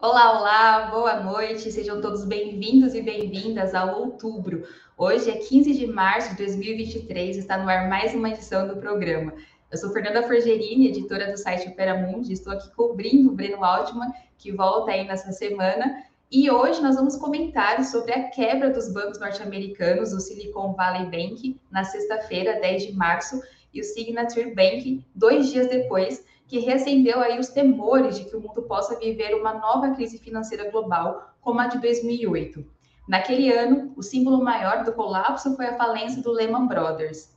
Olá, 0.00 0.38
olá, 0.38 0.90
boa 0.92 1.20
noite, 1.24 1.72
sejam 1.72 2.00
todos 2.00 2.24
bem-vindos 2.24 2.94
e 2.94 3.02
bem-vindas 3.02 3.74
ao 3.74 4.00
Outubro. 4.00 4.62
Hoje 4.96 5.28
é 5.28 5.38
15 5.38 5.74
de 5.74 5.88
março 5.88 6.30
de 6.30 6.36
2023, 6.36 7.36
está 7.36 7.58
no 7.58 7.68
ar 7.68 7.88
mais 7.88 8.14
uma 8.14 8.30
edição 8.30 8.68
do 8.68 8.76
programa. 8.76 9.34
Eu 9.68 9.76
sou 9.76 9.90
Fernanda 9.90 10.22
Forgerini, 10.22 10.86
editora 10.86 11.32
do 11.32 11.36
site 11.36 11.70
Operamundi, 11.70 12.32
estou 12.32 12.52
aqui 12.52 12.70
cobrindo 12.76 13.30
o 13.30 13.34
Breno 13.34 13.64
Altman, 13.64 14.12
que 14.38 14.52
volta 14.52 14.92
aí 14.92 15.04
nessa 15.04 15.32
semana, 15.32 16.04
e 16.30 16.48
hoje 16.48 16.80
nós 16.80 16.94
vamos 16.94 17.16
comentar 17.16 17.82
sobre 17.84 18.12
a 18.12 18.28
quebra 18.28 18.70
dos 18.70 18.92
bancos 18.92 19.18
norte-americanos, 19.18 20.12
o 20.12 20.20
Silicon 20.20 20.74
Valley 20.74 21.06
Bank, 21.06 21.60
na 21.72 21.82
sexta-feira, 21.82 22.60
10 22.60 22.86
de 22.86 22.92
março, 22.92 23.42
e 23.74 23.80
o 23.80 23.84
Signature 23.84 24.54
Bank, 24.54 25.04
dois 25.12 25.50
dias 25.50 25.66
depois, 25.66 26.24
que 26.48 26.58
reacendeu 26.58 27.20
aí 27.20 27.38
os 27.38 27.48
temores 27.48 28.18
de 28.18 28.24
que 28.24 28.34
o 28.34 28.40
mundo 28.40 28.62
possa 28.62 28.98
viver 28.98 29.34
uma 29.34 29.52
nova 29.52 29.90
crise 29.90 30.18
financeira 30.18 30.70
global, 30.70 31.34
como 31.42 31.60
a 31.60 31.66
de 31.66 31.78
2008. 31.78 32.64
Naquele 33.06 33.52
ano, 33.52 33.92
o 33.94 34.02
símbolo 34.02 34.42
maior 34.42 34.82
do 34.82 34.92
colapso 34.92 35.54
foi 35.54 35.66
a 35.66 35.76
falência 35.76 36.22
do 36.22 36.32
Lehman 36.32 36.66
Brothers. 36.66 37.36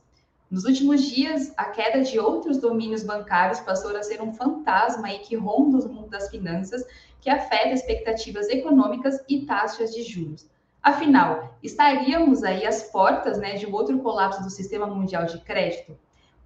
Nos 0.50 0.64
últimos 0.64 1.02
dias, 1.02 1.52
a 1.56 1.66
queda 1.66 2.02
de 2.02 2.18
outros 2.18 2.58
domínios 2.58 3.04
bancários 3.04 3.60
passou 3.60 3.94
a 3.96 4.02
ser 4.02 4.20
um 4.22 4.32
fantasma 4.32 5.08
aí 5.08 5.18
que 5.18 5.36
ronda 5.36 5.78
o 5.78 5.88
mundo 5.92 6.08
das 6.08 6.30
finanças, 6.30 6.82
que 7.20 7.30
afeta 7.30 7.70
expectativas 7.70 8.48
econômicas 8.48 9.22
e 9.28 9.44
taxas 9.44 9.94
de 9.94 10.02
juros. 10.02 10.50
Afinal, 10.82 11.56
estaríamos 11.62 12.42
aí 12.42 12.66
às 12.66 12.82
portas 12.84 13.38
né, 13.38 13.54
de 13.54 13.66
um 13.66 13.72
outro 13.72 13.98
colapso 14.00 14.42
do 14.42 14.50
sistema 14.50 14.86
mundial 14.86 15.26
de 15.26 15.38
crédito? 15.40 15.96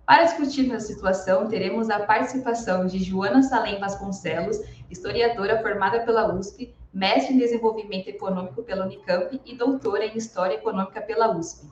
Para 0.07 0.23
discutir 0.23 0.73
a 0.73 0.79
situação, 0.79 1.49
teremos 1.49 1.91
a 1.91 1.99
participação 1.99 2.87
de 2.87 3.03
Joana 3.03 3.43
Salem 3.43 3.81
Vasconcelos, 3.81 4.57
historiadora 4.89 5.61
formada 5.61 6.05
pela 6.05 6.33
USP, 6.33 6.73
mestre 6.95 7.35
em 7.35 7.39
desenvolvimento 7.39 8.07
econômico 8.07 8.63
pela 8.63 8.85
Unicamp 8.85 9.41
e 9.45 9.57
doutora 9.57 10.07
em 10.07 10.17
História 10.17 10.55
Econômica 10.55 11.01
pela 11.01 11.37
USP. 11.37 11.67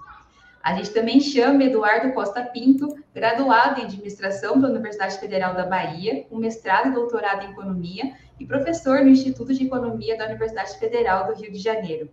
A 0.60 0.74
gente 0.74 0.90
também 0.90 1.20
chama 1.20 1.62
Eduardo 1.62 2.12
Costa 2.12 2.42
Pinto, 2.42 2.96
graduado 3.14 3.80
em 3.80 3.84
administração 3.84 4.54
pela 4.54 4.72
Universidade 4.72 5.16
Federal 5.20 5.54
da 5.54 5.66
Bahia, 5.66 6.24
com 6.24 6.36
mestrado 6.36 6.88
e 6.88 6.92
doutorado 6.92 7.44
em 7.44 7.52
economia 7.52 8.14
e 8.40 8.44
professor 8.44 9.00
no 9.02 9.10
Instituto 9.10 9.54
de 9.54 9.64
Economia 9.64 10.18
da 10.18 10.26
Universidade 10.26 10.76
Federal 10.78 11.28
do 11.28 11.40
Rio 11.40 11.52
de 11.52 11.58
Janeiro. 11.58 12.10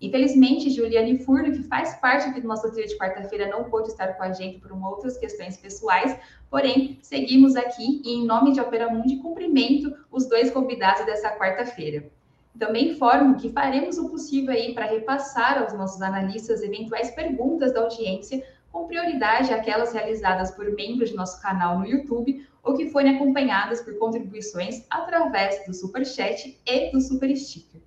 Infelizmente, 0.00 0.70
Juliane 0.70 1.18
Furno, 1.18 1.52
que 1.52 1.62
faz 1.62 1.94
parte 2.00 2.28
aqui 2.28 2.40
do 2.40 2.48
nosso 2.48 2.70
trio 2.72 2.86
de 2.86 2.98
quarta-feira, 2.98 3.48
não 3.48 3.64
pôde 3.64 3.88
estar 3.88 4.14
com 4.14 4.22
a 4.22 4.32
gente 4.32 4.58
por 4.58 4.72
outras 4.72 5.16
questões 5.16 5.56
pessoais, 5.56 6.18
porém, 6.50 6.98
seguimos 7.02 7.56
aqui 7.56 8.02
e, 8.04 8.16
em 8.16 8.26
nome 8.26 8.52
de 8.52 8.60
Opera 8.60 8.90
Mundi, 8.90 9.16
cumprimento 9.16 9.96
os 10.10 10.26
dois 10.28 10.50
convidados 10.50 11.06
dessa 11.06 11.30
quarta-feira. 11.38 12.10
Também 12.58 12.90
informo 12.90 13.36
que 13.36 13.50
faremos 13.50 13.98
o 13.98 14.08
possível 14.08 14.52
aí 14.52 14.74
para 14.74 14.86
repassar 14.86 15.60
aos 15.62 15.72
nossos 15.72 16.00
analistas 16.02 16.62
eventuais 16.62 17.10
perguntas 17.10 17.72
da 17.72 17.80
audiência, 17.80 18.44
com 18.70 18.86
prioridade 18.86 19.52
aquelas 19.52 19.92
realizadas 19.92 20.50
por 20.50 20.70
membros 20.72 21.10
do 21.10 21.16
nosso 21.16 21.40
canal 21.40 21.78
no 21.78 21.86
YouTube 21.86 22.46
ou 22.62 22.76
que 22.76 22.90
forem 22.90 23.14
acompanhadas 23.14 23.80
por 23.80 23.96
contribuições 23.98 24.84
através 24.90 25.64
do 25.66 25.72
Super 25.72 26.04
Chat 26.04 26.60
e 26.66 26.90
do 26.90 27.00
Super 27.00 27.34
Sticker. 27.36 27.83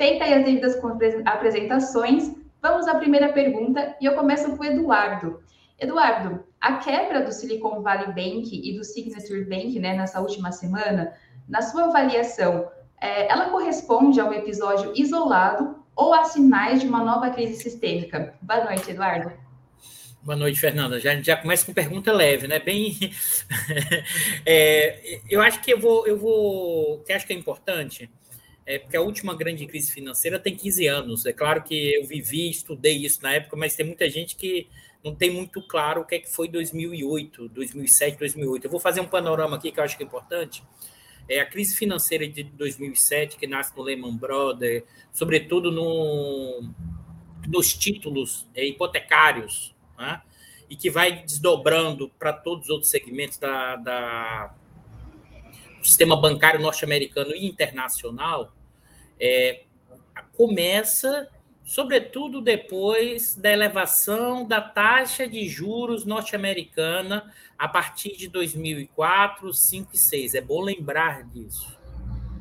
Feita 0.00 0.24
aí 0.24 0.32
as 0.32 0.46
devidas 0.46 0.80
apresentações, 1.26 2.34
vamos 2.62 2.88
à 2.88 2.94
primeira 2.94 3.34
pergunta 3.34 3.94
e 4.00 4.06
eu 4.06 4.14
começo 4.14 4.56
com 4.56 4.62
o 4.62 4.64
Eduardo. 4.64 5.42
Eduardo, 5.78 6.42
a 6.58 6.78
quebra 6.78 7.22
do 7.22 7.30
Silicon 7.30 7.82
Valley 7.82 8.06
Bank 8.06 8.48
e 8.50 8.78
do 8.78 8.82
Signature 8.82 9.44
Bank 9.44 9.78
né, 9.78 9.94
nessa 9.94 10.18
última 10.18 10.52
semana, 10.52 11.12
na 11.46 11.60
sua 11.60 11.84
avaliação, 11.84 12.70
é, 12.98 13.30
ela 13.30 13.50
corresponde 13.50 14.18
a 14.18 14.24
um 14.24 14.32
episódio 14.32 14.90
isolado 14.96 15.84
ou 15.94 16.14
a 16.14 16.24
sinais 16.24 16.80
de 16.80 16.86
uma 16.86 17.04
nova 17.04 17.28
crise 17.28 17.60
sistêmica? 17.60 18.32
Boa 18.40 18.64
noite, 18.64 18.92
Eduardo. 18.92 19.30
Boa 20.22 20.36
noite, 20.36 20.58
Fernanda. 20.58 20.98
Já, 20.98 21.20
já 21.20 21.36
começa 21.36 21.66
com 21.66 21.74
pergunta 21.74 22.10
leve, 22.10 22.48
né? 22.48 22.58
Bem, 22.58 22.96
é, 24.46 25.20
eu 25.28 25.42
acho 25.42 25.60
que 25.60 25.70
eu 25.70 25.78
vou, 25.78 26.06
eu 26.06 26.16
vou, 26.16 27.00
que 27.00 27.12
acho 27.12 27.26
que 27.26 27.34
é 27.34 27.36
importante 27.36 28.10
é 28.70 28.78
porque 28.78 28.96
a 28.96 29.00
última 29.00 29.34
grande 29.34 29.66
crise 29.66 29.90
financeira 29.90 30.38
tem 30.38 30.54
15 30.54 30.86
anos. 30.86 31.26
É 31.26 31.32
claro 31.32 31.60
que 31.64 31.94
eu 31.96 32.06
vivi, 32.06 32.48
estudei 32.48 33.04
isso 33.04 33.20
na 33.20 33.32
época, 33.32 33.56
mas 33.56 33.74
tem 33.74 33.84
muita 33.84 34.08
gente 34.08 34.36
que 34.36 34.68
não 35.02 35.12
tem 35.12 35.28
muito 35.28 35.60
claro 35.60 36.02
o 36.02 36.04
que 36.04 36.14
é 36.14 36.18
que 36.20 36.30
foi 36.30 36.46
2008, 36.46 37.48
2007, 37.48 38.16
2008. 38.16 38.64
Eu 38.66 38.70
vou 38.70 38.78
fazer 38.78 39.00
um 39.00 39.08
panorama 39.08 39.56
aqui 39.56 39.72
que 39.72 39.80
eu 39.80 39.82
acho 39.82 39.96
que 39.96 40.04
é 40.04 40.06
importante. 40.06 40.62
É 41.28 41.40
a 41.40 41.46
crise 41.46 41.76
financeira 41.76 42.28
de 42.28 42.44
2007, 42.44 43.36
que 43.36 43.46
nasce 43.48 43.76
no 43.76 43.82
Lehman 43.82 44.16
Brothers, 44.16 44.84
sobretudo 45.12 45.72
no, 45.72 46.72
nos 47.48 47.74
títulos 47.74 48.46
é, 48.54 48.64
hipotecários, 48.64 49.74
né? 49.98 50.22
e 50.68 50.76
que 50.76 50.88
vai 50.88 51.24
desdobrando 51.24 52.08
para 52.18 52.32
todos 52.32 52.66
os 52.66 52.70
outros 52.70 52.90
segmentos 52.90 53.36
da, 53.36 53.74
da 53.74 54.54
do 55.80 55.86
sistema 55.86 56.14
bancário 56.14 56.60
norte-americano 56.60 57.34
e 57.34 57.46
internacional, 57.46 58.52
é, 59.20 59.64
começa, 60.36 61.28
sobretudo 61.62 62.40
depois 62.40 63.36
da 63.36 63.52
elevação 63.52 64.46
da 64.46 64.60
taxa 64.60 65.28
de 65.28 65.46
juros 65.46 66.06
norte-americana 66.06 67.32
a 67.58 67.68
partir 67.68 68.16
de 68.16 68.26
2004, 68.28 69.52
5 69.52 69.90
e 69.92 69.98
6. 69.98 70.34
É 70.34 70.40
bom 70.40 70.62
lembrar 70.62 71.24
disso. 71.24 71.78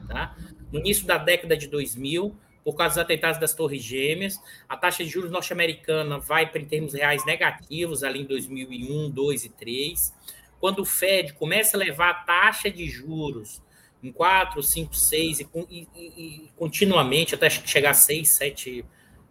Tá? 0.08 0.36
No 0.72 0.80
início 0.80 1.06
da 1.06 1.18
década 1.18 1.58
de 1.58 1.68
2000, 1.68 2.36
por 2.64 2.76
causa 2.76 2.96
dos 2.96 3.04
atentados 3.04 3.40
das 3.40 3.54
Torres 3.54 3.84
Gêmeas, 3.84 4.42
a 4.68 4.78
taxa 4.78 5.04
de 5.04 5.10
juros 5.10 5.32
norte-americana 5.32 6.20
vai 6.20 6.50
para, 6.50 6.62
em 6.62 6.66
termos 6.66 6.94
reais, 6.94 7.26
negativos 7.26 8.04
ali 8.04 8.22
em 8.22 8.26
2001, 8.26 9.10
2 9.10 9.46
e 9.46 9.50
3. 9.50 10.16
Quando 10.60 10.80
o 10.80 10.86
Fed 10.86 11.34
começa 11.34 11.76
a 11.76 11.80
levar 11.80 12.10
a 12.10 12.14
taxa 12.14 12.70
de 12.70 12.88
juros 12.88 13.62
em 14.02 14.12
4, 14.12 14.62
5, 14.62 14.96
6 14.96 15.40
e, 15.40 15.48
e, 15.70 15.88
e 15.96 16.52
continuamente 16.56 17.36
até 17.36 17.50
chegar 17.50 17.92
a 17.92 17.94
6, 17.94 18.30
7, 18.30 18.86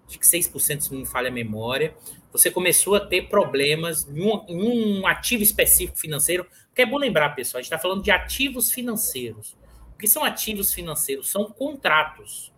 acho 0.06 0.19
que 0.19 0.27
6% 0.27 0.81
se 0.81 0.93
não 0.93 1.01
me 1.01 1.06
falha 1.06 1.29
a 1.29 1.33
memória, 1.33 1.95
você 2.33 2.51
começou 2.51 2.95
a 2.95 3.01
ter 3.01 3.28
problemas 3.28 4.07
em 4.09 4.23
um, 4.23 4.45
em 4.49 5.01
um 5.01 5.07
ativo 5.07 5.43
específico 5.43 5.99
financeiro, 5.99 6.47
que 6.75 6.83
é 6.83 6.87
bom 6.87 6.99
lembrar, 6.99 7.31
pessoal, 7.31 7.59
a 7.59 7.62
gente 7.62 7.73
está 7.73 7.78
falando 7.78 8.03
de 8.03 8.11
ativos 8.11 8.71
financeiros. 8.71 9.57
O 9.95 9.99
que 9.99 10.07
são 10.07 10.23
ativos 10.23 10.73
financeiros? 10.73 11.31
São 11.31 11.47
contratos. 11.47 12.53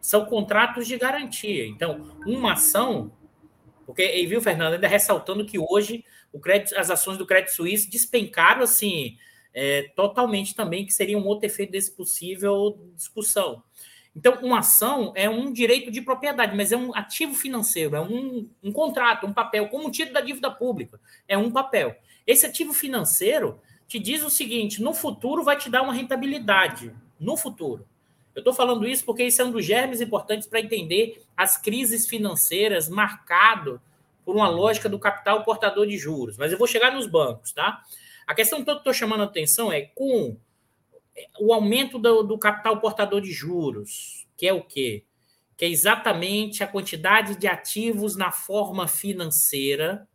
São 0.00 0.24
contratos 0.24 0.86
de 0.86 0.96
garantia. 0.96 1.66
Então, 1.66 2.16
uma 2.24 2.52
ação, 2.52 3.12
porque, 3.84 4.02
e 4.02 4.26
viu, 4.26 4.40
Fernando, 4.40 4.74
ainda 4.74 4.88
ressaltando 4.88 5.44
que 5.44 5.58
hoje 5.58 6.04
o 6.32 6.38
crédito, 6.38 6.78
as 6.78 6.90
ações 6.90 7.18
do 7.18 7.26
Crédito 7.26 7.54
Suíço 7.54 7.90
despencaram 7.90 8.62
assim 8.62 9.16
é, 9.60 9.90
totalmente 9.96 10.54
também, 10.54 10.86
que 10.86 10.94
seria 10.94 11.18
um 11.18 11.26
outro 11.26 11.44
efeito 11.46 11.72
desse 11.72 11.90
possível 11.90 12.78
discussão. 12.94 13.60
Então, 14.14 14.38
uma 14.40 14.60
ação 14.60 15.12
é 15.16 15.28
um 15.28 15.52
direito 15.52 15.90
de 15.90 16.00
propriedade, 16.00 16.56
mas 16.56 16.70
é 16.70 16.76
um 16.76 16.94
ativo 16.94 17.34
financeiro, 17.34 17.96
é 17.96 18.00
um, 18.00 18.48
um 18.62 18.70
contrato, 18.70 19.26
um 19.26 19.32
papel, 19.32 19.66
como 19.68 19.88
o 19.88 19.90
título 19.90 20.14
da 20.14 20.20
dívida 20.20 20.48
pública, 20.48 21.00
é 21.26 21.36
um 21.36 21.50
papel. 21.50 21.96
Esse 22.24 22.46
ativo 22.46 22.72
financeiro 22.72 23.60
te 23.88 23.98
diz 23.98 24.22
o 24.22 24.30
seguinte: 24.30 24.80
no 24.80 24.94
futuro 24.94 25.42
vai 25.42 25.56
te 25.56 25.68
dar 25.68 25.82
uma 25.82 25.92
rentabilidade. 25.92 26.94
No 27.18 27.36
futuro. 27.36 27.84
Eu 28.36 28.40
estou 28.40 28.54
falando 28.54 28.86
isso 28.86 29.04
porque 29.04 29.24
isso 29.24 29.42
é 29.42 29.44
um 29.44 29.50
dos 29.50 29.64
germes 29.64 30.00
importantes 30.00 30.46
para 30.46 30.60
entender 30.60 31.20
as 31.36 31.56
crises 31.56 32.06
financeiras 32.06 32.88
marcado 32.88 33.80
por 34.24 34.36
uma 34.36 34.48
lógica 34.48 34.88
do 34.88 35.00
capital 35.00 35.42
portador 35.42 35.84
de 35.84 35.98
juros. 35.98 36.38
Mas 36.38 36.52
eu 36.52 36.58
vou 36.58 36.68
chegar 36.68 36.92
nos 36.92 37.08
bancos, 37.08 37.50
tá? 37.50 37.82
A 38.28 38.34
questão 38.34 38.62
que 38.62 38.68
eu 38.68 38.76
estou 38.76 38.92
chamando 38.92 39.22
a 39.22 39.24
atenção 39.24 39.72
é 39.72 39.80
com 39.80 40.38
o 41.40 41.50
aumento 41.50 41.98
do, 41.98 42.22
do, 42.22 42.38
capital 42.38 42.78
portador 42.78 43.22
de 43.22 43.32
juros, 43.32 44.28
que 44.36 44.46
é 44.46 44.52
o 44.52 44.62
quê? 44.62 45.06
Que 45.56 45.64
é 45.64 45.68
exatamente 45.68 46.62
a 46.62 46.66
quantidade 46.66 47.36
de 47.36 47.46
ativos 47.46 48.16
na 48.16 48.30
forma 48.30 48.86
financeira, 48.86 50.06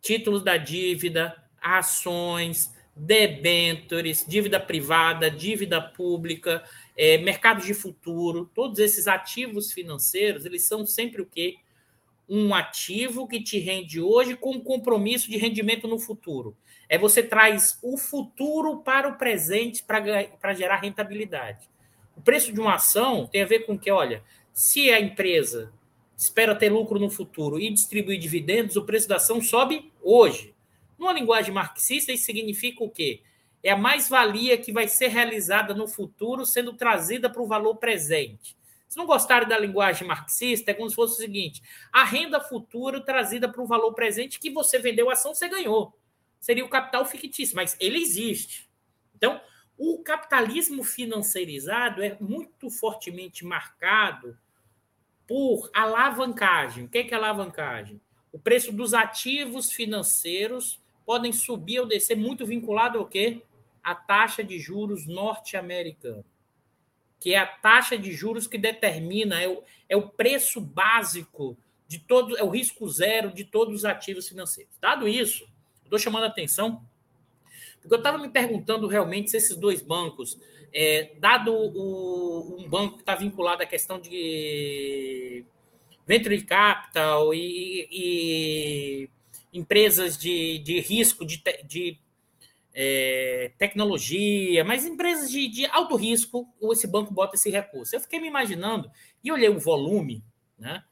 títulos 0.00 0.42
da 0.42 0.56
dívida, 0.56 1.36
ações, 1.60 2.74
debêntures, 2.96 4.24
dívida 4.26 4.58
privada, 4.58 5.30
dívida 5.30 5.82
pública, 5.82 6.64
é, 6.96 7.18
mercados 7.18 7.66
de 7.66 7.74
futuro, 7.74 8.50
todos 8.54 8.78
esses 8.78 9.06
ativos 9.06 9.70
financeiros, 9.70 10.46
eles 10.46 10.66
são 10.66 10.86
sempre 10.86 11.20
o 11.20 11.26
quê? 11.26 11.58
Um 12.28 12.54
ativo 12.54 13.26
que 13.26 13.42
te 13.42 13.58
rende 13.58 14.00
hoje 14.00 14.36
com 14.36 14.52
um 14.52 14.60
compromisso 14.60 15.30
de 15.30 15.38
rendimento 15.38 15.88
no 15.88 15.98
futuro. 15.98 16.56
É 16.88 16.98
você 16.98 17.22
traz 17.22 17.78
o 17.82 17.96
futuro 17.96 18.78
para 18.78 19.08
o 19.08 19.16
presente 19.16 19.82
para 19.82 20.54
gerar 20.54 20.76
rentabilidade. 20.76 21.68
O 22.16 22.20
preço 22.20 22.52
de 22.52 22.60
uma 22.60 22.74
ação 22.74 23.26
tem 23.26 23.42
a 23.42 23.46
ver 23.46 23.60
com 23.60 23.78
que, 23.78 23.90
olha, 23.90 24.22
se 24.52 24.90
a 24.90 25.00
empresa 25.00 25.72
espera 26.16 26.54
ter 26.54 26.70
lucro 26.70 26.98
no 26.98 27.10
futuro 27.10 27.60
e 27.60 27.72
distribuir 27.72 28.18
dividendos, 28.18 28.76
o 28.76 28.84
preço 28.84 29.08
da 29.08 29.16
ação 29.16 29.40
sobe 29.40 29.92
hoje. 30.02 30.54
Numa 30.98 31.12
linguagem 31.12 31.54
marxista, 31.54 32.12
isso 32.12 32.24
significa 32.24 32.82
o 32.82 32.90
quê? 32.90 33.22
é 33.62 33.70
a 33.70 33.76
mais-valia 33.76 34.56
que 34.56 34.72
vai 34.72 34.88
ser 34.88 35.08
realizada 35.08 35.74
no 35.74 35.88
futuro 35.88 36.46
sendo 36.46 36.72
trazida 36.72 37.28
para 37.28 37.42
o 37.42 37.46
valor 37.46 37.76
presente. 37.76 38.56
Se 38.88 38.96
não 38.96 39.06
gostarem 39.06 39.48
da 39.48 39.58
linguagem 39.58 40.08
marxista, 40.08 40.70
é 40.70 40.74
como 40.74 40.88
se 40.88 40.96
fosse 40.96 41.14
o 41.14 41.16
seguinte: 41.16 41.62
a 41.92 42.04
renda 42.04 42.40
futura 42.40 43.00
trazida 43.00 43.48
para 43.48 43.62
o 43.62 43.66
valor 43.66 43.92
presente 43.92 44.40
que 44.40 44.50
você 44.50 44.78
vendeu 44.78 45.10
a 45.10 45.12
ação, 45.12 45.34
você 45.34 45.48
ganhou. 45.48 45.96
Seria 46.40 46.64
o 46.64 46.68
capital 46.68 47.04
fictício, 47.04 47.54
mas 47.54 47.76
ele 47.78 47.98
existe. 47.98 48.68
Então, 49.14 49.40
o 49.76 50.02
capitalismo 50.02 50.82
financeirizado 50.82 52.02
é 52.02 52.16
muito 52.20 52.70
fortemente 52.70 53.44
marcado 53.44 54.38
por 55.26 55.70
alavancagem. 55.74 56.84
O 56.84 56.88
que 56.88 56.98
é, 56.98 57.08
é 57.08 57.14
alavancagem? 57.14 58.00
O 58.32 58.38
preço 58.38 58.72
dos 58.72 58.94
ativos 58.94 59.70
financeiros 59.70 60.80
podem 61.04 61.32
subir 61.32 61.80
ou 61.80 61.86
descer 61.86 62.16
muito 62.16 62.46
vinculado 62.46 62.98
ao 62.98 63.06
quê? 63.06 63.42
A 63.82 63.94
taxa 63.94 64.42
de 64.42 64.58
juros 64.58 65.06
norte-americana, 65.06 66.24
que 67.20 67.34
é 67.34 67.38
a 67.38 67.46
taxa 67.46 67.98
de 67.98 68.12
juros 68.12 68.46
que 68.46 68.58
determina, 68.58 69.40
é 69.40 69.48
o, 69.48 69.62
é 69.88 69.96
o 69.96 70.08
preço 70.08 70.60
básico 70.60 71.56
de 71.86 71.98
todo, 71.98 72.36
é 72.36 72.42
o 72.42 72.50
risco 72.50 72.88
zero 72.88 73.32
de 73.32 73.44
todos 73.44 73.74
os 73.74 73.84
ativos 73.84 74.28
financeiros. 74.28 74.72
Dado 74.80 75.08
isso, 75.08 75.48
estou 75.82 75.98
chamando 75.98 76.24
a 76.24 76.28
atenção, 76.28 76.82
porque 77.80 77.94
eu 77.94 77.98
estava 77.98 78.18
me 78.18 78.28
perguntando 78.28 78.86
realmente 78.86 79.30
se 79.30 79.36
esses 79.36 79.56
dois 79.56 79.80
bancos, 79.80 80.38
é, 80.72 81.12
dado 81.18 81.52
o, 81.52 82.56
um 82.60 82.68
banco 82.68 82.96
que 82.96 83.02
está 83.02 83.14
vinculado 83.14 83.62
à 83.62 83.66
questão 83.66 83.98
de 83.98 85.44
venture 86.06 86.42
capital 86.42 87.32
e, 87.34 87.88
e 87.90 89.10
empresas 89.52 90.16
de, 90.18 90.58
de 90.58 90.80
risco 90.80 91.24
de, 91.24 91.42
de 91.64 91.98
é, 92.80 93.50
tecnologia, 93.58 94.64
mas 94.64 94.86
empresas 94.86 95.28
de, 95.28 95.48
de 95.48 95.66
alto 95.66 95.96
risco, 95.96 96.48
esse 96.70 96.86
banco 96.86 97.12
bota 97.12 97.34
esse 97.34 97.50
recurso. 97.50 97.96
Eu 97.96 98.00
fiquei 98.00 98.20
me 98.20 98.28
imaginando 98.28 98.88
e 99.22 99.32
olhei 99.32 99.48
o 99.48 99.58
volume 99.58 100.22
né, 100.56 100.84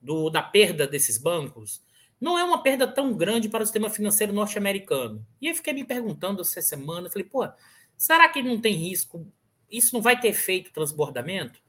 do, 0.00 0.30
da 0.30 0.40
perda 0.40 0.86
desses 0.86 1.18
bancos. 1.18 1.82
Não 2.20 2.38
é 2.38 2.44
uma 2.44 2.62
perda 2.62 2.86
tão 2.86 3.12
grande 3.12 3.48
para 3.48 3.64
o 3.64 3.66
sistema 3.66 3.90
financeiro 3.90 4.32
norte-americano. 4.32 5.26
E 5.40 5.48
eu 5.48 5.54
fiquei 5.56 5.72
me 5.72 5.82
perguntando 5.82 6.42
essa 6.42 6.62
semana, 6.62 7.10
falei, 7.10 7.26
pô, 7.26 7.48
será 7.98 8.28
que 8.28 8.40
não 8.40 8.60
tem 8.60 8.74
risco? 8.74 9.26
Isso 9.68 9.92
não 9.96 10.00
vai 10.00 10.20
ter 10.20 10.34
feito 10.34 10.72
transbordamento? 10.72 11.60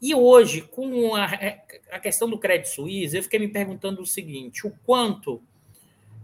E 0.00 0.14
hoje, 0.14 0.62
com 0.62 1.14
a, 1.14 1.26
a 1.90 2.00
questão 2.00 2.30
do 2.30 2.38
Credit 2.38 2.66
Suisse, 2.66 3.14
eu 3.14 3.22
fiquei 3.22 3.38
me 3.38 3.48
perguntando 3.48 4.00
o 4.00 4.06
seguinte: 4.06 4.66
o 4.66 4.70
quanto 4.84 5.42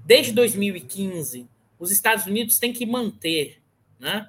Desde 0.09 0.33
2015, 0.33 1.47
os 1.79 1.91
Estados 1.91 2.27
Unidos 2.27 2.59
têm 2.59 2.73
que 2.73 2.85
manter 2.85 3.63
né, 3.99 4.29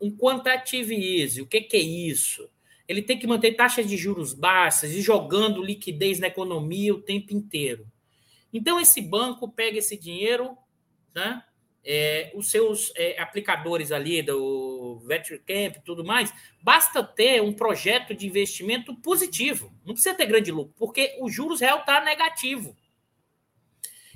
um 0.00 0.10
quantitative 0.10 0.94
easy. 0.94 1.42
O 1.42 1.46
que, 1.46 1.60
que 1.60 1.76
é 1.76 1.80
isso? 1.80 2.48
Ele 2.86 3.02
tem 3.02 3.18
que 3.18 3.26
manter 3.26 3.52
taxas 3.52 3.88
de 3.88 3.96
juros 3.96 4.34
baixas 4.34 4.92
e 4.92 5.00
jogando 5.00 5.62
liquidez 5.62 6.18
na 6.18 6.26
economia 6.26 6.94
o 6.94 7.00
tempo 7.00 7.32
inteiro. 7.32 7.86
Então, 8.52 8.78
esse 8.78 9.00
banco 9.00 9.48
pega 9.48 9.78
esse 9.78 9.96
dinheiro, 9.96 10.56
né, 11.14 11.42
é, 11.84 12.32
os 12.34 12.50
seus 12.50 12.92
é, 12.96 13.20
aplicadores 13.20 13.92
ali 13.92 14.22
do 14.22 14.98
Venture 15.06 15.40
Camp 15.40 15.76
e 15.76 15.84
tudo 15.84 16.04
mais, 16.04 16.32
basta 16.62 17.02
ter 17.02 17.42
um 17.42 17.52
projeto 17.52 18.14
de 18.14 18.26
investimento 18.26 18.94
positivo. 18.96 19.72
Não 19.84 19.92
precisa 19.92 20.14
ter 20.14 20.26
grande 20.26 20.50
lucro, 20.50 20.74
porque 20.78 21.16
o 21.20 21.28
juros 21.28 21.60
real 21.60 21.80
está 21.80 22.02
negativo. 22.02 22.76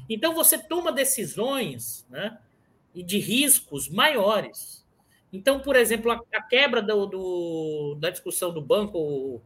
Então 0.09 0.35
você 0.35 0.57
toma 0.57 0.91
decisões 0.91 2.07
né, 2.09 2.39
de 3.03 3.19
riscos 3.19 3.89
maiores. 3.89 4.87
Então, 5.33 5.61
por 5.61 5.77
exemplo, 5.77 6.11
a, 6.11 6.21
a 6.35 6.43
quebra 6.43 6.81
do, 6.83 7.07
do, 7.07 7.99
da 8.01 8.11
discussão 8.11 8.53
do 8.53 8.61
banco, 8.63 9.43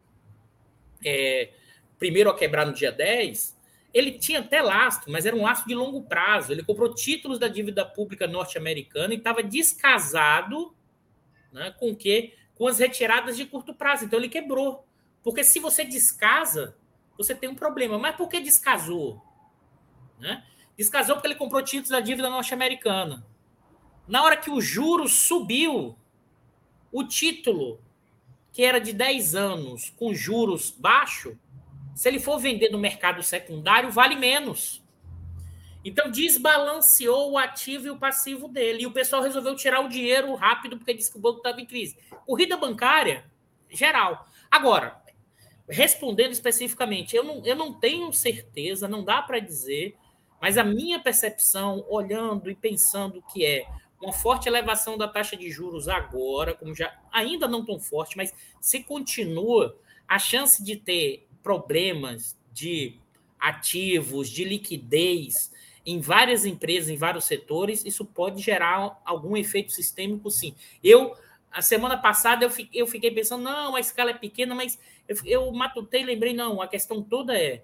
é, 1.05 1.51
primeiro 1.99 2.31
a 2.31 2.37
quebrar 2.37 2.67
no 2.67 2.73
dia 2.73 2.93
10, 2.93 3.59
ele 3.93 4.13
tinha 4.13 4.41
até 4.41 4.63
lastro, 4.63 5.13
mas 5.13 5.27
era 5.27 5.37
um 5.37 5.43
lastro 5.43 5.69
de 5.69 5.75
longo 5.75 6.03
prazo. 6.03 6.53
Ele 6.53 6.63
comprou 6.63 6.95
títulos 6.95 7.39
da 7.39 7.49
dívida 7.49 7.85
pública 7.85 8.27
norte-americana 8.27 9.13
e 9.13 9.19
estava 9.19 9.43
descasado 9.43 10.75
né, 11.53 11.75
com 11.79 11.95
que 11.95 12.35
com 12.55 12.67
as 12.67 12.79
retiradas 12.79 13.37
de 13.37 13.45
curto 13.45 13.75
prazo. 13.75 14.05
Então 14.05 14.19
ele 14.19 14.29
quebrou. 14.29 14.87
Porque 15.23 15.45
se 15.45 15.59
você 15.59 15.85
descasa, 15.85 16.77
você 17.17 17.35
tem 17.35 17.49
um 17.49 17.55
problema. 17.55 17.99
Mas 17.99 18.17
por 18.17 18.29
que 18.29 18.41
descasou? 18.41 19.21
Né? 20.19 20.45
Descasou 20.77 21.17
porque 21.17 21.29
ele 21.29 21.35
comprou 21.35 21.63
títulos 21.63 21.91
da 21.91 22.01
dívida 22.01 22.31
norte-americana. 22.31 23.27
Na 24.12 24.23
hora 24.23 24.37
que 24.37 24.50
o 24.50 24.61
juro 24.61 25.09
subiu, 25.09 25.97
o 26.93 27.03
título, 27.03 27.81
que 28.53 28.62
era 28.62 28.79
de 28.79 28.93
10 28.93 29.35
anos, 29.35 29.88
com 29.88 30.12
juros 30.12 30.70
baixos, 30.70 31.35
se 31.94 32.11
ele 32.11 32.20
for 32.20 32.38
vender 32.38 32.69
no 32.69 32.76
mercado 32.76 33.23
secundário, 33.23 33.91
vale 33.91 34.14
menos. 34.14 34.85
Então 35.82 36.11
desbalanceou 36.11 37.32
o 37.32 37.38
ativo 37.38 37.87
e 37.87 37.91
o 37.91 37.97
passivo 37.97 38.49
dele. 38.49 38.82
E 38.82 38.87
o 38.87 38.93
pessoal 38.93 39.23
resolveu 39.23 39.56
tirar 39.56 39.81
o 39.81 39.88
dinheiro 39.88 40.35
rápido 40.35 40.76
porque 40.76 40.93
disse 40.93 41.11
que 41.11 41.17
o 41.17 41.23
banco 41.23 41.38
estava 41.38 41.62
em 41.62 41.65
crise. 41.65 41.97
Corrida 42.26 42.55
bancária, 42.58 43.25
geral. 43.70 44.29
Agora, 44.50 45.03
respondendo 45.67 46.32
especificamente, 46.32 47.17
eu 47.17 47.25
não, 47.25 47.47
eu 47.47 47.56
não 47.56 47.73
tenho 47.73 48.12
certeza, 48.12 48.87
não 48.87 49.03
dá 49.03 49.23
para 49.23 49.38
dizer 49.38 49.97
mas 50.43 50.58
a 50.58 50.65
minha 50.65 50.99
percepção, 50.99 51.87
olhando 51.88 52.50
e 52.50 52.55
pensando 52.56 53.23
que 53.32 53.47
é 53.47 53.65
uma 54.03 54.13
forte 54.13 54.49
elevação 54.49 54.99
da 54.99 55.07
taxa 55.07 55.37
de 55.37 55.51
juros 55.51 55.89
agora, 55.89 56.55
como 56.55 56.75
já 56.75 56.93
ainda 57.13 57.47
não 57.47 57.65
tão 57.65 57.79
forte, 57.79 58.17
mas 58.17 58.35
se 58.61 58.81
continua, 58.81 59.79
a 60.09 60.19
chance 60.19 60.63
de 60.63 60.77
ter 60.77 61.27
problemas 61.43 62.37
de 62.53 62.99
ativos, 63.39 64.29
de 64.29 64.45
liquidez 64.45 65.53
em 65.87 66.01
várias 66.01 66.45
empresas, 66.45 66.91
em 66.91 66.97
vários 66.97 67.25
setores, 67.25 67.85
isso 67.85 68.05
pode 68.05 68.43
gerar 68.43 69.01
algum 69.05 69.37
efeito 69.37 69.73
sistêmico, 69.73 70.31
sim. 70.31 70.55
Eu, 70.83 71.17
a 71.51 71.63
semana 71.63 71.97
passada, 71.97 72.44
eu 72.73 72.87
fiquei, 72.87 73.11
pensando, 73.11 73.43
não, 73.43 73.75
a 73.75 73.81
escala 73.81 74.11
é 74.11 74.15
pequena, 74.15 74.55
mas 74.55 74.79
eu, 75.25 75.51
matutei, 75.53 76.05
lembrei, 76.05 76.32
não, 76.32 76.61
a 76.61 76.69
questão 76.69 77.03
toda 77.03 77.37
é 77.37 77.63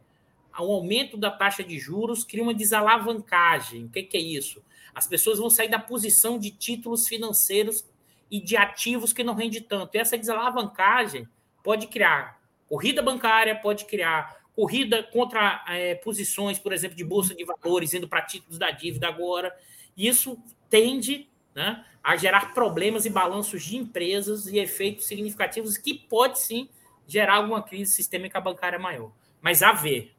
o 0.59 0.73
aumento 0.73 1.17
da 1.17 1.31
taxa 1.31 1.63
de 1.63 1.79
juros 1.79 2.25
cria 2.25 2.43
uma 2.43 2.55
desalavancagem. 2.55 3.85
O 3.85 3.89
que 3.89 4.09
é 4.17 4.21
isso? 4.21 4.63
As 4.95 5.07
pessoas 5.07 5.39
vão 5.39 5.51
sair 5.51 5.69
da 5.69 5.79
posição 5.79 6.39
de 6.39 6.51
títulos 6.51 7.07
financeiros 7.07 7.85
e 8.31 8.41
de 8.41 8.57
ativos 8.57 9.13
que 9.13 9.25
não 9.25 9.35
rende 9.35 9.61
tanto. 9.61 9.95
E 9.95 9.99
essa 9.99 10.17
desalavancagem 10.17 11.29
pode 11.63 11.87
criar 11.87 12.41
corrida 12.69 13.03
bancária, 13.03 13.55
pode 13.57 13.85
criar 13.85 14.39
corrida 14.55 15.03
contra 15.03 15.65
é, 15.69 15.95
posições, 15.95 16.59
por 16.59 16.73
exemplo, 16.73 16.97
de 16.97 17.05
bolsa 17.05 17.35
de 17.35 17.45
valores, 17.45 17.95
indo 17.95 18.09
para 18.09 18.23
títulos 18.23 18.59
da 18.59 18.71
dívida 18.71 19.09
agora. 19.09 19.55
Isso 19.97 20.39
tende 20.69 21.29
né, 21.55 21.85
a 22.03 22.17
gerar 22.17 22.53
problemas 22.53 23.07
e 23.07 23.11
balanços 23.11 23.63
de 23.63 23.77
empresas 23.77 24.47
e 24.47 24.59
efeitos 24.59 25.07
significativos 25.07 25.77
que 25.77 25.95
pode 25.95 26.41
sim 26.41 26.69
gerar 27.07 27.37
alguma 27.37 27.63
crise 27.63 27.93
sistêmica 27.93 28.41
bancária 28.41 28.79
maior. 28.79 29.13
Mas 29.41 29.63
a 29.63 29.73
ver, 29.73 30.15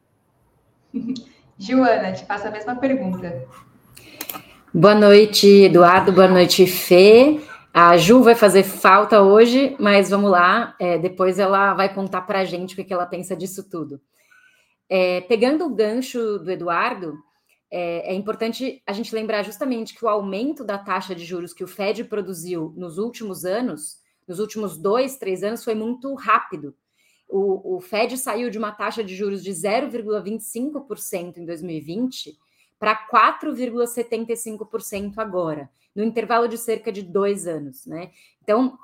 Joana, 1.58 2.14
te 2.14 2.26
faço 2.26 2.48
a 2.48 2.52
mesma 2.52 2.76
pergunta. 2.76 3.48
Boa 4.72 4.94
noite, 4.94 5.48
Eduardo. 5.48 6.12
Boa 6.12 6.28
noite, 6.28 6.68
Fê. 6.68 7.42
A 7.74 7.98
Ju 7.98 8.22
vai 8.22 8.36
fazer 8.36 8.62
falta 8.62 9.22
hoje, 9.22 9.76
mas 9.80 10.12
vamos 10.12 10.30
lá. 10.30 10.76
É, 10.80 10.98
depois 11.00 11.40
ela 11.40 11.74
vai 11.74 11.92
contar 11.92 12.22
para 12.22 12.42
a 12.42 12.46
gente 12.46 12.80
o 12.80 12.86
que, 12.86 12.94
ela 12.94 13.08
pensa 13.08 13.36
disso 13.36 13.68
tudo. 13.68 14.00
É, 14.88 15.22
pegando 15.22 15.66
o 15.66 15.74
gancho 15.74 16.38
do 16.38 16.52
Eduardo, 16.52 17.18
é, 17.72 18.12
é, 18.12 18.14
importante 18.14 18.82
a 18.86 18.94
gente 18.94 19.14
lembrar 19.16 19.42
justamente 19.42 19.96
que 19.96 20.06
o 20.06 20.08
aumento 20.10 20.64
da 20.64 20.78
taxa 20.78 21.16
de 21.16 21.26
juros 21.26 21.52
que 21.52 21.64
o 21.64 21.68
Fed 21.68 22.04
produziu 22.04 22.72
nos 22.78 23.00
últimos 23.00 23.46
anos, 23.46 23.98
nos 24.28 24.40
últimos 24.40 24.78
dois, 24.78 25.18
três 25.18 25.44
anos, 25.44 25.64
foi 25.64 25.74
muito 25.74 26.14
rápido 26.14 26.76
o, 27.30 27.76
o 27.76 27.80
Fed 27.80 28.18
saiu 28.18 28.50
de 28.50 28.58
uma 28.58 28.72
taxa 28.72 29.04
de 29.04 29.16
juros 29.16 29.44
de 29.44 29.52
0,25% 29.52 31.38
em 31.38 31.46
2020 31.46 32.36
para 32.80 33.08
4,75% 33.08 35.18
agora, 35.18 35.70
no 35.94 36.04
intervalo 36.04 36.48
de 36.48 36.58
cerca 36.58 36.92
de 36.92 37.04
dois 37.04 37.46
anos, 37.46 37.86
né? 37.86 38.10
Então, 38.42 38.80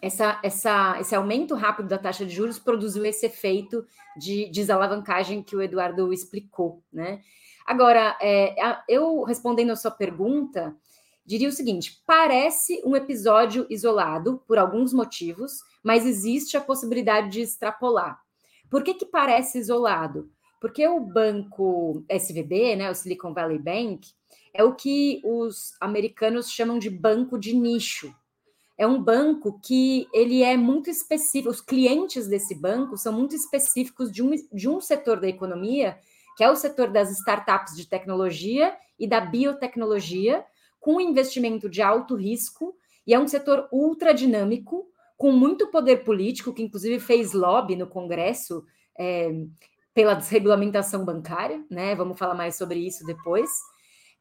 essa, 0.00 0.38
essa, 0.42 0.98
esse 1.00 1.14
aumento 1.14 1.54
rápido 1.54 1.88
da 1.88 1.98
taxa 1.98 2.24
de 2.24 2.34
juros 2.34 2.58
produziu 2.58 3.04
esse 3.04 3.26
efeito 3.26 3.84
de 4.16 4.50
desalavancagem 4.50 5.42
que 5.42 5.56
o 5.56 5.62
Eduardo 5.62 6.12
explicou, 6.12 6.82
né? 6.92 7.20
Agora, 7.66 8.16
é, 8.20 8.54
eu 8.88 9.24
respondendo 9.24 9.70
a 9.70 9.76
sua 9.76 9.90
pergunta, 9.90 10.74
diria 11.26 11.48
o 11.48 11.52
seguinte: 11.52 12.02
parece 12.06 12.80
um 12.84 12.96
episódio 12.96 13.66
isolado 13.68 14.42
por 14.46 14.58
alguns 14.58 14.92
motivos, 14.92 15.60
mas 15.82 16.06
existe 16.06 16.56
a 16.56 16.60
possibilidade 16.60 17.30
de 17.30 17.40
extrapolar. 17.40 18.20
Por 18.70 18.82
que, 18.82 18.94
que 18.94 19.06
parece 19.06 19.58
isolado? 19.58 20.30
Porque 20.60 20.86
o 20.86 21.00
banco 21.00 22.04
SVB, 22.08 22.76
né, 22.76 22.90
o 22.90 22.94
Silicon 22.94 23.32
Valley 23.32 23.58
Bank, 23.58 24.08
é 24.52 24.64
o 24.64 24.74
que 24.74 25.20
os 25.24 25.72
americanos 25.80 26.50
chamam 26.50 26.78
de 26.78 26.90
banco 26.90 27.38
de 27.38 27.54
nicho. 27.54 28.12
É 28.76 28.86
um 28.86 29.02
banco 29.02 29.60
que 29.60 30.06
ele 30.12 30.42
é 30.42 30.56
muito 30.56 30.88
específico, 30.88 31.50
os 31.50 31.60
clientes 31.60 32.28
desse 32.28 32.54
banco 32.54 32.96
são 32.96 33.12
muito 33.12 33.34
específicos 33.34 34.10
de 34.10 34.22
um, 34.22 34.30
de 34.52 34.68
um 34.68 34.80
setor 34.80 35.20
da 35.20 35.28
economia, 35.28 35.98
que 36.36 36.44
é 36.44 36.50
o 36.50 36.56
setor 36.56 36.88
das 36.88 37.10
startups 37.10 37.76
de 37.76 37.88
tecnologia 37.88 38.76
e 38.98 39.06
da 39.06 39.20
biotecnologia, 39.20 40.44
com 40.78 41.00
investimento 41.00 41.68
de 41.68 41.82
alto 41.82 42.14
risco, 42.14 42.76
e 43.04 43.12
é 43.12 43.18
um 43.18 43.26
setor 43.26 43.68
ultra 43.72 44.12
dinâmico, 44.12 44.86
com 45.16 45.32
muito 45.32 45.68
poder 45.68 46.04
político, 46.04 46.52
que 46.52 46.62
inclusive 46.62 47.00
fez 47.00 47.32
lobby 47.32 47.74
no 47.74 47.88
Congresso 47.88 48.64
é, 48.96 49.28
pela 49.98 50.14
desregulamentação 50.14 51.04
bancária, 51.04 51.60
né? 51.68 51.92
Vamos 51.96 52.16
falar 52.16 52.34
mais 52.34 52.54
sobre 52.54 52.78
isso 52.78 53.04
depois. 53.04 53.50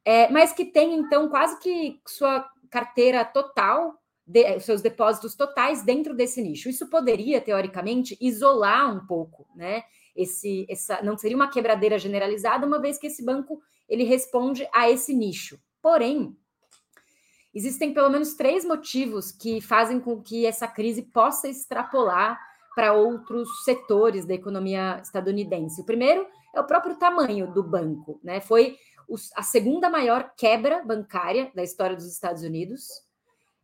É, 0.04 0.28
mas 0.32 0.52
que 0.52 0.66
tem, 0.66 0.96
então, 0.96 1.30
quase 1.30 1.60
que 1.60 2.02
sua 2.04 2.50
carteira 2.68 3.24
total, 3.24 3.94
de, 4.26 4.60
seus 4.60 4.82
depósitos 4.82 5.36
totais 5.36 5.84
dentro 5.84 6.16
desse 6.16 6.42
nicho. 6.42 6.68
Isso 6.68 6.90
poderia, 6.90 7.40
teoricamente, 7.40 8.18
isolar 8.20 8.92
um 8.92 9.06
pouco, 9.06 9.48
né? 9.56 9.84
Esse, 10.16 10.66
essa, 10.68 11.00
não 11.04 11.16
seria 11.16 11.38
uma 11.38 11.52
quebradeira 11.52 12.00
generalizada, 12.00 12.66
uma 12.66 12.82
vez 12.82 12.98
que 12.98 13.06
esse 13.06 13.24
banco 13.24 13.62
ele 13.88 14.04
responde 14.04 14.68
a 14.74 14.90
esse 14.90 15.14
nicho. 15.14 15.60
Porém, 15.80 16.36
existem 17.54 17.94
pelo 17.94 18.10
menos 18.10 18.34
três 18.34 18.66
motivos 18.66 19.32
que 19.32 19.62
fazem 19.62 20.00
com 20.00 20.24
que 20.24 20.44
essa 20.44 20.68
crise 20.68 21.04
possa 21.04 21.48
extrapolar 21.48 22.48
para 22.78 22.94
outros 22.94 23.64
setores 23.64 24.24
da 24.24 24.36
economia 24.36 25.00
estadunidense. 25.02 25.82
O 25.82 25.84
primeiro 25.84 26.28
é 26.54 26.62
o 26.62 26.64
próprio 26.64 26.96
tamanho 26.96 27.52
do 27.52 27.64
banco, 27.64 28.20
né? 28.24 28.40
Foi 28.40 28.78
a 29.36 29.42
segunda 29.42 29.90
maior 29.90 30.32
quebra 30.38 30.84
bancária 30.86 31.52
da 31.56 31.64
história 31.64 31.96
dos 31.96 32.06
Estados 32.06 32.44
Unidos, 32.44 32.84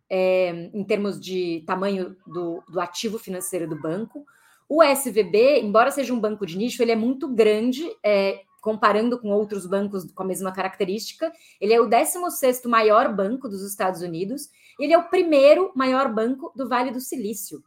é, 0.09 0.49
em 0.73 0.83
termos 0.83 1.19
de 1.19 1.63
tamanho 1.67 2.17
do, 2.25 2.63
do 2.67 2.81
ativo 2.81 3.19
financeiro 3.19 3.69
do 3.69 3.79
banco. 3.79 4.25
O 4.67 4.81
SVB, 4.81 5.59
embora 5.61 5.91
seja 5.91 6.11
um 6.11 6.19
banco 6.19 6.43
de 6.43 6.57
nicho, 6.57 6.81
ele 6.81 6.93
é 6.93 6.95
muito 6.95 7.27
grande, 7.27 7.87
é, 8.03 8.41
comparando 8.63 9.19
com 9.19 9.29
outros 9.29 9.67
bancos 9.67 10.11
com 10.11 10.23
a 10.23 10.25
mesma 10.25 10.51
característica. 10.51 11.31
Ele 11.61 11.71
é 11.71 11.79
o 11.79 11.87
16º 11.87 12.67
maior 12.67 13.13
banco 13.13 13.47
dos 13.47 13.61
Estados 13.61 14.01
Unidos. 14.01 14.49
Ele 14.79 14.91
é 14.91 14.97
o 14.97 15.07
primeiro 15.07 15.71
maior 15.75 16.11
banco 16.11 16.51
do 16.55 16.67
Vale 16.67 16.89
do 16.89 16.99
Silício. 16.99 17.63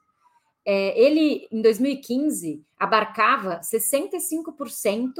É, 0.69 1.01
ele, 1.01 1.47
em 1.53 1.63
2015, 1.63 2.61
abarcava 2.77 3.61
65% 3.61 5.13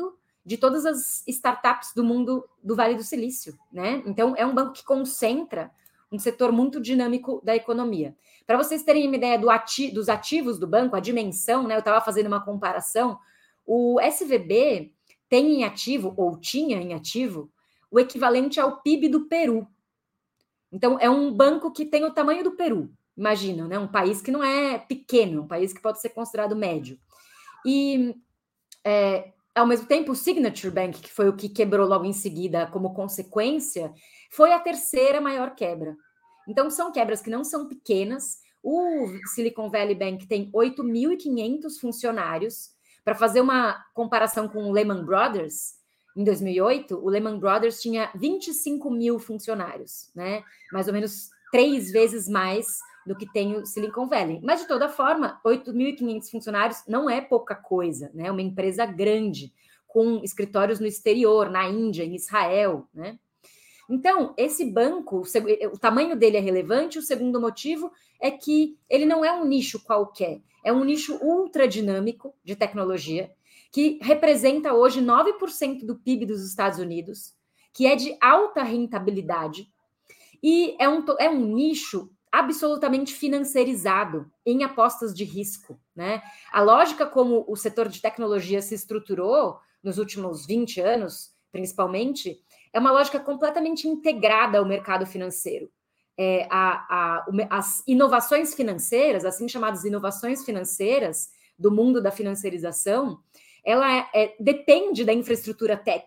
de 0.45 0.57
todas 0.57 0.85
as 0.85 1.23
startups 1.29 1.93
do 1.95 2.03
mundo 2.03 2.45
do 2.63 2.75
Vale 2.75 2.97
do 2.97 3.05
Silício, 3.05 3.57
né? 3.73 4.03
Então, 4.05 4.35
é 4.37 4.45
um 4.45 4.53
banco 4.53 4.73
que 4.73 4.85
concentra 4.85 5.71
um 6.11 6.19
setor 6.19 6.51
muito 6.51 6.81
dinâmico 6.81 7.41
da 7.45 7.55
economia. 7.55 8.17
Para 8.45 8.57
vocês 8.57 8.83
terem 8.83 9.07
uma 9.07 9.17
ideia 9.17 9.39
do 9.39 9.49
ati 9.49 9.89
dos 9.91 10.09
ativos 10.09 10.59
do 10.59 10.67
banco, 10.67 10.97
a 10.97 11.01
dimensão, 11.01 11.63
né? 11.65 11.77
Eu 11.77 11.81
estava 11.81 12.01
fazendo 12.01 12.27
uma 12.27 12.45
comparação. 12.45 13.17
O 13.65 14.01
SVB 14.01 14.93
tem 15.29 15.61
em 15.61 15.65
ativo, 15.65 16.13
ou 16.17 16.37
tinha 16.37 16.77
em 16.77 16.93
ativo, 16.93 17.51
o 17.89 18.01
equivalente 18.01 18.59
ao 18.59 18.81
PIB 18.83 19.09
do 19.09 19.27
Peru. 19.27 19.67
Então, 20.73 20.99
é 21.01 21.09
um 21.09 21.33
banco 21.33 21.71
que 21.71 21.85
tem 21.85 22.05
o 22.05 22.13
tamanho 22.13 22.43
do 22.43 22.53
Peru. 22.53 22.91
Imagina, 23.17 23.67
né? 23.67 23.79
Um 23.79 23.89
país 23.89 24.21
que 24.21 24.31
não 24.31 24.43
é 24.45 24.79
pequeno, 24.79 25.43
um 25.43 25.49
país 25.49 25.73
que 25.73 25.81
pode 25.81 26.01
ser 26.01 26.11
considerado 26.11 26.55
médio. 26.55 26.99
E, 27.65 28.15
é, 28.85 29.33
ao 29.55 29.67
mesmo 29.67 29.87
tempo, 29.87 30.13
o 30.13 30.17
Signature 30.17 30.73
Bank, 30.73 31.01
que 31.01 31.13
foi 31.13 31.29
o 31.29 31.37
que 31.37 31.49
quebrou 31.49 31.89
logo 31.89 32.05
em 32.05 32.13
seguida 32.13 32.67
como 32.67 32.95
consequência, 32.95 33.93
foi 34.31 34.53
a 34.53 34.61
terceira 34.61 35.21
maior 35.21 35.55
quebra. 35.55 35.97
Então, 36.47 36.71
são 36.71 36.93
quebras 36.93 37.23
que 37.23 37.31
não 37.31 37.43
são 37.43 37.67
pequenas. 37.67 38.39
O 38.63 39.09
Silicon 39.35 39.71
Valley 39.71 39.95
Bank 39.95 40.27
tem 40.27 40.51
8.500 40.53 41.81
funcionários. 41.81 42.77
Para 43.05 43.15
fazer 43.15 43.41
uma 43.41 43.85
comparação 43.95 44.49
com 44.49 44.65
o 44.65 44.73
Lehman 44.73 45.05
Brothers, 45.05 45.77
em 46.17 46.25
2008, 46.25 46.97
o 46.97 47.09
Lehman 47.09 47.39
Brothers 47.39 47.81
tinha 47.81 48.11
25 48.15 48.91
mil 48.91 49.19
funcionários, 49.19 50.11
né? 50.15 50.43
Mais 50.73 50.89
ou 50.89 50.95
menos 50.95 51.29
três 51.53 51.91
vezes 51.91 52.27
mais 52.27 52.79
do 53.07 53.17
que 53.17 53.31
tem 53.31 53.55
o 53.55 53.65
Silicon 53.65 54.09
Valley. 54.09 54.41
Mas, 54.43 54.61
de 54.61 54.69
toda 54.69 54.89
forma, 54.89 55.41
8.500 55.45 56.31
funcionários 56.31 56.83
não 56.89 57.09
é 57.09 57.21
pouca 57.21 57.55
coisa, 57.55 58.11
né? 58.13 58.31
Uma 58.31 58.43
empresa 58.43 58.85
grande, 58.85 59.53
com 59.87 60.21
escritórios 60.25 60.81
no 60.81 60.87
exterior, 60.87 61.49
na 61.49 61.69
Índia, 61.69 62.05
em 62.05 62.15
Israel, 62.15 62.89
né? 62.93 63.19
Então, 63.89 64.35
esse 64.37 64.65
banco, 64.65 65.23
o 65.73 65.79
tamanho 65.79 66.17
dele 66.17 66.37
é 66.37 66.41
relevante. 66.41 66.99
O 66.99 67.03
segundo 67.03 67.41
motivo 67.41 67.93
é 68.21 68.31
que 68.31 68.77
ele 68.91 69.07
não 69.07 69.25
é 69.25 69.33
um 69.33 69.45
nicho 69.45 69.83
qualquer, 69.85 70.41
é 70.65 70.73
um 70.73 70.85
nicho 70.85 71.17
ultra 71.23 71.69
dinâmico 71.69 72.35
de 72.43 72.57
tecnologia, 72.57 73.31
que 73.71 73.99
representa 74.03 74.75
hoje 74.75 75.01
9% 75.01 75.85
do 75.85 75.97
PIB 75.97 76.27
dos 76.27 76.45
Estados 76.45 76.81
Unidos, 76.81 77.35
que 77.73 77.87
é 77.87 77.95
de 77.95 78.17
alta 78.21 78.63
rentabilidade, 78.63 79.71
e 80.43 80.77
é 80.81 80.89
um, 80.89 81.05
é 81.19 81.31
um 81.31 81.55
nicho 81.55 82.11
absolutamente 82.31 83.15
financiarizado 83.15 84.31
em 84.45 84.63
apostas 84.63 85.15
de 85.15 85.25
risco. 85.25 85.81
Né? 85.95 86.23
A 86.53 86.61
lógica 86.61 87.07
como 87.07 87.45
o 87.49 87.57
setor 87.57 87.89
de 87.89 88.01
tecnologia 88.01 88.61
se 88.61 88.75
estruturou 88.75 89.59
nos 89.83 89.99
últimos 89.99 90.47
20 90.47 90.81
anos, 90.81 91.33
principalmente, 91.51 92.39
é 92.73 92.79
uma 92.79 92.93
lógica 92.93 93.19
completamente 93.19 93.89
integrada 93.89 94.59
ao 94.59 94.67
mercado 94.67 95.07
financeiro. 95.07 95.71
É, 96.19 96.47
a, 96.51 96.87
a, 96.89 97.27
as 97.51 97.83
inovações 97.87 98.55
financeiras, 98.55 99.25
assim 99.25 99.49
chamadas 99.49 99.85
inovações 99.85 100.45
financeiras 100.45 101.31
do 101.59 101.71
mundo 101.71 102.03
da 102.03 102.11
financiarização, 102.11 103.19
ela 103.65 103.91
é, 103.91 104.09
é, 104.15 104.37
depende 104.39 105.05
da 105.05 105.13
infraestrutura 105.13 105.77
tech. 105.77 106.07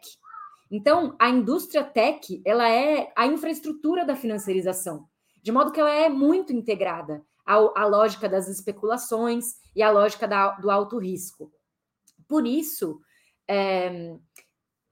Então, 0.72 1.16
a 1.20 1.30
indústria 1.30 1.84
tech, 1.84 2.42
ela 2.46 2.70
é 2.70 3.12
a 3.16 3.26
infraestrutura 3.26 4.06
da 4.06 4.16
financiarização 4.16 5.09
de 5.42 5.52
modo 5.52 5.72
que 5.72 5.80
ela 5.80 5.92
é 5.92 6.10
muito 6.10 6.54
integrada 6.54 7.24
à, 7.46 7.56
à 7.56 7.86
lógica 7.86 8.28
das 8.28 8.48
especulações 8.48 9.56
e 9.76 9.82
à 9.82 9.92
lógica 9.92 10.28
da, 10.28 10.52
do 10.52 10.70
alto 10.70 10.98
risco. 10.98 11.52
Por 12.28 12.46
isso, 12.46 13.00
é, 13.48 14.16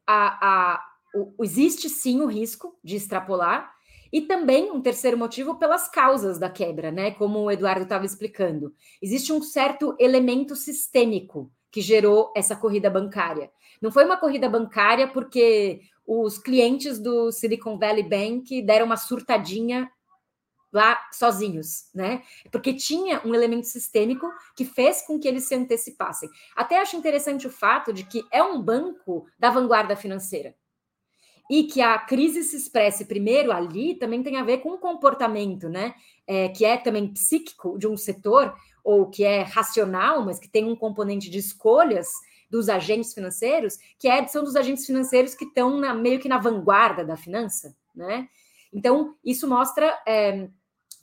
a, 0.05 0.47
a, 0.75 0.85
o, 1.13 1.43
existe 1.43 1.89
sim 1.89 2.21
o 2.21 2.27
risco 2.27 2.77
de 2.83 2.95
extrapolar, 2.95 3.75
e 4.11 4.21
também 4.21 4.71
um 4.71 4.81
terceiro 4.81 5.17
motivo 5.17 5.55
pelas 5.55 5.89
causas 5.89 6.39
da 6.39 6.49
quebra, 6.49 6.91
né? 6.91 7.11
Como 7.11 7.39
o 7.39 7.51
Eduardo 7.51 7.83
estava 7.83 8.05
explicando. 8.05 8.73
Existe 9.01 9.33
um 9.33 9.41
certo 9.41 9.95
elemento 9.99 10.55
sistêmico 10.55 11.51
que 11.69 11.81
gerou 11.81 12.31
essa 12.35 12.55
corrida 12.55 12.89
bancária. 12.89 13.51
Não 13.81 13.91
foi 13.91 14.05
uma 14.05 14.17
corrida 14.17 14.49
bancária 14.49 15.07
porque 15.07 15.81
os 16.05 16.37
clientes 16.37 16.99
do 16.99 17.31
Silicon 17.31 17.77
Valley 17.77 18.03
Bank 18.03 18.61
deram 18.61 18.85
uma 18.85 18.97
surtadinha 18.97 19.91
lá 20.71 20.99
sozinhos, 21.11 21.89
né? 21.93 22.21
Porque 22.51 22.73
tinha 22.73 23.21
um 23.25 23.33
elemento 23.33 23.67
sistêmico 23.67 24.29
que 24.55 24.65
fez 24.65 25.01
com 25.05 25.19
que 25.19 25.27
eles 25.27 25.45
se 25.45 25.55
antecipassem. 25.55 26.29
Até 26.55 26.79
acho 26.79 26.95
interessante 26.95 27.47
o 27.47 27.51
fato 27.51 27.93
de 27.93 28.03
que 28.03 28.25
é 28.31 28.43
um 28.43 28.61
banco 28.61 29.25
da 29.39 29.49
vanguarda 29.49 29.95
financeira. 29.95 30.55
E 31.49 31.63
que 31.63 31.81
a 31.81 31.97
crise 31.97 32.43
se 32.43 32.57
expresse 32.57 33.05
primeiro 33.05 33.53
ali 33.53 33.95
também 33.95 34.21
tem 34.21 34.35
a 34.35 34.43
ver 34.43 34.57
com 34.57 34.71
o 34.71 34.77
comportamento, 34.77 35.69
né? 35.69 35.95
É, 36.25 36.49
que 36.49 36.65
é 36.65 36.75
também 36.75 37.13
psíquico 37.13 37.77
de 37.79 37.87
um 37.87 37.95
setor, 37.95 38.53
ou 38.83 39.09
que 39.09 39.23
é 39.23 39.41
racional, 39.43 40.25
mas 40.25 40.39
que 40.39 40.49
tem 40.49 40.65
um 40.65 40.75
componente 40.75 41.29
de 41.29 41.37
escolhas 41.37 42.07
dos 42.49 42.69
agentes 42.69 43.13
financeiros, 43.13 43.77
que 43.99 44.07
é, 44.07 44.25
são 44.27 44.43
dos 44.43 44.55
agentes 44.55 44.85
financeiros 44.85 45.35
que 45.35 45.45
estão 45.45 45.77
meio 45.95 46.19
que 46.19 46.29
na 46.29 46.37
vanguarda 46.37 47.03
da 47.03 47.17
finança, 47.17 47.75
né? 47.95 48.27
Então, 48.73 49.15
isso 49.23 49.47
mostra 49.47 49.97
é, 50.07 50.49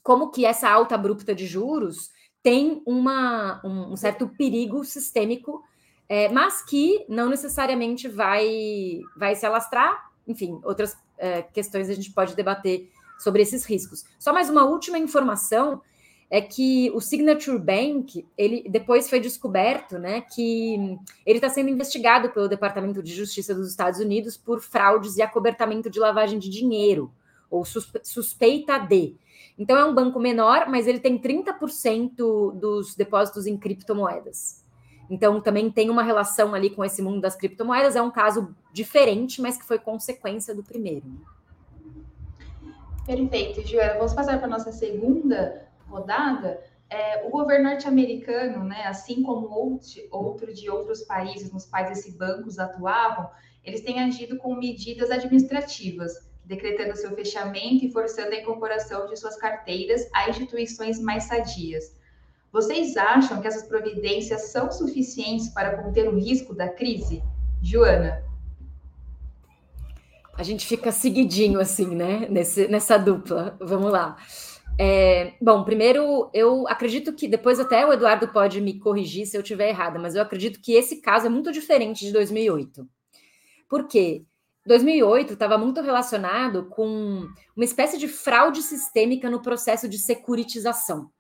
como 0.03 0.31
que 0.31 0.45
essa 0.45 0.69
alta 0.69 0.95
abrupta 0.95 1.35
de 1.35 1.47
juros 1.47 2.11
tem 2.43 2.83
uma, 2.87 3.61
um, 3.65 3.93
um 3.93 3.97
certo 3.97 4.29
perigo 4.29 4.85
sistêmico, 4.85 5.63
é, 6.07 6.29
mas 6.29 6.63
que 6.63 7.05
não 7.09 7.31
necessariamente 7.31 8.07
vai, 8.07 9.01
vai 9.17 9.35
se 9.35 9.47
alastrar. 9.47 10.11
Enfim, 10.29 10.61
outras 10.63 10.95
é, 11.17 11.43
questões 11.43 11.89
a 11.89 11.95
gente 11.95 12.13
pode 12.13 12.37
debater 12.37 12.91
sobre 13.19 13.41
esses 13.41 13.65
riscos. 13.65 14.05
Só 14.19 14.33
mais 14.33 14.51
uma 14.51 14.65
última 14.65 14.99
informação 14.99 15.81
é 16.29 16.41
que 16.41 16.91
o 16.95 17.01
Signature 17.01 17.59
Bank, 17.59 18.27
ele 18.37 18.67
depois 18.69 19.09
foi 19.09 19.21
descoberto, 19.21 19.99
né, 19.99 20.21
que 20.21 20.99
ele 21.25 21.39
está 21.39 21.49
sendo 21.49 21.71
investigado 21.71 22.31
pelo 22.31 22.49
Departamento 22.49 23.03
de 23.03 23.15
Justiça 23.15 23.55
dos 23.55 23.71
Estados 23.71 24.01
Unidos 24.01 24.37
por 24.37 24.61
fraudes 24.61 25.17
e 25.17 25.23
acobertamento 25.23 25.89
de 25.89 25.99
lavagem 25.99 26.39
de 26.39 26.51
dinheiro 26.51 27.11
ou 27.55 27.65
suspeita 27.65 28.79
de. 28.79 29.17
Então 29.57 29.79
é 29.79 29.85
um 29.85 29.95
banco 29.95 30.19
menor, 30.19 30.69
mas 30.69 30.87
ele 30.87 30.99
tem 30.99 31.19
30% 31.19 32.59
dos 32.59 32.95
depósitos 32.95 33.47
em 33.47 33.57
criptomoedas. 33.57 34.65
Então, 35.09 35.41
também 35.41 35.71
tem 35.71 35.91
uma 35.91 36.03
relação 36.03 36.55
ali 36.55 36.71
com 36.71 36.85
esse 36.85 37.03
mundo 37.03 37.21
das 37.21 37.37
criptomoedas. 37.37 37.95
É 37.95 38.03
um 38.03 38.11
caso 38.11 38.55
diferente, 38.73 39.41
mas 39.41 39.57
que 39.57 39.65
foi 39.65 39.79
consequência 39.79 40.55
do 40.55 40.63
primeiro. 40.63 41.05
Perfeito, 43.05 43.61
Joana. 43.67 43.95
Vamos 43.99 44.15
passar 44.15 44.39
para 44.39 44.47
a 44.47 44.51
nossa 44.51 44.73
segunda 44.73 45.69
rodada. 45.87 46.59
É, 46.89 47.27
o 47.27 47.31
governo 47.31 47.69
norte-americano, 47.69 48.65
né, 48.65 48.87
assim 48.87 49.23
como 49.23 49.49
outro, 49.49 50.01
outro 50.11 50.55
de 50.55 50.71
outros 50.71 51.03
países 51.03 51.53
nos 51.53 51.67
quais 51.67 51.91
esses 51.91 52.17
bancos 52.17 52.59
atuavam, 52.59 53.29
eles 53.63 53.83
têm 53.83 54.01
agido 54.01 54.37
com 54.39 54.55
medidas 54.55 55.11
administrativas, 55.11 56.13
decretando 56.45 56.97
seu 56.97 57.15
fechamento 57.15 57.85
e 57.85 57.91
forçando 57.91 58.35
a 58.35 58.41
incorporação 58.41 59.07
de 59.07 59.17
suas 59.17 59.37
carteiras 59.37 60.09
a 60.13 60.29
instituições 60.29 61.01
mais 61.01 61.25
sadias. 61.25 61.97
Vocês 62.53 62.97
acham 62.97 63.41
que 63.41 63.49
essas 63.49 63.67
providências 63.67 64.53
são 64.53 64.71
suficientes 64.71 65.49
para 65.49 65.83
conter 65.83 66.09
o 66.09 66.17
risco 66.17 66.55
da 66.55 66.69
crise? 66.69 67.23
Joana. 67.61 68.23
A 70.35 70.43
gente 70.43 70.67
fica 70.67 70.93
seguidinho 70.93 71.61
assim, 71.61 71.95
né? 71.95 72.29
Nesse, 72.29 72.69
nessa 72.69 72.97
dupla. 72.97 73.57
Vamos 73.61 73.91
lá. 73.91 74.17
É, 74.79 75.35
bom, 75.41 75.63
primeiro, 75.63 76.31
eu 76.35 76.67
acredito 76.69 77.13
que 77.13 77.29
depois 77.29 77.61
até 77.61 77.87
o 77.87 77.93
Eduardo 77.93 78.29
pode 78.29 78.61
me 78.61 78.79
corrigir 78.79 79.27
se 79.27 79.37
eu 79.37 79.41
estiver 79.41 79.69
errada, 79.69 79.99
mas 79.99 80.15
eu 80.17 80.23
acredito 80.23 80.61
que 80.61 80.73
esse 80.73 81.01
caso 81.01 81.27
é 81.27 81.29
muito 81.29 81.53
diferente 81.53 82.05
de 82.05 82.13
2008. 82.13 82.87
Por 83.69 83.87
quê? 83.87 84.25
2008 84.67 85.35
estava 85.35 85.59
muito 85.59 85.81
relacionado 85.81 86.67
com 86.71 87.29
uma 87.55 87.65
espécie 87.65 87.99
de 87.99 88.09
fraude 88.09 88.63
sistêmica 88.63 89.29
no 89.29 89.43
processo 89.43 89.89
de 89.89 89.99
securitização 89.99 91.11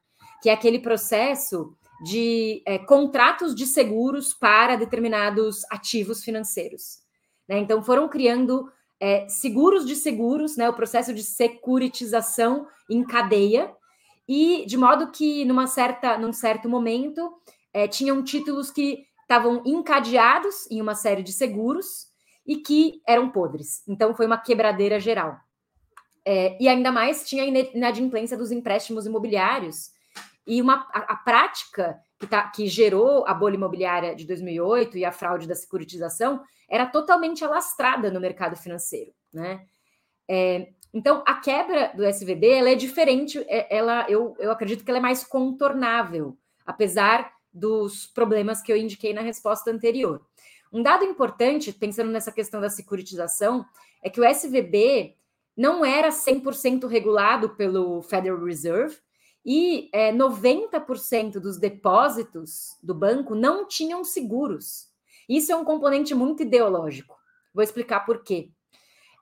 que 0.45 0.51
é 0.51 0.53
aquele 0.53 0.79
processo 0.79 1.75
de 2.05 2.63
é, 2.67 2.79
contratos 2.79 3.55
de 3.55 3.65
seguros 3.65 4.35
para 4.35 4.77
determinados 4.77 5.63
ativos 5.71 6.23
financeiros. 6.23 6.99
Né? 7.49 7.61
Então, 7.61 7.83
foram 7.83 8.11
criando 8.11 8.71
é, 9.01 9.27
seguros 9.27 9.87
de 9.87 9.97
seguros, 9.97 10.55
né? 10.55 10.69
o 10.69 10.75
processo 10.75 11.15
de 11.15 11.23
securitização 11.23 12.67
em 12.91 13.03
cadeia, 13.03 13.75
e 14.29 14.67
de 14.67 14.77
modo 14.77 15.11
que, 15.11 15.47
numa 15.47 15.67
certa, 15.67 16.19
num 16.19 16.31
certo 16.31 16.69
momento, 16.69 17.33
é, 17.73 17.89
tinham 17.89 18.23
títulos 18.23 18.71
que 18.71 19.07
estavam 19.23 19.63
encadeados 19.65 20.71
em 20.71 20.83
uma 20.83 20.95
série 20.95 21.23
de 21.23 21.33
seguros 21.33 22.09
e 22.47 22.57
que 22.57 23.01
eram 23.07 23.31
podres. 23.31 23.83
Então, 23.89 24.15
foi 24.15 24.27
uma 24.27 24.39
quebradeira 24.39 25.01
geral. 25.01 25.39
É, 26.25 26.57
e 26.61 26.69
ainda 26.69 26.91
mais 26.91 27.29
tinha 27.29 27.43
a 27.43 27.47
inadimplência 27.47 28.37
dos 28.37 28.51
empréstimos 28.51 29.07
imobiliários, 29.07 29.93
e 30.47 30.61
uma, 30.61 30.87
a, 30.93 31.13
a 31.13 31.17
prática 31.17 31.99
que, 32.19 32.27
tá, 32.27 32.49
que 32.49 32.67
gerou 32.67 33.27
a 33.27 33.35
bolha 33.35 33.55
imobiliária 33.55 34.15
de 34.15 34.27
2008 34.27 34.99
e 34.99 35.05
a 35.05 35.13
fraude 35.13 35.49
da 35.49 35.55
securitização 35.55 36.43
era 36.69 36.87
totalmente 36.87 37.45
alastrada 37.45 38.11
no 38.11 38.21
mercado 38.21 38.57
financeiro. 38.57 39.13
Né? 39.33 39.65
É, 40.29 40.69
então, 40.93 41.23
a 41.27 41.35
quebra 41.35 41.93
do 41.95 42.05
SVB 42.05 42.49
ela 42.49 42.71
é 42.71 42.75
diferente, 42.75 43.39
é, 43.49 43.75
ela, 43.75 44.07
eu, 44.09 44.37
eu 44.39 44.51
acredito 44.51 44.85
que 44.85 44.91
ela 44.91 44.99
é 44.99 45.03
mais 45.03 45.25
contornável, 45.25 46.37
apesar 46.65 47.33
dos 47.53 48.07
problemas 48.07 48.61
que 48.61 48.73
eu 48.73 48.77
indiquei 48.77 49.13
na 49.13 49.21
resposta 49.21 49.71
anterior. 49.71 50.21
Um 50.75 50.83
dado 50.83 51.04
importante, 51.04 51.73
pensando 51.73 52.11
nessa 52.11 52.33
questão 52.33 52.61
da 52.61 52.69
securitização, 52.69 53.64
é 54.02 54.11
que 54.11 54.21
o 54.21 54.25
SVB 54.25 55.14
não 55.57 55.85
era 55.85 56.09
100% 56.09 56.88
regulado 56.88 57.50
pelo 57.50 58.02
Federal 58.02 58.45
Reserve, 58.45 58.97
e 59.47 59.88
é, 59.93 60.12
90% 60.12 61.38
dos 61.38 61.59
depósitos 61.59 62.77
do 62.83 62.92
banco 62.92 63.37
não 63.37 63.68
tinham 63.68 64.03
seguros. 64.03 64.88
Isso 65.29 65.53
é 65.53 65.57
um 65.57 65.64
componente 65.64 66.12
muito 66.12 66.42
ideológico. 66.42 67.16
Vou 67.55 67.62
explicar 67.62 68.01
por 68.01 68.25
quê. 68.25 68.51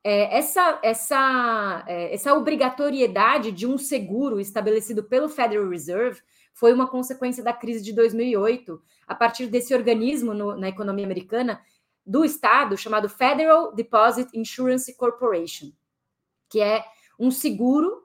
É, 0.02 0.38
essa, 0.38 0.80
essa, 0.82 1.84
é, 1.86 2.14
essa 2.14 2.32
obrigatoriedade 2.32 3.52
de 3.52 3.66
um 3.66 3.76
seguro 3.76 4.40
estabelecido 4.40 5.04
pelo 5.04 5.28
Federal 5.28 5.68
Reserve 5.68 6.22
foi 6.52 6.72
uma 6.72 6.86
consequência 6.86 7.42
da 7.42 7.52
crise 7.52 7.82
de 7.82 7.92
2008, 7.92 8.80
a 9.06 9.14
partir 9.14 9.46
desse 9.46 9.74
organismo 9.74 10.34
no, 10.34 10.56
na 10.56 10.68
economia 10.68 11.04
americana 11.04 11.60
do 12.04 12.24
Estado 12.24 12.76
chamado 12.76 13.08
Federal 13.08 13.74
Deposit 13.74 14.28
Insurance 14.36 14.94
Corporation, 14.96 15.72
que 16.48 16.60
é 16.60 16.84
um 17.18 17.30
seguro 17.30 18.02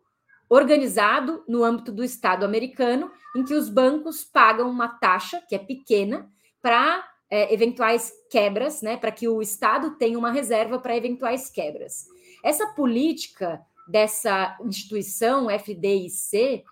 organizado 0.50 1.44
no 1.48 1.64
âmbito 1.64 1.92
do 1.92 2.04
Estado 2.04 2.46
americano, 2.46 3.12
em 3.36 3.44
que 3.44 3.54
os 3.54 3.70
bancos 3.70 4.24
pagam 4.24 4.70
uma 4.70 4.88
taxa, 4.88 5.42
que 5.48 5.56
é 5.56 5.60
pequena, 5.60 6.32
para 6.62 7.06
é, 7.30 7.54
eventuais 7.54 8.12
quebras, 8.30 8.82
né, 8.82 8.96
para 8.96 9.12
que 9.12 9.28
o 9.28 9.42
Estado 9.42 9.92
tenha 9.98 10.18
uma 10.18 10.32
reserva 10.32 10.80
para 10.80 10.96
eventuais 10.96 11.50
quebras. 11.50 12.08
Essa 12.44 12.68
política 12.68 13.62
dessa 13.88 14.58
instituição 14.64 15.50
FDIC 15.50 16.64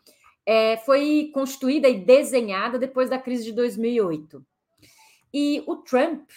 é, 0.45 0.77
foi 0.77 1.31
constituída 1.34 1.89
e 1.89 1.99
desenhada 1.99 2.77
depois 2.77 3.10
da 3.10 3.17
crise 3.17 3.45
de 3.45 3.51
2008. 3.53 4.45
E 5.34 5.63
o 5.67 5.77
Trump 5.77 6.29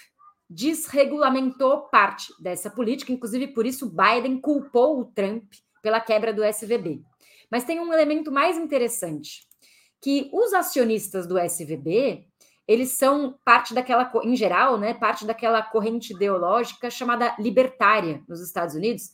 desregulamentou 0.48 1.82
parte 1.82 2.32
dessa 2.40 2.70
política, 2.70 3.12
inclusive 3.12 3.48
por 3.48 3.66
isso 3.66 3.90
Biden 3.90 4.40
culpou 4.40 5.00
o 5.00 5.04
Trump 5.04 5.44
pela 5.82 6.00
quebra 6.00 6.32
do 6.32 6.42
SVB. 6.42 7.02
Mas 7.50 7.64
tem 7.64 7.80
um 7.80 7.92
elemento 7.92 8.32
mais 8.32 8.56
interessante, 8.56 9.46
que 10.00 10.30
os 10.32 10.52
acionistas 10.54 11.26
do 11.26 11.38
SVB, 11.38 12.26
eles 12.66 12.92
são 12.92 13.38
parte 13.44 13.74
daquela, 13.74 14.10
em 14.22 14.36
geral, 14.36 14.78
né, 14.78 14.94
parte 14.94 15.26
daquela 15.26 15.62
corrente 15.62 16.12
ideológica 16.14 16.90
chamada 16.90 17.34
libertária 17.38 18.22
nos 18.28 18.40
Estados 18.40 18.74
Unidos, 18.74 19.10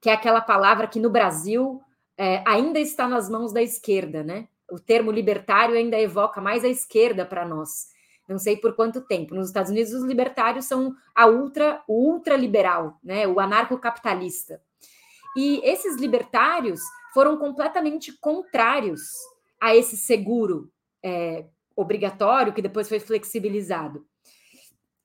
que 0.00 0.10
é 0.10 0.12
aquela 0.12 0.40
palavra 0.40 0.86
que 0.86 1.00
no 1.00 1.10
Brasil 1.10 1.80
é, 2.16 2.42
ainda 2.46 2.78
está 2.78 3.08
nas 3.08 3.28
mãos 3.28 3.52
da 3.52 3.62
esquerda, 3.62 4.22
né? 4.22 4.48
O 4.70 4.78
termo 4.78 5.10
libertário 5.10 5.74
ainda 5.74 5.98
evoca 5.98 6.40
mais 6.40 6.64
a 6.64 6.68
esquerda 6.68 7.26
para 7.26 7.46
nós. 7.46 7.90
Não 8.28 8.38
sei 8.38 8.56
por 8.56 8.74
quanto 8.74 9.00
tempo. 9.00 9.34
Nos 9.34 9.48
Estados 9.48 9.70
Unidos, 9.70 9.92
os 9.92 10.04
libertários 10.04 10.64
são 10.64 10.94
a 11.14 11.26
ultra, 11.26 11.82
o 11.86 12.12
ultraliberal, 12.12 12.98
né? 13.02 13.26
O 13.26 13.40
anarcocapitalista. 13.40 14.62
E 15.36 15.60
esses 15.64 15.96
libertários 15.96 16.80
foram 17.12 17.36
completamente 17.36 18.12
contrários 18.18 19.02
a 19.60 19.74
esse 19.74 19.96
seguro 19.96 20.70
é, 21.02 21.46
obrigatório 21.76 22.52
que 22.52 22.62
depois 22.62 22.88
foi 22.88 23.00
flexibilizado. 23.00 24.06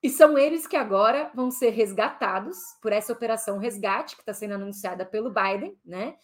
E 0.01 0.09
são 0.09 0.37
eles 0.37 0.67
que 0.67 0.75
agora 0.75 1.31
vão 1.33 1.49
ser 1.49 1.71
resgatados 1.71 2.57
por 2.81 2.91
essa 2.91 3.11
operação 3.11 3.57
resgate 3.57 4.15
que 4.15 4.21
está 4.21 4.33
sendo 4.33 4.53
anunciada 4.53 5.05
pelo 5.05 5.31
Biden, 5.31 5.77
né? 5.83 6.15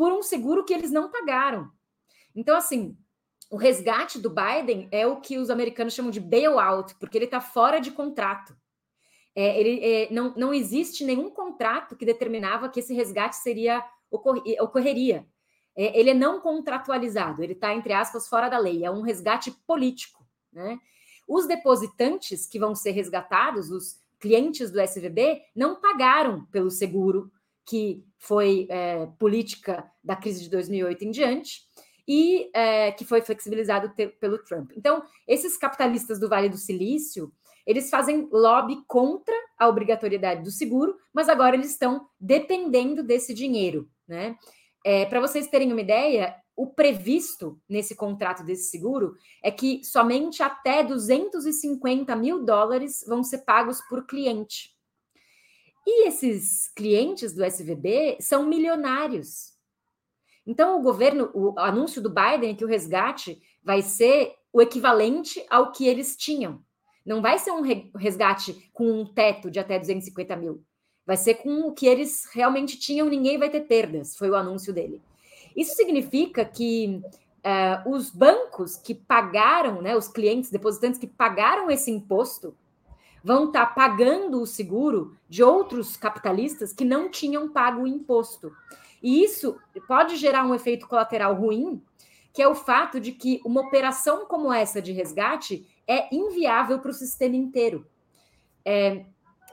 Por 0.00 0.14
um 0.14 0.22
seguro 0.22 0.64
que 0.64 0.72
eles 0.72 0.90
não 0.90 1.10
pagaram. 1.10 1.70
Então, 2.34 2.56
assim, 2.56 2.96
o 3.50 3.56
resgate 3.58 4.18
do 4.18 4.30
Biden 4.30 4.88
é 4.90 5.06
o 5.06 5.20
que 5.20 5.36
os 5.36 5.50
americanos 5.50 5.92
chamam 5.92 6.10
de 6.10 6.18
bailout, 6.18 6.94
porque 6.94 7.18
ele 7.18 7.26
está 7.26 7.38
fora 7.38 7.78
de 7.78 7.90
contrato. 7.90 8.56
É, 9.36 9.60
ele, 9.60 9.84
é, 9.84 10.10
não, 10.10 10.32
não 10.34 10.54
existe 10.54 11.04
nenhum 11.04 11.28
contrato 11.28 11.96
que 11.96 12.06
determinava 12.06 12.70
que 12.70 12.80
esse 12.80 12.94
resgate 12.94 13.36
seria 13.36 13.84
ocorreria. 14.10 15.26
É, 15.76 16.00
ele 16.00 16.08
é 16.08 16.14
não 16.14 16.40
contratualizado, 16.40 17.42
ele 17.42 17.52
está, 17.52 17.74
entre 17.74 17.92
aspas, 17.92 18.26
fora 18.26 18.48
da 18.48 18.56
lei, 18.56 18.82
é 18.82 18.90
um 18.90 19.02
resgate 19.02 19.50
político. 19.66 20.26
Né? 20.50 20.80
Os 21.28 21.46
depositantes 21.46 22.46
que 22.46 22.58
vão 22.58 22.74
ser 22.74 22.92
resgatados, 22.92 23.70
os 23.70 24.00
clientes 24.18 24.70
do 24.70 24.80
SVB, 24.80 25.42
não 25.54 25.78
pagaram 25.78 26.46
pelo 26.46 26.70
seguro 26.70 27.30
que 27.70 28.04
foi 28.18 28.66
é, 28.68 29.06
política 29.16 29.88
da 30.02 30.16
crise 30.16 30.42
de 30.42 30.50
2008 30.50 31.04
em 31.04 31.10
diante 31.12 31.60
e 32.06 32.50
é, 32.52 32.90
que 32.90 33.04
foi 33.04 33.22
flexibilizado 33.22 33.94
pelo 34.20 34.42
Trump. 34.42 34.72
Então, 34.76 35.00
esses 35.28 35.56
capitalistas 35.56 36.18
do 36.18 36.28
Vale 36.28 36.48
do 36.48 36.56
Silício, 36.56 37.32
eles 37.64 37.88
fazem 37.88 38.28
lobby 38.32 38.82
contra 38.88 39.32
a 39.56 39.68
obrigatoriedade 39.68 40.42
do 40.42 40.50
seguro, 40.50 40.96
mas 41.14 41.28
agora 41.28 41.54
eles 41.54 41.70
estão 41.70 42.08
dependendo 42.18 43.04
desse 43.04 43.32
dinheiro. 43.32 43.88
Né? 44.08 44.36
É, 44.84 45.06
Para 45.06 45.20
vocês 45.20 45.46
terem 45.46 45.70
uma 45.70 45.80
ideia, 45.80 46.34
o 46.56 46.66
previsto 46.66 47.60
nesse 47.68 47.94
contrato 47.94 48.42
desse 48.42 48.68
seguro 48.68 49.14
é 49.44 49.52
que 49.52 49.84
somente 49.84 50.42
até 50.42 50.82
250 50.82 52.16
mil 52.16 52.44
dólares 52.44 53.04
vão 53.06 53.22
ser 53.22 53.44
pagos 53.44 53.80
por 53.82 54.04
cliente. 54.08 54.79
E 55.86 56.06
esses 56.06 56.68
clientes 56.68 57.32
do 57.32 57.44
SVB 57.44 58.18
são 58.20 58.46
milionários. 58.46 59.52
Então, 60.46 60.78
o 60.78 60.82
governo, 60.82 61.30
o 61.34 61.58
anúncio 61.58 62.02
do 62.02 62.10
Biden 62.10 62.50
é 62.50 62.54
que 62.54 62.64
o 62.64 62.68
resgate 62.68 63.40
vai 63.62 63.82
ser 63.82 64.34
o 64.52 64.60
equivalente 64.60 65.44
ao 65.48 65.72
que 65.72 65.86
eles 65.86 66.16
tinham. 66.16 66.62
Não 67.04 67.22
vai 67.22 67.38
ser 67.38 67.52
um 67.52 67.62
resgate 67.96 68.70
com 68.72 68.90
um 68.90 69.06
teto 69.06 69.50
de 69.50 69.58
até 69.58 69.78
250 69.78 70.36
mil. 70.36 70.62
Vai 71.06 71.16
ser 71.16 71.34
com 71.34 71.68
o 71.68 71.72
que 71.72 71.86
eles 71.86 72.26
realmente 72.32 72.78
tinham, 72.78 73.08
ninguém 73.08 73.38
vai 73.38 73.50
ter 73.50 73.62
perdas, 73.62 74.16
foi 74.16 74.30
o 74.30 74.36
anúncio 74.36 74.72
dele. 74.72 75.00
Isso 75.56 75.74
significa 75.74 76.44
que 76.44 77.02
uh, 77.40 77.90
os 77.90 78.10
bancos 78.10 78.76
que 78.76 78.94
pagaram, 78.94 79.82
né, 79.82 79.96
os 79.96 80.08
clientes 80.08 80.50
depositantes 80.50 81.00
que 81.00 81.06
pagaram 81.06 81.70
esse 81.70 81.90
imposto, 81.90 82.56
vão 83.22 83.46
estar 83.46 83.66
tá 83.66 83.72
pagando 83.72 84.40
o 84.40 84.46
seguro 84.46 85.16
de 85.28 85.42
outros 85.42 85.96
capitalistas 85.96 86.72
que 86.72 86.84
não 86.84 87.10
tinham 87.10 87.48
pago 87.48 87.82
o 87.82 87.86
imposto. 87.86 88.52
E 89.02 89.22
isso 89.22 89.58
pode 89.86 90.16
gerar 90.16 90.44
um 90.44 90.54
efeito 90.54 90.86
colateral 90.86 91.34
ruim, 91.34 91.82
que 92.32 92.42
é 92.42 92.48
o 92.48 92.54
fato 92.54 93.00
de 93.00 93.12
que 93.12 93.40
uma 93.44 93.62
operação 93.62 94.26
como 94.26 94.52
essa 94.52 94.80
de 94.80 94.92
resgate 94.92 95.66
é 95.86 96.14
inviável 96.14 96.78
para 96.78 96.90
o 96.90 96.94
sistema 96.94 97.36
inteiro. 97.36 97.86
É, 98.64 99.04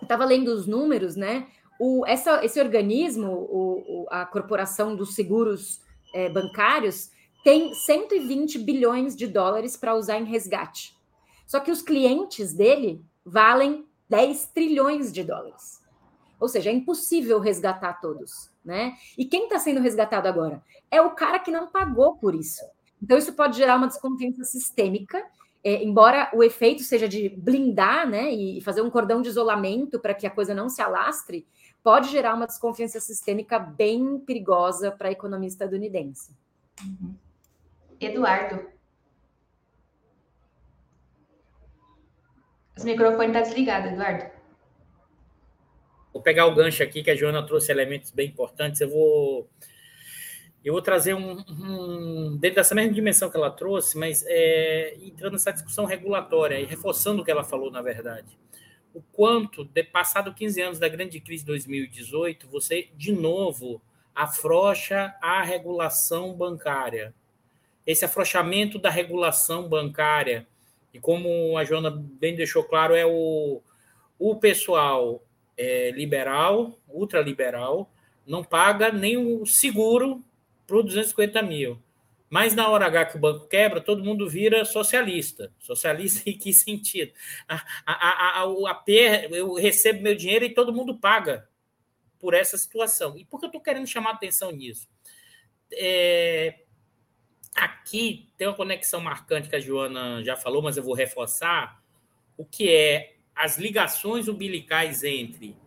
Estava 0.02 0.26
lendo 0.26 0.50
os 0.50 0.68
números, 0.68 1.16
né? 1.16 1.48
O, 1.80 2.06
essa, 2.06 2.44
esse 2.44 2.60
organismo, 2.60 3.28
o, 3.28 4.04
o, 4.04 4.08
a 4.10 4.26
Corporação 4.26 4.96
dos 4.96 5.16
Seguros 5.16 5.82
é, 6.14 6.30
Bancários, 6.30 7.12
tem 7.44 7.74
120 7.74 8.60
bilhões 8.60 9.16
de 9.16 9.28
dólares 9.28 9.78
para 9.78 9.96
usar 9.96 10.20
em 10.20 10.26
resgate. 10.26 10.96
Só 11.46 11.60
que 11.60 11.72
os 11.72 11.82
clientes 11.82 12.54
dele 12.54 13.04
valem 13.28 13.86
10 14.10 14.48
trilhões 14.48 15.12
de 15.12 15.24
dólares. 15.24 15.82
Ou 16.40 16.48
seja, 16.48 16.70
é 16.70 16.74
impossível 16.74 17.40
resgatar 17.40 18.00
todos, 18.00 18.50
né? 18.64 18.96
E 19.18 19.26
quem 19.26 19.44
está 19.44 19.60
sendo 19.60 19.82
resgatado 19.82 20.28
agora? 20.28 20.64
É 20.90 21.02
o 21.02 21.12
cara 21.12 21.40
que 21.40 21.52
não 21.52 21.68
pagou 21.68 22.16
por 22.16 22.34
isso. 22.34 22.64
Então, 23.02 23.18
isso 23.18 23.34
pode 23.34 23.58
gerar 23.58 23.76
uma 23.76 23.88
desconfiança 23.88 24.44
sistêmica, 24.44 25.24
é, 25.64 25.84
embora 25.84 26.32
o 26.34 26.44
efeito 26.44 26.84
seja 26.84 27.08
de 27.08 27.30
blindar, 27.30 28.08
né, 28.08 28.32
e 28.32 28.62
fazer 28.62 28.82
um 28.82 28.90
cordão 28.90 29.22
de 29.22 29.30
isolamento 29.30 30.00
para 30.00 30.14
que 30.14 30.26
a 30.26 30.32
coisa 30.32 30.54
não 30.54 30.70
se 30.70 30.82
alastre, 30.82 31.46
pode 31.84 32.10
gerar 32.10 32.34
uma 32.34 32.48
desconfiança 32.48 33.00
sistêmica 33.00 33.60
bem 33.60 34.20
perigosa 34.20 34.92
para 34.92 35.10
a 35.10 35.12
economia 35.12 35.50
estadunidense. 35.50 36.36
Uhum. 36.84 37.16
Eduardo. 38.00 38.77
O 42.80 42.84
microfone 42.84 43.28
está 43.28 43.42
desligado, 43.42 43.88
Eduardo. 43.88 44.26
Vou 46.14 46.22
pegar 46.22 46.46
o 46.46 46.56
gancho 46.56 46.84
aqui, 46.84 47.04
que 47.04 47.12
a 47.12 47.16
Joana 47.16 47.46
trouxe 47.46 47.72
elementos 47.72 48.12
bem 48.12 48.28
importantes. 48.28 48.82
Eu 48.82 48.90
vou, 48.90 49.50
eu 50.64 50.74
vou 50.74 50.82
trazer 50.82 51.14
um, 51.14 51.44
um 51.48 52.38
dentro 52.38 52.56
dessa 52.56 52.76
mesma 52.76 52.94
dimensão 52.94 53.30
que 53.30 53.38
ela 53.38 53.52
trouxe, 53.52 53.98
mas 53.98 54.24
é, 54.28 54.96
entrando 55.02 55.34
nessa 55.34 55.52
discussão 55.52 55.86
regulatória 55.86 56.60
e 56.60 56.66
reforçando 56.66 57.22
o 57.22 57.26
que 57.26 57.32
ela 57.32 57.44
falou, 57.44 57.72
na 57.72 57.82
verdade. 57.82 58.38
O 58.94 59.02
quanto, 59.12 59.64
de, 59.64 59.84
passado 59.84 60.34
15 60.34 60.62
anos 60.62 60.80
da 60.80 60.88
grande 60.88 61.20
crise 61.20 61.44
de 61.44 61.48
2018, 61.48 62.48
você, 62.48 62.90
de 62.96 63.12
novo, 63.12 63.82
afrouxa 64.16 65.16
a 65.22 65.44
regulação 65.44 66.34
bancária. 66.34 67.14
Esse 67.86 68.06
afrouxamento 68.06 68.80
da 68.80 68.90
regulação 68.90 69.70
bancária 69.70 70.48
e 70.94 71.00
como 71.00 71.58
a 71.58 71.64
Joana 71.64 71.92
bem 71.92 72.36
deixou 72.36 72.64
claro, 72.64 72.96
é 72.96 73.06
o, 73.06 73.62
o 74.18 74.36
pessoal 74.36 75.24
é, 75.58 75.92
liberal, 75.92 76.78
ultraliberal, 76.88 77.92
não 78.26 78.44
paga 78.44 78.92
nem 78.92 79.18
o 79.18 79.46
seguro 79.46 80.24
para 80.66 80.82
250 80.82 81.42
mil. 81.42 81.82
Mas 82.30 82.54
na 82.54 82.68
hora 82.68 82.88
H 82.88 83.06
que 83.06 83.18
o 83.18 83.22
banco 83.22 83.48
quebra, 83.48 83.80
todo 83.80 84.04
mundo 84.04 84.30
vira 84.30 84.66
socialista. 84.66 85.52
Socialista 85.60 86.28
em 86.30 86.38
que 86.38 86.54
sentido? 86.54 87.14
A, 87.48 87.56
a, 87.86 87.94
a, 87.94 88.42
a, 88.42 88.44
a 88.44 88.84
eu 89.32 89.54
recebo 89.54 90.02
meu 90.02 90.16
dinheiro 90.16 90.44
e 90.44 90.54
todo 90.54 90.74
mundo 90.74 90.98
paga 90.98 91.48
por 92.20 92.34
essa 92.34 92.58
situação. 92.58 93.18
E 93.18 93.24
por 93.24 93.40
que 93.40 93.46
eu 93.46 93.50
estou 93.50 93.62
querendo 93.62 93.88
chamar 93.88 94.12
atenção 94.12 94.52
nisso? 94.52 94.90
É, 95.72 96.64
Aqui 97.58 98.30
tem 98.38 98.48
uma 98.48 98.54
conexão 98.54 99.02
marcante 99.02 99.50
que 99.50 99.56
a 99.56 99.60
Joana 99.60 100.24
já 100.24 100.38
falou, 100.38 100.62
mas 100.62 100.78
eu 100.78 100.84
vou 100.84 100.94
reforçar, 100.94 101.82
o 102.38 102.46
que 102.46 102.70
é 102.70 103.16
as 103.36 103.58
ligações 103.58 104.28
umbilicais 104.28 105.04
entre 105.04 105.58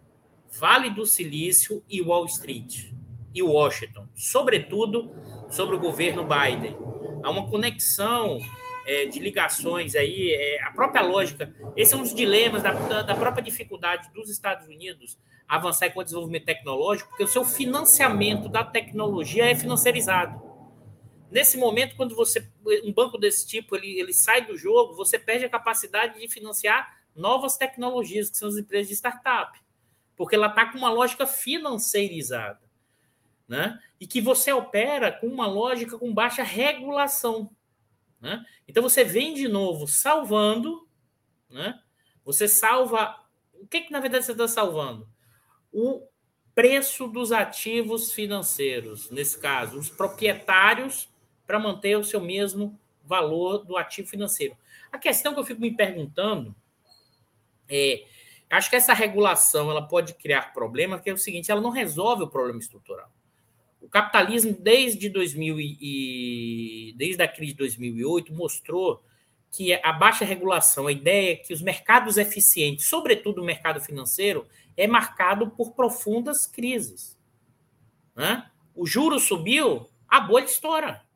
Vale 0.52 0.90
do 0.90 1.04
Silício 1.04 1.82
e 1.90 2.00
Wall 2.00 2.26
Street 2.26 2.92
e 3.34 3.42
Washington, 3.42 4.06
sobretudo 4.14 5.10
sobre 5.50 5.74
o 5.74 5.80
governo 5.80 6.24
Biden. 6.24 6.76
Há 7.24 7.30
uma 7.30 7.48
conexão 7.50 8.38
é, 8.86 9.06
de 9.06 9.18
ligações 9.18 9.96
aí, 9.96 10.32
é, 10.32 10.62
a 10.62 10.70
própria 10.70 11.02
lógica. 11.02 11.52
Esse 11.76 11.94
é 11.94 11.96
um 11.96 12.02
dos 12.02 12.14
dilemas 12.14 12.62
da, 12.62 12.72
da, 13.02 13.16
própria 13.16 13.42
dificuldade 13.42 14.12
dos 14.12 14.30
Estados 14.30 14.68
Unidos 14.68 15.18
avançar 15.48 15.90
com 15.90 15.98
o 15.98 16.04
desenvolvimento 16.04 16.44
tecnológico, 16.44 17.08
porque 17.08 17.24
o 17.24 17.28
seu 17.28 17.44
financiamento 17.44 18.48
da 18.48 18.62
tecnologia 18.62 19.50
é 19.50 19.56
financiarizado. 19.56 20.49
Nesse 21.30 21.56
momento, 21.56 21.96
quando 21.96 22.14
você 22.14 22.50
um 22.84 22.92
banco 22.92 23.16
desse 23.16 23.46
tipo 23.46 23.76
ele, 23.76 23.98
ele 23.98 24.12
sai 24.12 24.46
do 24.46 24.56
jogo, 24.56 24.94
você 24.94 25.18
perde 25.18 25.44
a 25.44 25.50
capacidade 25.50 26.18
de 26.18 26.28
financiar 26.28 27.00
novas 27.14 27.56
tecnologias, 27.56 28.30
que 28.30 28.36
são 28.36 28.48
as 28.48 28.56
empresas 28.56 28.88
de 28.88 28.94
startup, 28.94 29.58
porque 30.16 30.34
ela 30.34 30.48
está 30.48 30.66
com 30.66 30.78
uma 30.78 30.90
lógica 30.90 31.26
financeirizada, 31.26 32.60
né? 33.46 33.80
E 34.00 34.06
que 34.06 34.20
você 34.20 34.52
opera 34.52 35.12
com 35.12 35.26
uma 35.26 35.46
lógica 35.46 35.98
com 35.98 36.12
baixa 36.12 36.42
regulação, 36.42 37.50
né? 38.20 38.44
Então 38.66 38.82
você 38.82 39.04
vem 39.04 39.34
de 39.34 39.46
novo 39.46 39.86
salvando, 39.86 40.88
né? 41.48 41.80
Você 42.24 42.48
salva 42.48 43.16
o 43.60 43.66
que, 43.66 43.82
que 43.82 43.92
na 43.92 44.00
verdade 44.00 44.24
você 44.24 44.32
está 44.32 44.48
salvando? 44.48 45.08
O 45.70 46.08
preço 46.54 47.06
dos 47.06 47.30
ativos 47.30 48.12
financeiros, 48.12 49.10
nesse 49.10 49.38
caso, 49.38 49.78
os 49.78 49.88
proprietários 49.88 51.08
para 51.50 51.58
manter 51.58 51.98
o 51.98 52.04
seu 52.04 52.20
mesmo 52.20 52.78
valor 53.04 53.64
do 53.64 53.76
ativo 53.76 54.08
financeiro. 54.08 54.56
A 54.92 54.96
questão 54.96 55.34
que 55.34 55.40
eu 55.40 55.44
fico 55.44 55.60
me 55.60 55.74
perguntando 55.74 56.54
é, 57.68 58.04
acho 58.48 58.70
que 58.70 58.76
essa 58.76 58.94
regulação 58.94 59.68
ela 59.68 59.82
pode 59.82 60.14
criar 60.14 60.52
problema, 60.52 61.00
que 61.00 61.10
é 61.10 61.12
o 61.12 61.18
seguinte, 61.18 61.50
ela 61.50 61.60
não 61.60 61.70
resolve 61.70 62.22
o 62.22 62.28
problema 62.28 62.60
estrutural. 62.60 63.10
O 63.82 63.88
capitalismo 63.88 64.56
desde 64.60 65.08
2000 65.08 65.58
e 65.58 66.94
desde 66.96 67.20
a 67.20 67.26
crise 67.26 67.50
de 67.50 67.58
2008 67.58 68.32
mostrou 68.32 69.02
que 69.50 69.72
a 69.72 69.92
baixa 69.92 70.24
regulação, 70.24 70.86
a 70.86 70.92
ideia 70.92 71.32
é 71.32 71.36
que 71.36 71.52
os 71.52 71.60
mercados 71.60 72.16
eficientes, 72.16 72.86
sobretudo 72.86 73.42
o 73.42 73.44
mercado 73.44 73.80
financeiro, 73.80 74.46
é 74.76 74.86
marcado 74.86 75.50
por 75.50 75.72
profundas 75.72 76.46
crises. 76.46 77.18
Né? 78.14 78.48
O 78.72 78.86
juro 78.86 79.18
subiu, 79.18 79.88
a 80.06 80.20
bolha 80.20 80.44
estoura. 80.44 81.09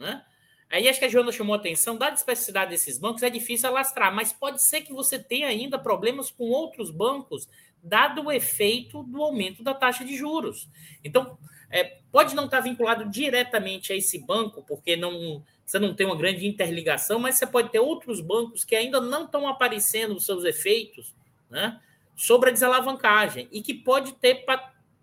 Né? 0.00 0.24
Aí 0.70 0.88
acho 0.88 0.98
que 0.98 1.04
a 1.04 1.08
Joana 1.08 1.30
chamou 1.30 1.54
a 1.54 1.58
atenção, 1.58 1.96
da 1.96 2.08
especificidade 2.10 2.70
desses 2.70 2.96
bancos, 2.96 3.22
é 3.22 3.28
difícil 3.28 3.68
alastrar, 3.68 4.14
mas 4.14 4.32
pode 4.32 4.62
ser 4.62 4.80
que 4.80 4.92
você 4.92 5.18
tenha 5.18 5.48
ainda 5.48 5.78
problemas 5.78 6.30
com 6.30 6.44
outros 6.44 6.90
bancos, 6.90 7.46
dado 7.82 8.24
o 8.24 8.32
efeito 8.32 9.02
do 9.02 9.22
aumento 9.22 9.62
da 9.62 9.74
taxa 9.74 10.04
de 10.04 10.16
juros. 10.16 10.68
Então, 11.04 11.36
é, 11.70 11.98
pode 12.10 12.34
não 12.34 12.46
estar 12.46 12.60
vinculado 12.60 13.08
diretamente 13.10 13.92
a 13.92 13.96
esse 13.96 14.18
banco, 14.18 14.64
porque 14.66 14.96
não, 14.96 15.42
você 15.66 15.78
não 15.78 15.94
tem 15.94 16.06
uma 16.06 16.16
grande 16.16 16.46
interligação, 16.46 17.18
mas 17.18 17.36
você 17.36 17.46
pode 17.46 17.70
ter 17.70 17.80
outros 17.80 18.20
bancos 18.20 18.64
que 18.64 18.74
ainda 18.74 19.00
não 19.00 19.24
estão 19.24 19.46
aparecendo 19.46 20.16
os 20.16 20.24
seus 20.24 20.44
efeitos 20.44 21.14
né, 21.50 21.80
sobre 22.16 22.50
a 22.50 22.52
desalavancagem 22.52 23.48
e 23.52 23.60
que 23.60 23.74
pode 23.74 24.12
ter 24.12 24.44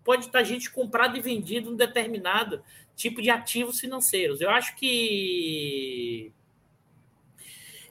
pode 0.08 0.24
estar 0.24 0.42
gente 0.42 0.70
comprado 0.70 1.18
e 1.18 1.20
vendido 1.20 1.70
um 1.70 1.76
determinado 1.76 2.64
tipo 2.96 3.20
de 3.20 3.28
ativos 3.28 3.78
financeiros. 3.78 4.40
Eu 4.40 4.48
acho 4.48 4.74
que 4.74 6.32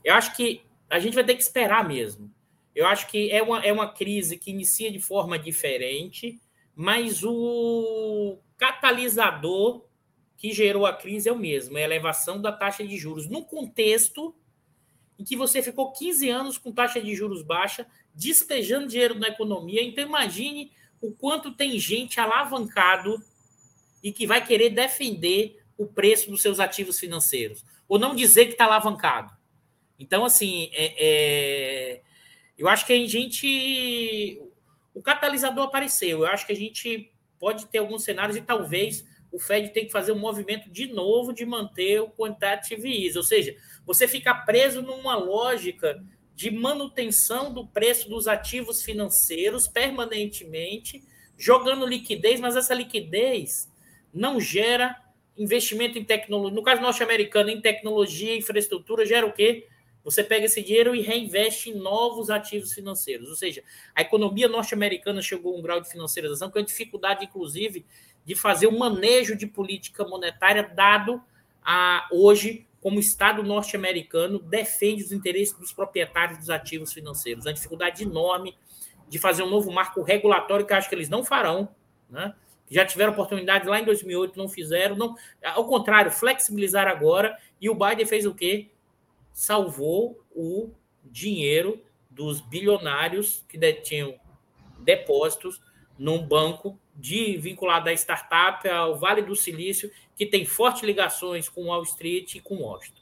eu 0.03 0.15
acho 0.15 0.35
que 0.35 0.63
a 0.89 0.97
gente 0.97 1.13
vai 1.13 1.23
ter 1.23 1.35
que 1.35 1.43
esperar 1.43 1.87
mesmo. 1.87 2.33
Eu 2.73 2.87
acho 2.87 3.07
que 3.07 3.29
é 3.29 3.43
uma, 3.43 3.63
é 3.63 3.71
uma 3.71 3.93
crise 3.93 4.35
que 4.35 4.49
inicia 4.49 4.91
de 4.91 4.99
forma 4.99 5.37
diferente, 5.37 6.41
mas 6.75 7.23
o 7.23 8.39
catalisador 8.57 9.85
que 10.37 10.51
gerou 10.51 10.87
a 10.87 10.93
crise 10.93 11.29
é 11.29 11.31
o 11.31 11.37
mesmo, 11.37 11.77
é 11.77 11.83
a 11.83 11.85
elevação 11.85 12.41
da 12.41 12.51
taxa 12.51 12.83
de 12.83 12.97
juros, 12.97 13.29
num 13.29 13.43
contexto 13.43 14.33
em 15.19 15.23
que 15.23 15.35
você 15.35 15.61
ficou 15.61 15.91
15 15.91 16.29
anos 16.31 16.57
com 16.57 16.71
taxa 16.71 16.99
de 16.99 17.13
juros 17.13 17.43
baixa, 17.43 17.85
despejando 18.15 18.87
dinheiro 18.87 19.19
na 19.19 19.27
economia. 19.27 19.83
Então 19.83 20.03
imagine 20.03 20.71
o 21.01 21.11
quanto 21.11 21.51
tem 21.51 21.79
gente 21.79 22.19
alavancado 22.19 23.21
e 24.03 24.11
que 24.11 24.27
vai 24.27 24.45
querer 24.45 24.69
defender 24.69 25.61
o 25.77 25.85
preço 25.85 26.29
dos 26.29 26.41
seus 26.41 26.59
ativos 26.59 26.99
financeiros, 26.99 27.63
ou 27.87 27.99
não 27.99 28.15
dizer 28.15 28.45
que 28.45 28.53
está 28.53 28.65
alavancado. 28.65 29.35
Então, 29.99 30.25
assim, 30.25 30.69
é, 30.73 30.95
é, 30.97 32.01
eu 32.57 32.67
acho 32.67 32.85
que 32.85 32.93
a 32.93 33.07
gente. 33.07 34.41
O 34.93 35.01
catalisador 35.01 35.65
apareceu. 35.65 36.19
Eu 36.19 36.27
acho 36.27 36.45
que 36.45 36.53
a 36.53 36.55
gente 36.55 37.11
pode 37.39 37.67
ter 37.67 37.77
alguns 37.77 38.03
cenários 38.03 38.35
e 38.35 38.41
talvez 38.41 39.05
o 39.31 39.39
Fed 39.39 39.69
tenha 39.69 39.85
que 39.85 39.91
fazer 39.91 40.11
um 40.11 40.19
movimento 40.19 40.69
de 40.69 40.87
novo 40.87 41.33
de 41.33 41.45
manter 41.45 42.01
o 42.01 42.09
quantitative 42.09 43.05
easy. 43.05 43.17
Ou 43.17 43.23
seja, 43.23 43.55
você 43.85 44.07
fica 44.07 44.33
preso 44.33 44.81
numa 44.81 45.15
lógica 45.15 46.03
de 46.37 46.51
manutenção 46.51 47.51
do 47.51 47.65
preço 47.65 48.07
dos 48.07 48.27
ativos 48.27 48.83
financeiros 48.83 49.67
permanentemente, 49.67 51.03
jogando 51.35 51.83
liquidez, 51.83 52.39
mas 52.39 52.55
essa 52.55 52.75
liquidez 52.75 53.67
não 54.13 54.39
gera 54.39 54.95
investimento 55.35 55.97
em 55.97 56.03
tecnologia, 56.03 56.55
no 56.55 56.61
caso 56.61 56.79
norte-americano, 56.79 57.49
em 57.49 57.59
tecnologia, 57.59 58.37
infraestrutura, 58.37 59.03
gera 59.03 59.25
o 59.25 59.33
quê? 59.33 59.67
Você 60.03 60.23
pega 60.23 60.45
esse 60.45 60.61
dinheiro 60.61 60.95
e 60.95 61.01
reinveste 61.01 61.71
em 61.71 61.73
novos 61.73 62.29
ativos 62.29 62.71
financeiros. 62.71 63.29
Ou 63.29 63.35
seja, 63.35 63.63
a 63.95 64.03
economia 64.03 64.47
norte-americana 64.47 65.23
chegou 65.23 65.55
a 65.55 65.57
um 65.57 65.61
grau 65.63 65.81
de 65.81 65.89
financiarização 65.89 66.51
com 66.51 66.59
a 66.59 66.61
dificuldade, 66.61 67.25
inclusive, 67.25 67.83
de 68.23 68.35
fazer 68.35 68.67
o 68.67 68.77
manejo 68.77 69.35
de 69.35 69.47
política 69.47 70.05
monetária, 70.05 70.61
dado 70.61 71.19
a 71.63 72.07
hoje 72.11 72.66
como 72.87 72.99
o 72.99 73.01
Estado 73.01 73.43
norte-americano 73.43 74.39
defende 74.39 75.03
os 75.03 75.11
interesses 75.11 75.53
dos 75.53 75.73
proprietários 75.73 76.39
dos 76.39 76.49
ativos 76.49 76.93
financeiros. 76.93 77.45
Uma 77.45 77.51
dificuldade 77.51 78.03
enorme 78.03 78.57
de 79.09 79.19
fazer 79.19 79.43
um 79.43 79.49
novo 79.49 79.69
marco 79.73 80.01
regulatório 80.01 80.65
que 80.65 80.73
acho 80.73 80.87
que 80.87 80.95
eles 80.95 81.09
não 81.09 81.21
farão, 81.21 81.67
né? 82.09 82.33
Já 82.71 82.85
tiveram 82.85 83.11
oportunidade 83.11 83.67
lá 83.67 83.81
em 83.81 83.83
2008, 83.83 84.37
não 84.37 84.47
fizeram. 84.47 84.95
Não, 84.95 85.17
ao 85.43 85.67
contrário, 85.67 86.09
flexibilizar 86.09 86.87
agora. 86.87 87.37
E 87.59 87.69
o 87.69 87.75
Biden 87.75 88.05
fez 88.05 88.25
o 88.25 88.33
quê? 88.33 88.69
Salvou 89.33 90.23
o 90.33 90.71
dinheiro 91.03 91.83
dos 92.09 92.39
bilionários 92.39 93.43
que 93.49 93.57
detinham 93.57 94.17
depósitos 94.79 95.61
num 95.99 96.25
banco 96.25 96.79
de 96.97 97.37
vinculado 97.37 97.89
à 97.89 97.93
startup, 97.93 98.67
ao 98.67 98.97
Vale 98.97 99.21
do 99.21 99.35
Silício, 99.35 99.91
que 100.15 100.25
tem 100.25 100.45
fortes 100.45 100.81
ligações 100.81 101.47
com 101.47 101.67
Wall 101.67 101.83
Street 101.83 102.35
e 102.35 102.41
com 102.41 102.55
Washington. 102.55 103.01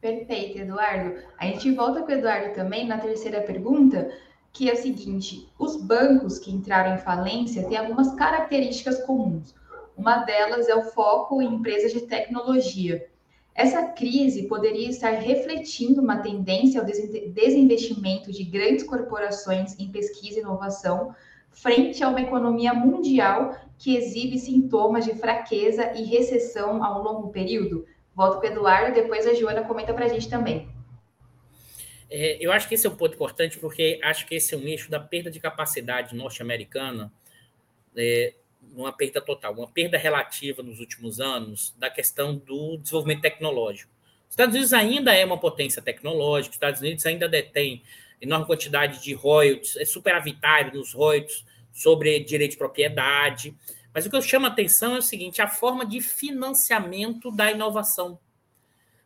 Perfeito, 0.00 0.58
Eduardo. 0.58 1.22
A 1.38 1.46
gente 1.46 1.72
volta 1.72 2.02
com 2.02 2.08
o 2.08 2.14
Eduardo 2.14 2.54
também 2.54 2.86
na 2.86 2.98
terceira 2.98 3.40
pergunta, 3.40 4.12
que 4.52 4.68
é 4.68 4.74
o 4.74 4.76
seguinte: 4.76 5.48
os 5.58 5.76
bancos 5.76 6.38
que 6.38 6.52
entraram 6.52 6.94
em 6.94 6.98
falência 6.98 7.66
têm 7.68 7.78
algumas 7.78 8.14
características 8.14 9.02
comuns. 9.04 9.54
Uma 9.96 10.18
delas 10.18 10.68
é 10.68 10.74
o 10.76 10.84
foco 10.92 11.42
em 11.42 11.54
empresas 11.54 11.92
de 11.92 12.02
tecnologia. 12.02 13.08
Essa 13.54 13.86
crise 13.86 14.46
poderia 14.46 14.88
estar 14.88 15.10
refletindo 15.10 16.00
uma 16.00 16.18
tendência 16.18 16.80
ao 16.80 16.86
desinvestimento 16.86 18.30
de 18.30 18.44
grandes 18.44 18.84
corporações 18.84 19.76
em 19.80 19.90
pesquisa 19.90 20.38
e 20.38 20.42
inovação, 20.42 21.12
frente 21.62 22.02
a 22.02 22.08
uma 22.08 22.20
economia 22.20 22.72
mundial 22.72 23.56
que 23.78 23.96
exibe 23.96 24.38
sintomas 24.38 25.04
de 25.04 25.14
fraqueza 25.14 25.92
e 25.94 26.04
recessão 26.04 26.82
ao 26.82 27.02
longo 27.02 27.30
período? 27.30 27.86
Volto 28.14 28.40
para 28.40 28.50
o 28.50 28.52
Eduardo, 28.52 28.94
depois 28.94 29.26
a 29.26 29.34
Joana 29.34 29.62
comenta 29.62 29.94
para 29.94 30.06
a 30.06 30.08
gente 30.08 30.28
também. 30.28 30.68
É, 32.10 32.38
eu 32.40 32.50
acho 32.50 32.68
que 32.68 32.74
esse 32.74 32.86
é 32.86 32.90
um 32.90 32.96
ponto 32.96 33.14
importante, 33.14 33.58
porque 33.58 34.00
acho 34.02 34.26
que 34.26 34.34
esse 34.34 34.54
é 34.54 34.58
um 34.58 34.66
eixo 34.66 34.90
da 34.90 34.98
perda 34.98 35.30
de 35.30 35.38
capacidade 35.38 36.16
norte-americana, 36.16 37.12
é, 37.96 38.34
uma 38.74 38.92
perda 38.92 39.20
total, 39.20 39.52
uma 39.52 39.68
perda 39.68 39.98
relativa 39.98 40.62
nos 40.62 40.80
últimos 40.80 41.20
anos 41.20 41.74
da 41.78 41.90
questão 41.90 42.36
do 42.36 42.78
desenvolvimento 42.78 43.22
tecnológico. 43.22 43.92
Os 44.26 44.32
Estados 44.32 44.54
Unidos 44.54 44.72
ainda 44.72 45.14
é 45.14 45.24
uma 45.24 45.38
potência 45.38 45.82
tecnológica, 45.82 46.50
os 46.50 46.56
Estados 46.56 46.80
Unidos 46.80 47.04
ainda 47.04 47.28
detém 47.28 47.82
enorme 48.20 48.46
quantidade 48.46 49.02
de 49.02 49.12
royalties, 49.14 49.76
é 49.76 49.84
superavitário 49.84 50.76
nos 50.76 50.92
royalties 50.92 51.44
sobre 51.78 52.18
direito 52.20 52.52
de 52.52 52.56
propriedade. 52.56 53.56
Mas 53.94 54.04
o 54.04 54.10
que 54.10 54.16
eu 54.16 54.22
chamo 54.22 54.46
a 54.46 54.48
atenção 54.48 54.96
é 54.96 54.98
o 54.98 55.02
seguinte: 55.02 55.40
a 55.40 55.46
forma 55.46 55.86
de 55.86 56.00
financiamento 56.00 57.30
da 57.30 57.50
inovação. 57.50 58.18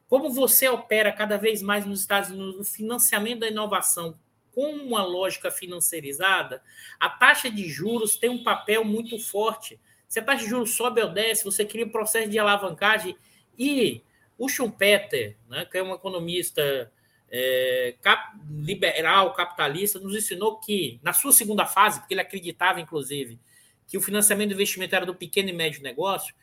Como 0.09 0.31
você 0.31 0.69
opera 0.69 1.13
cada 1.13 1.37
vez 1.37 1.63
mais 1.63 1.87
nos 1.87 2.01
Estados 2.01 2.31
Unidos 2.31 2.57
no 2.57 2.65
financiamento 2.65 3.41
da 3.41 3.49
inovação 3.49 4.19
com 4.55 4.71
uma 4.73 5.03
lógica 5.03 5.51
financeirizada, 5.51 6.63
a 7.01 7.09
taxa 7.09 7.51
de 7.51 7.69
juros 7.69 8.17
tem 8.17 8.29
um 8.29 8.43
papel 8.43 8.85
muito 8.85 9.19
forte. 9.19 9.81
Se 10.07 10.19
a 10.19 10.23
taxa 10.23 10.45
de 10.45 10.51
juros 10.51 10.75
sobe 10.75 11.01
ou 11.01 11.09
desce, 11.09 11.45
você 11.45 11.65
cria 11.65 11.87
um 11.87 11.91
processo 11.91 12.29
de 12.29 12.39
alavancagem. 12.39 13.17
E 13.59 14.03
o 14.39 14.49
Schumpeter, 14.49 15.37
né, 15.49 15.65
que 15.65 15.79
é 15.79 15.83
um 15.83 15.95
economista 15.95 16.93
é, 17.35 17.95
cap, 18.03 18.37
liberal, 18.51 19.33
capitalista, 19.33 19.99
nos 19.99 20.15
ensinou 20.15 20.61
que, 20.61 21.01
na 21.03 21.15
sua 21.15 21.33
segunda 21.33 21.65
fase, 21.65 21.99
porque 21.99 22.13
ele 22.13 22.21
acreditava, 22.21 22.79
inclusive, 22.79 23.41
que 23.89 23.97
o 23.97 24.03
financiamento 24.03 24.51
do 24.51 24.55
investimento 24.55 24.95
era 24.95 25.07
do 25.07 25.15
pequeno 25.15 25.49
e 25.49 25.53
médio 25.53 25.83
negócio, 25.83 26.35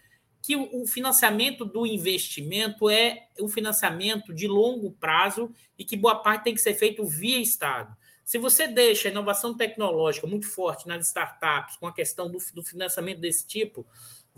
que 0.41 0.55
o, 0.55 0.87
financiamento 0.87 1.63
do 1.63 1.85
investimento 1.85 2.89
é 2.89 3.27
o 3.39 3.47
financiamento 3.47 4.33
de 4.33 4.47
longo 4.47 4.91
prazo 4.93 5.53
e 5.77 5.83
que 5.83 5.97
boa 5.97 6.15
parte 6.15 6.45
tem 6.45 6.55
que 6.55 6.61
ser 6.61 6.73
feito 6.73 7.05
via 7.05 7.39
Estado. 7.39 7.95
Se 8.23 8.37
você 8.37 8.67
deixa 8.67 9.09
a 9.09 9.11
inovação 9.11 9.55
tecnológica 9.55 10.25
muito 10.25 10.47
forte 10.47 10.87
nas 10.87 11.07
startups, 11.07 11.75
com 11.77 11.87
a 11.87 11.93
questão 11.93 12.31
do, 12.31 12.37
do 12.53 12.63
financiamento 12.63 13.19
desse 13.19 13.45
tipo, 13.45 13.85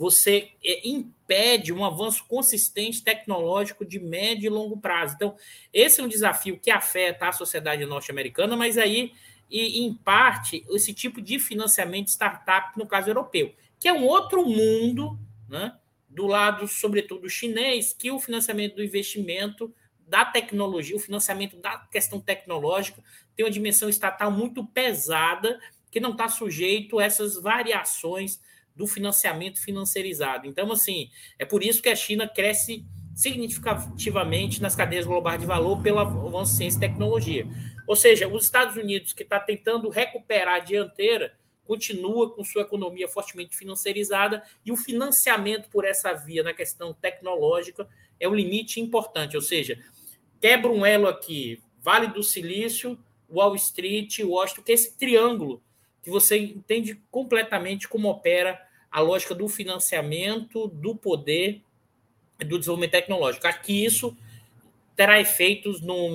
você 0.01 0.49
é, 0.65 0.87
impede 0.87 1.71
um 1.71 1.85
avanço 1.85 2.25
consistente 2.27 3.03
tecnológico 3.03 3.85
de 3.85 3.99
médio 3.99 4.47
e 4.47 4.49
longo 4.49 4.75
prazo. 4.75 5.13
Então, 5.15 5.35
esse 5.71 6.01
é 6.01 6.03
um 6.03 6.07
desafio 6.07 6.59
que 6.59 6.71
afeta 6.71 7.27
a 7.27 7.31
sociedade 7.31 7.85
norte-americana, 7.85 8.57
mas 8.57 8.79
aí, 8.79 9.13
e, 9.47 9.85
em 9.85 9.93
parte, 9.93 10.65
esse 10.71 10.91
tipo 10.91 11.21
de 11.21 11.37
financiamento 11.37 12.05
de 12.05 12.13
startup, 12.13 12.75
no 12.79 12.87
caso 12.87 13.11
europeu, 13.11 13.53
que 13.79 13.87
é 13.87 13.93
um 13.93 14.03
outro 14.03 14.43
mundo, 14.43 15.19
né, 15.47 15.77
do 16.09 16.25
lado, 16.25 16.67
sobretudo, 16.67 17.29
chinês, 17.29 17.93
que 17.93 18.09
o 18.09 18.19
financiamento 18.19 18.77
do 18.77 18.83
investimento 18.83 19.71
da 20.07 20.25
tecnologia, 20.25 20.95
o 20.95 20.99
financiamento 20.99 21.57
da 21.57 21.77
questão 21.91 22.19
tecnológica, 22.19 23.03
tem 23.35 23.45
uma 23.45 23.51
dimensão 23.51 23.87
estatal 23.87 24.31
muito 24.31 24.65
pesada, 24.65 25.59
que 25.91 25.99
não 25.99 26.13
está 26.13 26.27
sujeito 26.27 26.97
a 26.97 27.03
essas 27.03 27.35
variações 27.35 28.39
do 28.75 28.87
financiamento 28.87 29.59
financeirizado. 29.59 30.47
Então, 30.47 30.71
assim, 30.71 31.09
é 31.37 31.45
por 31.45 31.63
isso 31.63 31.81
que 31.81 31.89
a 31.89 31.95
China 31.95 32.27
cresce 32.27 32.85
significativamente 33.13 34.61
nas 34.61 34.75
cadeias 34.75 35.05
globais 35.05 35.39
de 35.39 35.45
valor 35.45 35.81
pela 35.81 36.01
avanço 36.01 36.55
ciência 36.55 36.77
e 36.77 36.81
tecnologia. 36.81 37.47
Ou 37.87 37.95
seja, 37.95 38.27
os 38.27 38.45
Estados 38.45 38.75
Unidos, 38.75 39.13
que 39.13 39.23
está 39.23 39.39
tentando 39.39 39.89
recuperar 39.89 40.55
a 40.55 40.59
dianteira, 40.59 41.33
continua 41.65 42.33
com 42.33 42.43
sua 42.43 42.63
economia 42.63 43.07
fortemente 43.07 43.55
financeirizada 43.55 44.43
e 44.65 44.71
o 44.71 44.77
financiamento 44.77 45.69
por 45.69 45.85
essa 45.85 46.13
via 46.13 46.43
na 46.43 46.53
questão 46.53 46.93
tecnológica 46.93 47.87
é 48.19 48.27
um 48.27 48.35
limite 48.35 48.79
importante. 48.79 49.35
Ou 49.35 49.41
seja, 49.41 49.79
quebra 50.39 50.71
um 50.71 50.85
elo 50.85 51.07
aqui, 51.07 51.61
Vale 51.81 52.07
do 52.07 52.23
Silício, 52.23 52.97
Wall 53.29 53.55
Street, 53.55 54.19
Washington, 54.19 54.61
que 54.61 54.71
é 54.71 54.75
esse 54.75 54.97
triângulo 54.97 55.61
que 56.03 56.09
você 56.09 56.37
entende 56.37 56.99
completamente 57.11 57.87
como 57.87 58.09
opera 58.09 58.61
a 58.91 58.99
lógica 58.99 59.33
do 59.33 59.47
financiamento, 59.47 60.67
do 60.67 60.95
poder 60.95 61.61
e 62.39 62.43
do 62.43 62.57
desenvolvimento 62.57 62.91
tecnológico. 62.91 63.47
Aqui 63.47 63.85
isso 63.85 64.15
terá 64.95 65.19
efeitos 65.19 65.81
no 65.81 66.09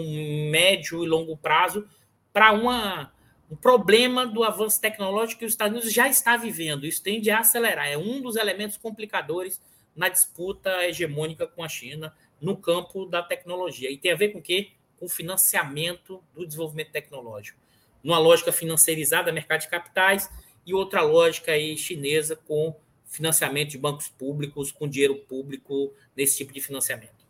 médio 0.50 1.02
e 1.02 1.08
longo 1.08 1.36
prazo 1.36 1.88
para 2.32 2.52
um 2.52 3.56
problema 3.56 4.26
do 4.26 4.44
avanço 4.44 4.80
tecnológico 4.80 5.40
que 5.40 5.46
os 5.46 5.52
Estados 5.52 5.72
Unidos 5.72 5.92
já 5.92 6.08
está 6.08 6.36
vivendo. 6.36 6.84
Isso 6.84 7.02
tende 7.02 7.30
a 7.30 7.38
acelerar. 7.38 7.88
É 7.88 7.96
um 7.96 8.20
dos 8.20 8.36
elementos 8.36 8.76
complicadores 8.76 9.60
na 9.94 10.08
disputa 10.08 10.84
hegemônica 10.86 11.46
com 11.46 11.62
a 11.64 11.68
China 11.68 12.14
no 12.40 12.56
campo 12.56 13.06
da 13.06 13.22
tecnologia. 13.22 13.90
E 13.90 13.96
tem 13.96 14.12
a 14.12 14.16
ver 14.16 14.30
com 14.30 14.40
o 14.40 14.42
quê? 14.42 14.72
Com 14.98 15.06
o 15.06 15.08
financiamento 15.08 16.22
do 16.34 16.44
desenvolvimento 16.44 16.90
tecnológico 16.90 17.65
numa 18.06 18.20
lógica 18.20 18.52
financeirizada, 18.52 19.32
mercado 19.32 19.62
de 19.62 19.68
capitais, 19.68 20.30
e 20.64 20.72
outra 20.72 21.02
lógica 21.02 21.50
aí 21.50 21.76
chinesa 21.76 22.36
com 22.36 22.72
financiamento 23.04 23.70
de 23.70 23.78
bancos 23.78 24.08
públicos, 24.08 24.70
com 24.70 24.88
dinheiro 24.88 25.16
público 25.16 25.92
nesse 26.16 26.36
tipo 26.36 26.52
de 26.52 26.60
financiamento. 26.60 27.26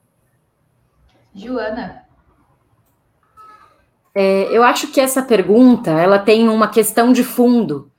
Joana. 1.34 2.06
É, 4.14 4.54
eu 4.54 4.62
acho 4.62 4.88
que 4.88 5.00
essa 5.00 5.22
pergunta 5.22 5.90
ela 5.90 6.18
tem 6.18 6.46
uma 6.46 6.68
questão 6.68 7.10
de 7.10 7.24
fundo, 7.24 7.90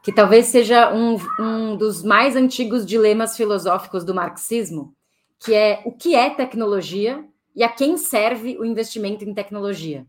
que 0.00 0.12
talvez 0.12 0.46
seja 0.46 0.92
um, 0.92 1.16
um 1.38 1.76
dos 1.76 2.04
mais 2.04 2.36
antigos 2.36 2.86
dilemas 2.86 3.36
filosóficos 3.36 4.04
do 4.04 4.14
marxismo, 4.14 4.94
que 5.40 5.52
é 5.52 5.82
o 5.84 5.90
que 5.90 6.14
é 6.14 6.30
tecnologia 6.30 7.24
e 7.56 7.64
a 7.64 7.68
quem 7.68 7.96
serve 7.96 8.56
o 8.56 8.64
investimento 8.64 9.24
em 9.24 9.34
tecnologia. 9.34 10.06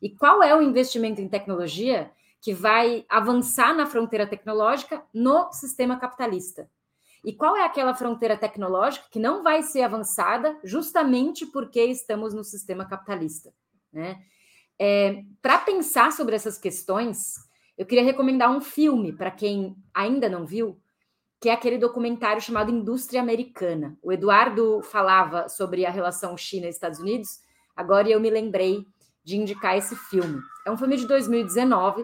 E 0.00 0.10
qual 0.10 0.42
é 0.42 0.54
o 0.54 0.62
investimento 0.62 1.20
em 1.20 1.28
tecnologia 1.28 2.10
que 2.40 2.54
vai 2.54 3.04
avançar 3.08 3.74
na 3.74 3.86
fronteira 3.86 4.26
tecnológica 4.26 5.02
no 5.12 5.52
sistema 5.52 5.98
capitalista? 5.98 6.70
E 7.24 7.32
qual 7.32 7.56
é 7.56 7.64
aquela 7.64 7.94
fronteira 7.94 8.36
tecnológica 8.36 9.06
que 9.10 9.18
não 9.18 9.42
vai 9.42 9.62
ser 9.62 9.82
avançada 9.82 10.56
justamente 10.62 11.44
porque 11.46 11.82
estamos 11.84 12.32
no 12.32 12.44
sistema 12.44 12.84
capitalista? 12.84 13.52
Né? 13.92 14.22
É, 14.78 15.24
Para 15.42 15.58
pensar 15.58 16.12
sobre 16.12 16.36
essas 16.36 16.56
questões, 16.58 17.34
eu 17.76 17.84
queria 17.84 18.04
recomendar 18.04 18.50
um 18.50 18.60
filme 18.60 19.12
para 19.12 19.30
quem 19.30 19.76
ainda 19.92 20.28
não 20.28 20.46
viu, 20.46 20.80
que 21.40 21.48
é 21.48 21.52
aquele 21.52 21.78
documentário 21.78 22.40
chamado 22.40 22.70
Indústria 22.70 23.20
Americana. 23.20 23.96
O 24.02 24.12
Eduardo 24.12 24.80
falava 24.82 25.48
sobre 25.48 25.84
a 25.84 25.90
relação 25.90 26.36
China 26.36 26.66
e 26.66 26.70
Estados 26.70 26.98
Unidos, 26.98 27.40
agora 27.76 28.08
eu 28.08 28.20
me 28.20 28.30
lembrei 28.30 28.86
de 29.28 29.36
indicar 29.36 29.76
esse 29.76 29.94
filme. 29.94 30.40
É 30.64 30.70
um 30.70 30.76
filme 30.78 30.96
de 30.96 31.06
2019 31.06 32.02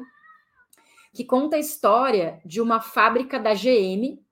que 1.14 1.24
conta 1.24 1.56
a 1.56 1.58
história 1.58 2.38
de 2.44 2.60
uma 2.60 2.82
fábrica 2.82 3.40
da 3.40 3.54
GM 3.54 4.22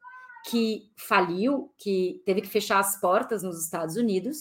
que 0.44 0.92
faliu, 0.94 1.72
que 1.78 2.20
teve 2.26 2.42
que 2.42 2.48
fechar 2.48 2.80
as 2.80 3.00
portas 3.00 3.42
nos 3.42 3.64
Estados 3.64 3.96
Unidos. 3.96 4.40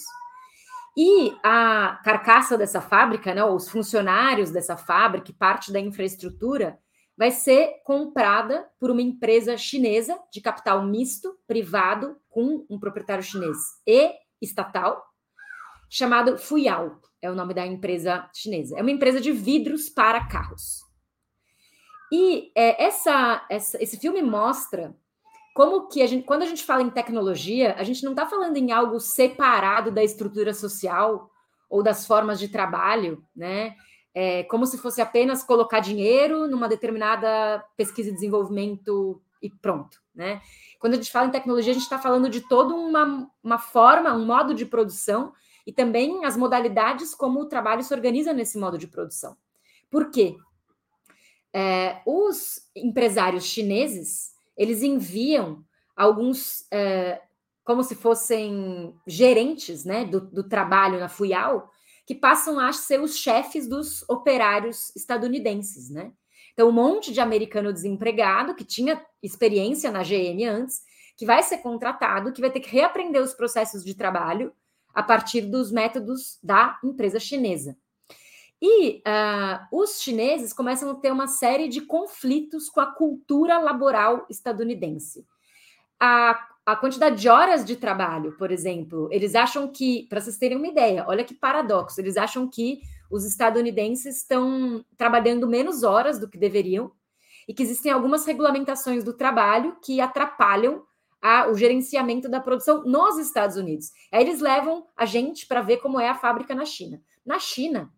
E 0.98 1.34
a 1.42 2.02
carcaça 2.04 2.58
dessa 2.58 2.82
fábrica, 2.82 3.34
né, 3.34 3.42
os 3.42 3.70
funcionários 3.70 4.52
dessa 4.52 4.76
fábrica, 4.76 5.32
parte 5.40 5.72
da 5.72 5.80
infraestrutura, 5.80 6.78
vai 7.18 7.32
ser 7.32 7.82
comprada 7.86 8.68
por 8.78 8.92
uma 8.92 9.02
empresa 9.02 9.56
chinesa 9.56 10.20
de 10.30 10.42
capital 10.42 10.86
misto, 10.86 11.38
privado, 11.48 12.18
com 12.30 12.66
um 12.70 12.78
proprietário 12.78 13.24
chinês 13.24 13.58
e 13.88 14.12
estatal, 14.42 15.11
chamado 15.92 16.38
Fuyao, 16.38 17.02
é 17.22 17.30
o 17.30 17.36
nome 17.36 17.54
da 17.54 17.68
empresa 17.68 18.30
chinesa. 18.34 18.78
É 18.80 18.82
uma 18.82 18.90
empresa 18.90 19.20
de 19.20 19.30
vidros 19.34 19.90
para 19.90 20.26
carros. 20.26 20.80
E 22.10 22.50
é, 22.56 22.86
essa, 22.86 23.46
essa, 23.50 23.82
esse 23.84 23.98
filme 23.98 24.22
mostra 24.22 24.96
como 25.54 25.90
que 25.90 26.02
a 26.02 26.08
gente, 26.08 26.24
quando 26.24 26.44
a 26.44 26.46
gente 26.46 26.64
fala 26.64 26.82
em 26.82 26.90
tecnologia, 26.90 27.76
a 27.78 27.84
gente 27.84 28.04
não 28.06 28.12
está 28.12 28.26
falando 28.26 28.56
em 28.56 28.72
algo 28.72 29.02
separado 29.02 29.92
da 29.92 30.02
estrutura 30.02 30.54
social 30.54 31.30
ou 31.70 31.84
das 31.84 32.08
formas 32.08 32.40
de 32.40 32.48
trabalho, 32.48 33.22
né? 33.36 33.76
É 34.14 34.44
como 34.44 34.66
se 34.66 34.78
fosse 34.78 35.02
apenas 35.02 35.44
colocar 35.44 35.82
dinheiro 35.82 36.48
numa 36.48 36.70
determinada 36.70 37.64
pesquisa 37.76 38.10
e 38.10 38.14
desenvolvimento 38.14 39.22
e 39.42 39.50
pronto, 39.50 40.02
né? 40.16 40.42
Quando 40.80 40.94
a 40.94 40.96
gente 40.96 41.12
fala 41.12 41.28
em 41.28 41.32
tecnologia, 41.32 41.72
a 41.72 41.74
gente 41.74 41.84
está 41.84 42.00
falando 42.00 42.30
de 42.30 42.42
toda 42.42 42.74
uma, 42.74 43.30
uma 43.44 43.58
forma, 43.58 44.14
um 44.14 44.26
modo 44.26 44.54
de 44.54 44.66
produção 44.66 45.34
e 45.66 45.72
também 45.72 46.26
as 46.26 46.36
modalidades 46.36 47.14
como 47.14 47.42
o 47.42 47.48
trabalho 47.48 47.84
se 47.84 47.94
organiza 47.94 48.34
nesse 48.34 48.58
modo 48.58 48.78
de 48.78 48.88
produção. 48.88 49.36
Por 49.90 50.10
quê? 50.10 50.36
É, 51.54 52.02
os 52.06 52.70
empresários 52.76 53.44
chineses 53.44 54.32
eles 54.58 54.84
enviam 54.84 55.64
alguns 55.96 56.66
é, 56.72 57.22
como 57.64 57.84
se 57.84 57.96
fossem 57.96 58.96
gerentes 59.08 59.86
né, 59.86 60.06
do, 60.06 60.22
do 60.22 60.48
trabalho 60.48 61.00
na 61.00 61.10
Fuyao, 61.10 61.70
que 62.06 62.16
passam 62.16 62.60
a 62.60 62.74
ser 62.74 63.02
os 63.02 63.16
chefes 63.16 63.68
dos 63.68 64.08
operários 64.10 64.96
estadunidenses, 64.96 65.90
né? 65.90 66.12
Então, 66.54 66.68
um 66.68 66.72
monte 66.74 67.14
de 67.14 67.22
americano 67.22 67.72
desempregado 67.72 68.56
que 68.56 68.66
tinha 68.66 69.02
experiência 69.24 69.90
na 69.90 70.04
GM 70.04 70.44
antes, 70.46 70.82
que 71.16 71.26
vai 71.26 71.42
ser 71.44 71.60
contratado, 71.60 72.34
que 72.34 72.42
vai 72.42 72.52
ter 72.52 72.60
que 72.60 72.70
reaprender 72.70 73.22
os 73.22 73.34
processos 73.34 73.86
de 73.86 73.96
trabalho 73.96 74.52
a 74.94 75.04
partir 75.04 75.42
dos 75.42 75.72
métodos 75.72 76.40
da 76.44 76.80
empresa 76.84 77.20
chinesa. 77.20 77.78
E 78.62 78.98
uh, 78.98 79.68
os 79.72 80.02
chineses 80.02 80.54
começam 80.54 80.92
a 80.92 80.96
ter 80.96 81.12
uma 81.12 81.28
série 81.28 81.68
de 81.68 81.82
conflitos 81.82 82.70
com 82.70 82.80
a 82.80 82.86
cultura 82.86 83.58
laboral 83.58 84.26
estadunidense. 84.30 85.26
A, 86.00 86.48
a 86.64 86.76
quantidade 86.76 87.20
de 87.20 87.28
horas 87.28 87.66
de 87.66 87.76
trabalho, 87.76 88.38
por 88.38 88.52
exemplo, 88.52 89.10
eles 89.12 89.34
acham 89.34 89.68
que, 89.68 90.06
para 90.10 90.22
vocês 90.22 90.38
terem 90.38 90.58
uma 90.58 90.68
ideia, 90.68 91.06
olha 91.08 91.24
que 91.24 91.34
paradoxo, 91.34 92.00
eles 92.00 92.18
acham 92.18 92.48
que 92.48 92.82
os 93.10 93.26
estadunidenses 93.26 94.18
estão 94.18 94.86
trabalhando 94.96 95.48
menos 95.48 95.82
horas 95.82 96.20
do 96.20 96.30
que 96.30 96.38
deveriam 96.38 96.92
e 97.48 97.54
que 97.54 97.64
existem 97.64 97.92
algumas 97.92 98.26
regulamentações 98.26 99.04
do 99.04 99.12
trabalho 99.12 99.76
que 99.84 100.00
atrapalham 100.00 100.86
a, 101.22 101.48
o 101.48 101.56
gerenciamento 101.56 102.28
da 102.28 102.40
produção 102.40 102.84
nos 102.84 103.18
Estados 103.18 103.56
Unidos. 103.56 103.92
Aí 104.12 104.22
eles 104.24 104.40
levam 104.40 104.88
a 104.98 105.06
gente 105.06 105.46
para 105.46 105.62
ver 105.62 105.78
como 105.78 106.00
é 106.00 106.10
a 106.10 106.16
fábrica 106.16 106.56
na 106.56 106.66
China. 106.66 107.02
Na 107.26 107.38
China, 107.38 107.94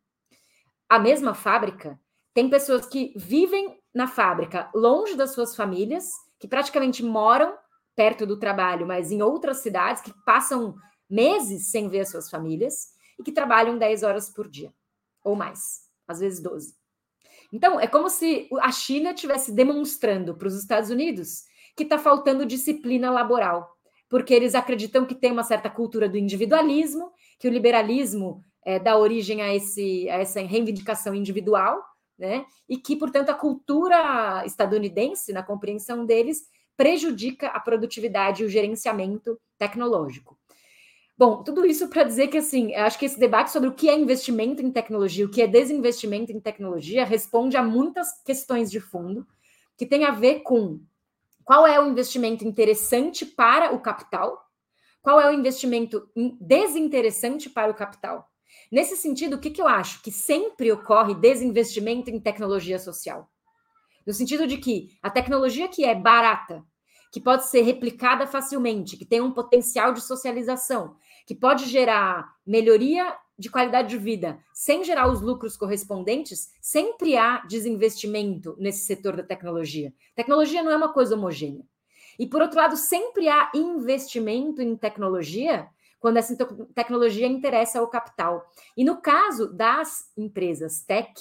a 0.89 0.99
mesma 0.99 1.33
fábrica, 1.33 1.99
tem 2.33 2.49
pessoas 2.49 2.85
que 2.85 3.13
vivem 3.15 3.79
na 3.93 4.07
fábrica 4.07 4.69
longe 4.73 5.15
das 5.15 5.31
suas 5.31 5.55
famílias, 5.55 6.11
que 6.39 6.47
praticamente 6.47 7.03
moram 7.03 7.55
perto 7.95 8.25
do 8.25 8.37
trabalho, 8.37 8.85
mas 8.85 9.11
em 9.11 9.21
outras 9.21 9.57
cidades, 9.57 10.01
que 10.01 10.13
passam 10.25 10.75
meses 11.09 11.69
sem 11.69 11.87
ver 11.89 12.01
as 12.01 12.09
suas 12.09 12.29
famílias 12.29 12.89
e 13.19 13.23
que 13.23 13.31
trabalham 13.31 13.77
10 13.77 14.03
horas 14.03 14.29
por 14.29 14.49
dia, 14.49 14.73
ou 15.23 15.35
mais, 15.35 15.81
às 16.07 16.19
vezes 16.19 16.41
12. 16.41 16.75
Então, 17.51 17.79
é 17.79 17.85
como 17.85 18.09
se 18.09 18.49
a 18.61 18.71
China 18.71 19.11
estivesse 19.11 19.51
demonstrando 19.51 20.35
para 20.35 20.47
os 20.47 20.55
Estados 20.55 20.89
Unidos 20.89 21.43
que 21.75 21.83
está 21.83 21.97
faltando 21.97 22.45
disciplina 22.45 23.09
laboral, 23.09 23.75
porque 24.09 24.33
eles 24.33 24.55
acreditam 24.55 25.05
que 25.05 25.15
tem 25.15 25.31
uma 25.31 25.43
certa 25.43 25.69
cultura 25.69 26.07
do 26.07 26.17
individualismo, 26.17 27.11
que 27.39 27.47
o 27.47 27.51
liberalismo 27.51 28.43
é, 28.65 28.79
dá 28.79 28.97
origem 28.97 29.41
a, 29.41 29.53
esse, 29.53 30.09
a 30.09 30.15
essa 30.15 30.41
reivindicação 30.41 31.13
individual, 31.13 31.83
né? 32.17 32.45
E 32.69 32.77
que, 32.77 32.95
portanto, 32.95 33.29
a 33.29 33.33
cultura 33.33 34.43
estadunidense, 34.45 35.33
na 35.33 35.43
compreensão 35.43 36.05
deles, 36.05 36.43
prejudica 36.77 37.47
a 37.47 37.59
produtividade 37.59 38.43
e 38.43 38.45
o 38.45 38.49
gerenciamento 38.49 39.39
tecnológico. 39.57 40.37
Bom, 41.17 41.43
tudo 41.43 41.65
isso 41.65 41.87
para 41.89 42.03
dizer 42.03 42.27
que, 42.27 42.37
assim, 42.37 42.73
acho 42.75 42.97
que 42.97 43.05
esse 43.05 43.19
debate 43.19 43.51
sobre 43.51 43.69
o 43.69 43.73
que 43.73 43.87
é 43.87 43.95
investimento 43.95 44.63
em 44.63 44.71
tecnologia, 44.71 45.25
o 45.25 45.29
que 45.29 45.41
é 45.41 45.47
desinvestimento 45.47 46.31
em 46.31 46.39
tecnologia, 46.39 47.05
responde 47.05 47.55
a 47.55 47.63
muitas 47.63 48.21
questões 48.23 48.71
de 48.71 48.79
fundo 48.79 49.25
que 49.77 49.85
tem 49.85 50.05
a 50.05 50.11
ver 50.11 50.41
com 50.41 50.79
qual 51.43 51.67
é 51.67 51.79
o 51.79 51.87
investimento 51.87 52.45
interessante 52.45 53.25
para 53.25 53.73
o 53.73 53.81
capital, 53.81 54.41
qual 55.01 55.19
é 55.19 55.29
o 55.29 55.33
investimento 55.33 56.09
desinteressante 56.39 57.49
para 57.49 57.71
o 57.71 57.75
capital. 57.75 58.25
Nesse 58.71 58.95
sentido, 58.95 59.35
o 59.35 59.39
que, 59.39 59.51
que 59.51 59.61
eu 59.61 59.67
acho? 59.67 60.01
Que 60.01 60.11
sempre 60.11 60.71
ocorre 60.71 61.13
desinvestimento 61.13 62.09
em 62.09 62.19
tecnologia 62.19 62.79
social. 62.79 63.29
No 64.05 64.13
sentido 64.13 64.47
de 64.47 64.57
que 64.57 64.97
a 65.01 65.09
tecnologia 65.09 65.67
que 65.67 65.83
é 65.85 65.93
barata, 65.93 66.63
que 67.11 67.21
pode 67.21 67.47
ser 67.47 67.61
replicada 67.61 68.25
facilmente, 68.25 68.97
que 68.97 69.05
tem 69.05 69.21
um 69.21 69.31
potencial 69.31 69.93
de 69.93 70.01
socialização, 70.01 70.95
que 71.27 71.35
pode 71.35 71.65
gerar 71.65 72.33
melhoria 72.45 73.15
de 73.43 73.49
qualidade 73.49 73.89
de 73.89 73.97
vida 73.97 74.39
sem 74.53 74.85
gerar 74.85 75.11
os 75.11 75.21
lucros 75.21 75.57
correspondentes, 75.57 76.49
sempre 76.61 77.17
há 77.17 77.39
desinvestimento 77.45 78.55
nesse 78.57 78.85
setor 78.85 79.17
da 79.17 79.23
tecnologia. 79.23 79.93
Tecnologia 80.15 80.63
não 80.63 80.71
é 80.71 80.77
uma 80.77 80.93
coisa 80.93 81.15
homogênea. 81.15 81.65
E, 82.17 82.25
por 82.25 82.41
outro 82.41 82.57
lado, 82.57 82.77
sempre 82.77 83.27
há 83.27 83.51
investimento 83.53 84.61
em 84.61 84.77
tecnologia 84.77 85.67
quando 85.99 86.17
essa 86.17 86.37
tecnologia 86.73 87.27
interessa 87.27 87.79
ao 87.79 87.87
capital. 87.87 88.49
E 88.77 88.83
no 88.85 89.01
caso 89.01 89.51
das 89.53 90.09
empresas 90.17 90.81
tech, 90.81 91.11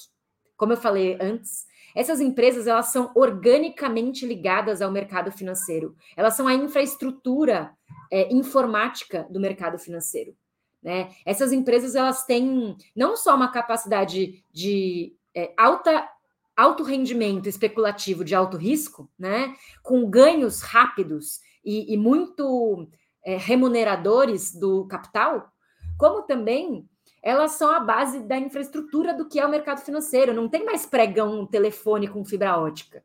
como 0.57 0.75
eu 0.75 0.77
falei 0.77 1.19
antes, 1.21 1.67
essas 1.93 2.21
empresas 2.21 2.69
elas 2.69 2.87
são 2.87 3.11
organicamente 3.17 4.25
ligadas 4.25 4.81
ao 4.81 4.93
mercado 4.93 5.33
financeiro. 5.33 5.97
Elas 6.17 6.35
são 6.35 6.47
a 6.47 6.55
infraestrutura 6.55 7.73
é, 8.13 8.33
informática 8.33 9.27
do 9.29 9.41
mercado 9.41 9.77
financeiro. 9.77 10.37
Né? 10.83 11.11
Essas 11.25 11.53
empresas 11.53 11.95
elas 11.95 12.25
têm 12.25 12.77
não 12.95 13.17
só 13.17 13.35
uma 13.37 13.53
capacidade 13.53 14.45
de 14.53 15.15
é, 15.35 15.53
alta 15.57 16.09
alto 16.55 16.83
rendimento 16.83 17.49
especulativo 17.49 18.23
de 18.23 18.35
alto 18.35 18.59
risco, 18.59 19.11
né? 19.19 19.55
com 19.83 20.09
ganhos 20.11 20.61
rápidos 20.61 21.41
e, 21.65 21.95
e 21.95 21.97
muito 21.97 22.87
é, 23.25 23.37
remuneradores 23.37 24.55
do 24.55 24.87
capital, 24.87 25.51
como 25.97 26.23
também 26.23 26.87
elas 27.23 27.53
são 27.53 27.71
a 27.71 27.79
base 27.79 28.21
da 28.21 28.37
infraestrutura 28.37 29.15
do 29.15 29.29
que 29.29 29.39
é 29.39 29.47
o 29.47 29.51
mercado 29.51 29.81
financeiro. 29.81 30.35
Não 30.35 30.49
tem 30.49 30.65
mais 30.65 30.85
pregão 30.85 31.47
telefone 31.47 32.09
com 32.09 32.25
fibra 32.25 32.59
ótica. 32.59 33.03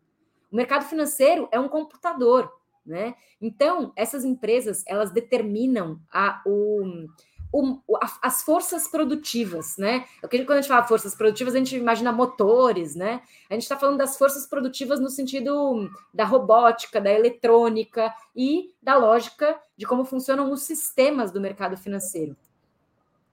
O 0.51 0.55
mercado 0.55 0.85
financeiro 0.85 1.47
é 1.51 1.59
um 1.59 1.69
computador, 1.69 2.51
né? 2.83 3.13
Então, 3.39 3.93
essas 3.95 4.25
empresas, 4.25 4.83
elas 4.87 5.11
determinam 5.11 5.99
a, 6.11 6.41
o, 6.45 7.07
o, 7.51 7.79
as 8.21 8.43
forças 8.43 8.87
produtivas, 8.87 9.77
né? 9.77 10.05
Porque 10.21 10.43
quando 10.43 10.59
a 10.59 10.61
gente 10.61 10.69
fala 10.69 10.83
forças 10.83 11.15
produtivas, 11.15 11.55
a 11.55 11.57
gente 11.57 11.75
imagina 11.75 12.11
motores, 12.11 12.95
né? 12.95 13.21
A 13.49 13.53
gente 13.53 13.63
está 13.63 13.77
falando 13.77 13.97
das 13.97 14.17
forças 14.17 14.45
produtivas 14.45 14.99
no 14.99 15.09
sentido 15.09 15.89
da 16.13 16.25
robótica, 16.25 16.99
da 16.99 17.11
eletrônica 17.11 18.13
e 18.35 18.73
da 18.81 18.95
lógica 18.95 19.59
de 19.75 19.85
como 19.85 20.05
funcionam 20.05 20.51
os 20.51 20.63
sistemas 20.63 21.31
do 21.31 21.41
mercado 21.41 21.77
financeiro. 21.77 22.35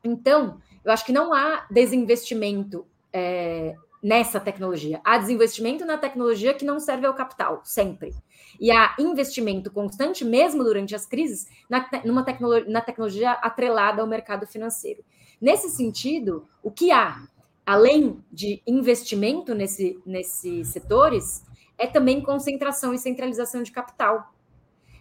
Então, 0.02 0.60
eu 0.84 0.92
acho 0.92 1.04
que 1.04 1.12
não 1.12 1.32
há 1.32 1.66
desinvestimento 1.70 2.86
é, 3.12 3.74
nessa 4.04 4.38
tecnologia. 4.38 5.00
Há 5.02 5.16
desinvestimento 5.16 5.86
na 5.86 5.96
tecnologia 5.96 6.52
que 6.52 6.62
não 6.62 6.78
serve 6.78 7.06
ao 7.06 7.14
capital, 7.14 7.62
sempre. 7.64 8.14
E 8.60 8.70
há 8.70 8.94
investimento 8.98 9.70
constante, 9.70 10.26
mesmo 10.26 10.62
durante 10.62 10.94
as 10.94 11.06
crises, 11.06 11.46
na, 11.70 11.88
numa 12.04 12.22
tecnologia, 12.22 12.70
na 12.70 12.82
tecnologia 12.82 13.30
atrelada 13.30 14.02
ao 14.02 14.06
mercado 14.06 14.46
financeiro. 14.46 15.02
Nesse 15.40 15.70
sentido, 15.70 16.46
o 16.62 16.70
que 16.70 16.92
há, 16.92 17.26
além 17.64 18.22
de 18.30 18.62
investimento 18.66 19.54
nesse, 19.54 19.98
nesses 20.04 20.68
setores, 20.68 21.42
é 21.78 21.86
também 21.86 22.20
concentração 22.20 22.92
e 22.92 22.98
centralização 22.98 23.62
de 23.62 23.72
capital. 23.72 24.34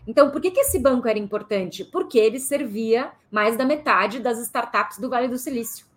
Então, 0.07 0.31
por 0.31 0.39
que, 0.39 0.49
que 0.49 0.61
esse 0.61 0.79
banco 0.79 1.09
era 1.09 1.19
importante? 1.19 1.83
Porque 1.83 2.17
ele 2.17 2.39
servia 2.39 3.11
mais 3.29 3.57
da 3.57 3.65
metade 3.65 4.21
das 4.21 4.39
startups 4.39 4.97
do 4.97 5.09
Vale 5.09 5.27
do 5.27 5.37
Silício. 5.37 5.92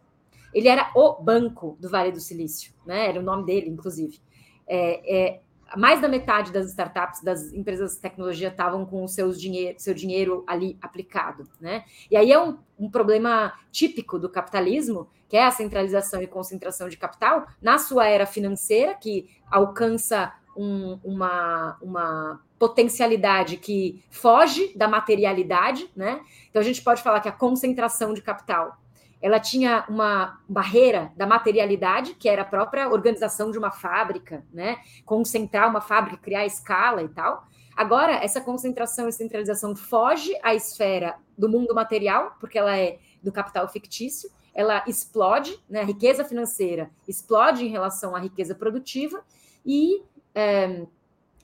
Ele 0.53 0.69
era 0.69 0.91
o 0.95 1.23
banco 1.23 1.77
do 1.81 1.89
Vale 1.89 2.13
do 2.13 2.21
Silício, 2.21 2.73
né? 2.85 3.09
Era 3.09 3.21
o 3.21 3.23
nome 3.23 3.45
dele, 3.45 3.69
inclusive. 3.69 4.19
É, 4.67 5.17
é, 5.17 5.41
mais 5.77 6.01
da 6.01 6.09
metade 6.09 6.53
das 6.53 6.69
startups, 6.69 7.23
das 7.23 7.53
empresas 7.53 7.95
de 7.95 8.01
tecnologia 8.01 8.49
estavam 8.49 8.87
com 8.87 9.07
seus 9.09 9.41
dinheiro, 9.41 9.79
seu 9.79 9.95
dinheiro 9.95 10.45
ali 10.47 10.79
aplicado, 10.81 11.45
né? 11.61 11.85
E 12.11 12.17
aí 12.17 12.31
é 12.31 12.41
um, 12.41 12.59
um, 12.79 12.91
problema 12.91 13.53
típico 13.73 14.19
do 14.19 14.29
capitalismo, 14.29 15.09
que 15.29 15.37
é 15.37 15.45
a 15.45 15.51
centralização 15.51 16.23
e 16.23 16.27
concentração 16.27 16.89
de 16.89 16.97
capital 16.97 17.47
na 17.61 17.79
sua 17.79 18.07
era 18.07 18.27
financeira, 18.27 18.95
que 18.95 19.29
alcança 19.51 20.33
um, 20.57 20.99
uma, 21.03 21.77
uma 21.83 22.41
potencialidade 22.59 23.57
que 23.57 24.03
foge 24.11 24.73
da 24.77 24.87
materialidade, 24.87 25.91
né? 25.97 26.21
Então 26.49 26.61
a 26.61 26.65
gente 26.65 26.83
pode 26.83 27.03
falar 27.03 27.21
que 27.21 27.29
a 27.29 27.33
concentração 27.33 28.15
de 28.15 28.23
capital 28.23 28.79
ela 29.27 29.41
tinha 29.41 29.85
uma 29.89 30.41
barreira 30.49 31.13
da 31.17 31.27
materialidade, 31.27 32.15
que 32.15 32.29
era 32.29 32.43
a 32.43 32.45
própria 32.45 32.89
organização 32.89 33.51
de 33.51 33.59
uma 33.59 33.73
fábrica, 33.73 34.47
né? 34.53 34.77
Concentrar 35.05 35.69
uma 35.69 35.81
fábrica, 35.81 36.17
criar 36.17 36.47
escala 36.47 37.03
e 37.03 37.09
tal. 37.09 37.45
Agora, 37.77 38.13
essa 38.13 38.41
concentração 38.41 39.09
e 39.09 39.13
centralização 39.13 39.75
foge 39.75 40.33
à 40.45 40.55
esfera 40.55 41.17
do 41.37 41.49
mundo 41.49 41.75
material, 41.75 42.37
porque 42.39 42.57
ela 42.57 42.79
é 42.79 43.01
do 43.21 43.33
capital 43.33 43.67
fictício, 43.67 44.31
ela 44.55 44.85
explode, 44.87 45.59
né? 45.69 45.81
A 45.81 45.85
riqueza 45.85 46.25
financeira 46.25 46.89
explode 47.09 47.65
em 47.65 47.69
relação 47.69 48.15
à 48.15 48.21
riqueza 48.21 48.55
produtiva, 48.55 49.25
e, 49.67 50.05
é, 50.37 50.87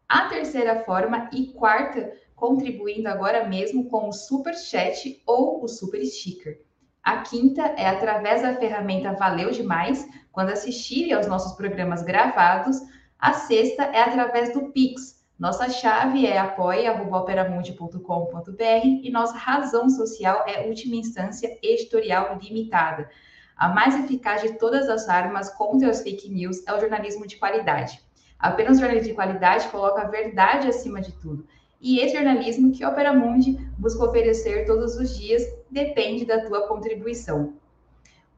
A 0.08 0.28
terceira 0.28 0.84
forma 0.84 1.28
e 1.34 1.48
quarta, 1.54 2.14
contribuindo 2.36 3.10
agora 3.10 3.48
mesmo 3.48 3.90
com 3.90 4.10
o 4.10 4.14
Super 4.14 4.54
Chat 4.54 5.24
ou 5.26 5.64
o 5.64 5.68
Super 5.68 6.06
Sticker. 6.06 6.62
A 7.02 7.22
quinta 7.22 7.62
é 7.78 7.88
através 7.88 8.42
da 8.42 8.56
ferramenta 8.56 9.14
Valeu 9.14 9.50
Demais, 9.52 10.06
quando 10.36 10.52
assistirem 10.52 11.14
aos 11.14 11.26
nossos 11.26 11.54
programas 11.54 12.04
gravados. 12.04 12.80
A 13.18 13.34
sexta 13.34 13.86
é 13.86 14.02
através 14.02 14.54
do 14.54 14.72
Pix. 14.72 15.26
Nossa 15.40 15.68
chave 15.70 16.28
é 16.28 16.38
apoia.operamundi.com.br 16.38 18.86
e 19.04 19.10
nossa 19.10 19.38
razão 19.38 19.90
social 19.90 20.44
é 20.46 20.68
Última 20.68 20.98
Instância 20.98 21.58
Editorial 21.64 22.38
Limitada. 22.40 23.10
A 23.56 23.70
mais 23.70 23.96
eficaz 23.96 24.42
de 24.42 24.60
todas 24.60 24.90
as 24.90 25.08
armas 25.08 25.50
contra 25.50 25.90
as 25.90 26.04
fake 26.04 26.30
news 26.30 26.62
é 26.68 26.74
o 26.74 26.80
jornalismo 26.80 27.26
de 27.26 27.38
qualidade. 27.38 28.02
Apenas 28.38 28.80
jornalismo 28.80 29.08
de 29.10 29.16
qualidade 29.16 29.70
coloca 29.70 30.02
a 30.02 30.10
verdade 30.10 30.68
acima 30.68 31.00
de 31.00 31.14
tudo. 31.14 31.48
E 31.80 32.00
esse 32.00 32.16
jornalismo 32.16 32.74
que 32.74 32.84
a 32.84 32.90
Opera 32.90 33.14
Mundi 33.14 33.54
busca 33.78 34.04
oferecer 34.04 34.66
todos 34.66 34.98
os 34.98 35.18
dias 35.18 35.42
depende 35.72 36.26
da 36.26 36.46
tua 36.46 36.68
contribuição. 36.68 37.54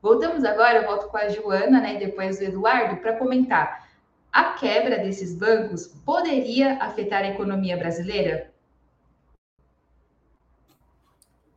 Voltamos 0.08 0.45
agora, 0.45 0.78
eu 0.78 0.86
volto 0.86 1.10
com 1.10 1.18
a 1.18 1.28
Joana, 1.28 1.82
né, 1.82 1.95
e 1.95 1.99
depois 1.99 2.39
do 2.39 2.45
Eduardo, 2.45 2.95
para 3.01 3.18
comentar. 3.18 3.89
A 4.32 4.53
quebra 4.53 4.99
desses 4.99 5.36
bancos 5.36 5.88
poderia 6.05 6.82
afetar 6.82 7.24
a 7.24 7.28
economia 7.28 7.76
brasileira? 7.76 8.49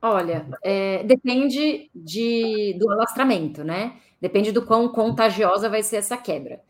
Olha, 0.03 0.49
é, 0.65 1.05
depende 1.05 1.89
de, 1.95 2.77
do 2.77 2.91
alastramento, 2.91 3.63
né? 3.63 4.01
Depende 4.21 4.51
do 4.51 4.67
quão 4.67 4.89
contagiosa 4.89 5.69
vai 5.69 5.85
ser 5.85 5.99
essa 5.99 6.17
quebra. 6.17 6.61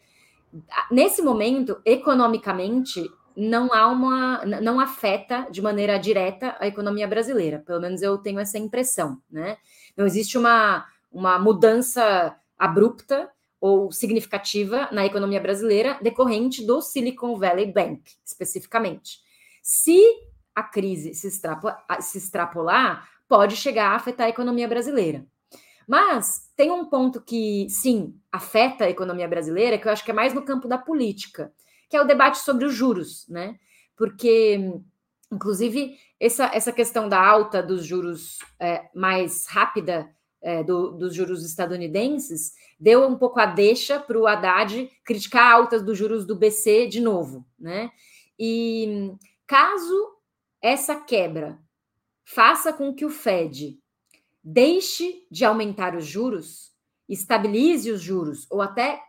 Nesse 0.91 1.23
momento, 1.23 1.81
economicamente, 1.87 3.11
não 3.35 3.73
há 3.73 3.87
uma 3.87 4.45
não 4.45 4.79
afeta 4.79 5.49
de 5.51 5.63
maneira 5.63 5.99
direta 5.99 6.55
a 6.61 6.67
economia 6.67 7.09
brasileira. 7.09 7.63
Pelo 7.65 7.81
menos 7.81 8.03
eu 8.03 8.19
tenho 8.19 8.39
essa 8.39 8.59
impressão, 8.59 9.17
né? 9.31 9.57
Não 9.97 10.05
existe 10.05 10.37
uma, 10.37 10.85
uma 11.11 11.39
mudança 11.39 12.37
abrupta 12.59 13.31
ou 13.61 13.93
significativa 13.93 14.89
na 14.93 15.05
economia 15.05 15.41
brasileira 15.41 15.99
decorrente 16.03 16.65
do 16.65 16.81
Silicon 16.81 17.37
Valley 17.37 17.73
Bank, 17.73 18.03
especificamente. 18.25 19.19
Se 19.63 20.01
a 20.55 20.63
crise 20.63 21.15
se, 21.15 21.29
extrapolar, 21.29 21.85
se 22.01 22.19
extrapolar, 22.19 23.09
pode 23.29 23.57
chegar 23.57 23.91
a 23.91 23.97
afetar 23.97 24.27
a 24.27 24.31
economia 24.31 24.67
brasileira. 24.67 25.27
Mas 25.87 26.49
tem 26.57 26.71
um 26.71 26.85
ponto 26.85 27.21
que, 27.21 27.67
sim, 27.69 28.15
afeta 28.31 28.85
a 28.85 28.91
economia 28.91 29.29
brasileira, 29.29 29.77
que 29.77 29.89
eu 29.89 29.93
acho 29.93 30.05
que 30.05 30.11
é 30.11 30.15
mais 30.15 30.33
no 30.33 30.43
campo 30.43 30.69
da 30.69 30.79
política 30.79 31.53
que 31.91 31.97
é 31.97 32.01
o 32.01 32.07
debate 32.07 32.39
sobre 32.39 32.65
os 32.65 32.73
juros, 32.73 33.27
né? 33.29 33.59
Porque, 33.97 34.59
inclusive, 35.31 35.99
essa, 36.21 36.49
essa 36.55 36.73
questão 36.73 37.09
da 37.09 37.21
alta 37.21 37.61
dos 37.61 37.85
juros 37.85 38.39
é, 38.61 38.89
mais 38.95 39.47
rápida 39.49 40.09
é, 40.43 40.63
do, 40.63 40.93
dos 40.93 41.15
juros 41.15 41.45
estadunidenses 41.45 42.53
deu 42.79 43.07
um 43.07 43.17
pouco 43.17 43.39
a 43.39 43.47
deixa 43.47 44.01
para 44.01 44.19
o 44.19 44.27
Haddad 44.27 44.91
criticar 45.05 45.45
a 45.45 45.55
alta 45.55 45.81
dos 45.81 45.99
juros 45.99 46.27
do 46.27 46.37
BC 46.37 46.87
de 46.87 47.01
novo, 47.01 47.45
né? 47.59 47.91
E 48.39 49.13
caso 49.47 50.17
essa 50.63 50.97
quebra 50.97 51.59
faça 52.25 52.73
com 52.73 52.95
que 52.95 53.05
o 53.05 53.11
Fed 53.11 53.79
deixe 54.43 55.27
de 55.31 55.45
aumentar 55.45 55.95
os 55.95 56.07
juros, 56.07 56.73
estabilize 57.09 57.91
os 57.91 58.01
juros 58.01 58.47
ou 58.51 58.63
até 58.63 59.03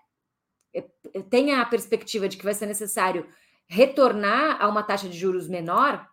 é, 0.73 0.83
é, 1.13 1.21
tenha 1.21 1.61
a 1.61 1.65
perspectiva 1.65 2.27
de 2.27 2.37
que 2.37 2.43
vai 2.43 2.53
ser 2.53 2.65
necessário 2.65 3.27
retornar 3.67 4.61
a 4.61 4.67
uma 4.67 4.83
taxa 4.83 5.07
de 5.07 5.17
juros 5.17 5.47
menor, 5.47 6.05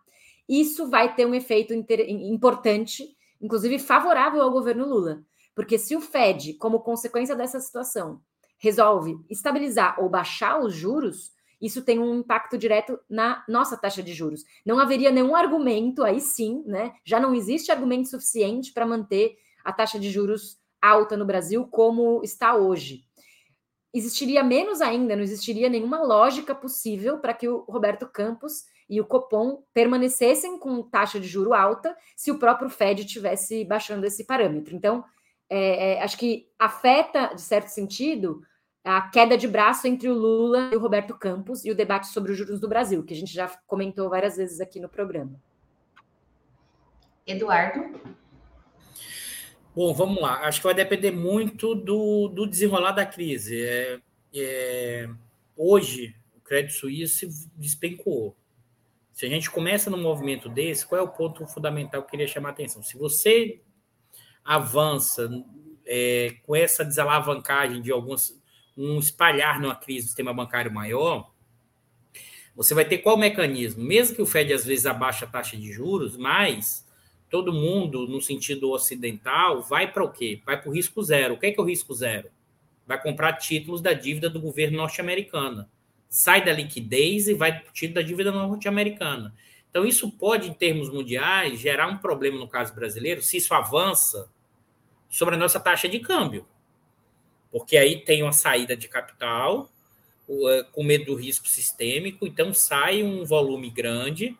isso 0.47 0.89
vai 0.89 1.13
ter 1.13 1.25
um 1.25 1.35
efeito 1.35 1.73
importante, 1.73 3.05
inclusive 3.41 3.79
favorável 3.79 4.41
ao 4.41 4.51
governo 4.51 4.85
Lula. 4.85 5.23
Porque 5.55 5.77
se 5.77 5.95
o 5.95 6.01
Fed, 6.01 6.53
como 6.55 6.79
consequência 6.79 7.35
dessa 7.35 7.59
situação, 7.59 8.21
resolve 8.57 9.17
estabilizar 9.29 9.99
ou 9.99 10.09
baixar 10.09 10.59
os 10.59 10.73
juros, 10.73 11.31
isso 11.61 11.81
tem 11.81 11.99
um 11.99 12.19
impacto 12.19 12.57
direto 12.57 12.99
na 13.09 13.43
nossa 13.47 13.75
taxa 13.75 14.01
de 14.01 14.13
juros. 14.13 14.43
Não 14.65 14.79
haveria 14.79 15.11
nenhum 15.11 15.35
argumento, 15.35 16.03
aí 16.03 16.21
sim, 16.21 16.63
né? 16.65 16.93
Já 17.03 17.19
não 17.19 17.33
existe 17.33 17.71
argumento 17.71 18.09
suficiente 18.09 18.71
para 18.71 18.85
manter 18.85 19.37
a 19.63 19.73
taxa 19.73 19.99
de 19.99 20.09
juros 20.09 20.57
alta 20.81 21.17
no 21.17 21.25
Brasil 21.25 21.67
como 21.67 22.21
está 22.23 22.55
hoje 22.55 23.09
existiria 23.93 24.43
menos 24.43 24.81
ainda, 24.81 25.15
não 25.15 25.23
existiria 25.23 25.69
nenhuma 25.69 26.01
lógica 26.01 26.53
possível 26.53 27.19
para 27.19 27.33
que 27.33 27.47
o 27.47 27.65
Roberto 27.67 28.07
Campos 28.07 28.65
e 28.89 28.99
o 28.99 29.05
Copom 29.05 29.63
permanecessem 29.73 30.57
com 30.57 30.81
taxa 30.81 31.19
de 31.19 31.27
juro 31.27 31.53
alta 31.53 31.95
se 32.15 32.31
o 32.31 32.39
próprio 32.39 32.69
Fed 32.69 33.05
tivesse 33.05 33.63
baixando 33.63 34.05
esse 34.05 34.23
parâmetro. 34.25 34.75
Então, 34.75 35.03
é, 35.49 35.93
é, 35.93 36.03
acho 36.03 36.17
que 36.17 36.47
afeta, 36.57 37.33
de 37.33 37.41
certo 37.41 37.67
sentido, 37.67 38.41
a 38.83 39.01
queda 39.01 39.37
de 39.37 39.47
braço 39.47 39.87
entre 39.87 40.09
o 40.09 40.13
Lula 40.13 40.69
e 40.73 40.75
o 40.75 40.79
Roberto 40.79 41.13
Campos 41.17 41.63
e 41.65 41.71
o 41.71 41.75
debate 41.75 42.07
sobre 42.07 42.31
os 42.31 42.37
juros 42.37 42.59
do 42.59 42.67
Brasil, 42.67 43.03
que 43.03 43.13
a 43.13 43.17
gente 43.17 43.33
já 43.33 43.47
comentou 43.67 44.09
várias 44.09 44.37
vezes 44.37 44.59
aqui 44.59 44.79
no 44.79 44.89
programa. 44.89 45.39
Eduardo? 47.27 47.99
Bom, 49.75 49.93
vamos 49.93 50.19
lá. 50.19 50.41
Acho 50.41 50.59
que 50.59 50.65
vai 50.65 50.73
depender 50.73 51.11
muito 51.11 51.75
do, 51.75 52.27
do 52.27 52.47
desenrolar 52.47 52.91
da 52.91 53.05
crise. 53.05 53.61
É, 53.61 53.99
é, 54.33 55.09
hoje, 55.55 56.15
o 56.35 56.41
Crédito 56.41 56.73
Suíço 56.73 57.27
despencou. 57.55 58.35
Se 59.19 59.25
a 59.25 59.29
gente 59.29 59.51
começa 59.51 59.89
num 59.89 60.01
movimento 60.01 60.47
desse, 60.47 60.87
qual 60.87 61.01
é 61.01 61.03
o 61.03 61.09
ponto 61.09 61.45
fundamental 61.45 62.01
que 62.01 62.05
eu 62.05 62.09
queria 62.11 62.25
chamar 62.25 62.47
a 62.47 62.51
atenção? 62.53 62.81
Se 62.81 62.97
você 62.97 63.59
avança 64.45 65.29
é, 65.85 66.37
com 66.43 66.55
essa 66.55 66.85
desalavancagem 66.85 67.81
de 67.81 67.91
alguns, 67.91 68.41
um 68.77 68.97
espalhar 68.97 69.59
numa 69.59 69.75
crise 69.75 70.05
do 70.05 70.07
sistema 70.07 70.33
bancário 70.33 70.73
maior, 70.73 71.33
você 72.55 72.73
vai 72.73 72.85
ter 72.85 72.99
qual 72.99 73.17
mecanismo? 73.17 73.83
Mesmo 73.83 74.15
que 74.15 74.21
o 74.21 74.25
Fed 74.25 74.53
às 74.53 74.63
vezes 74.63 74.85
abaixe 74.85 75.25
a 75.25 75.27
taxa 75.27 75.57
de 75.57 75.69
juros, 75.69 76.15
mas 76.15 76.87
todo 77.29 77.51
mundo, 77.51 78.07
no 78.07 78.21
sentido 78.21 78.71
ocidental, 78.71 79.61
vai 79.61 79.91
para 79.91 80.01
o 80.01 80.09
quê? 80.09 80.41
Vai 80.45 80.61
para 80.61 80.69
o 80.69 80.73
risco 80.73 81.03
zero. 81.03 81.33
O 81.33 81.37
que 81.37 81.47
é, 81.47 81.51
que 81.51 81.59
é 81.59 81.61
o 81.61 81.65
risco 81.65 81.93
zero? 81.93 82.29
vai 82.87 82.99
comprar 82.99 83.33
títulos 83.33 83.81
da 83.81 83.93
dívida 83.93 84.29
do 84.29 84.39
governo 84.39 84.77
norte-americano. 84.77 85.67
Sai 86.09 86.43
da 86.43 86.51
liquidez 86.51 87.27
e 87.27 87.33
vai 87.33 87.59
para 87.59 87.69
o 87.69 87.73
título 87.73 87.95
da 87.95 88.01
dívida 88.01 88.31
norte-americana. 88.31 89.33
Então, 89.69 89.85
isso 89.85 90.11
pode, 90.11 90.49
em 90.49 90.53
termos 90.53 90.89
mundiais, 90.89 91.59
gerar 91.59 91.87
um 91.87 91.97
problema 91.97 92.39
no 92.39 92.47
caso 92.47 92.73
brasileiro, 92.73 93.21
se 93.21 93.37
isso 93.37 93.53
avança 93.53 94.29
sobre 95.07 95.35
a 95.35 95.37
nossa 95.37 95.59
taxa 95.59 95.87
de 95.87 95.99
câmbio. 95.99 96.47
Porque 97.51 97.77
aí 97.77 98.01
tem 98.01 98.23
uma 98.23 98.31
saída 98.31 98.75
de 98.75 98.87
capital, 98.87 99.69
é, 100.27 100.63
com 100.71 100.83
medo 100.83 101.05
do 101.05 101.15
risco 101.15 101.47
sistêmico, 101.47 102.25
então 102.25 102.53
sai 102.53 103.03
um 103.03 103.23
volume 103.23 103.69
grande, 103.69 104.35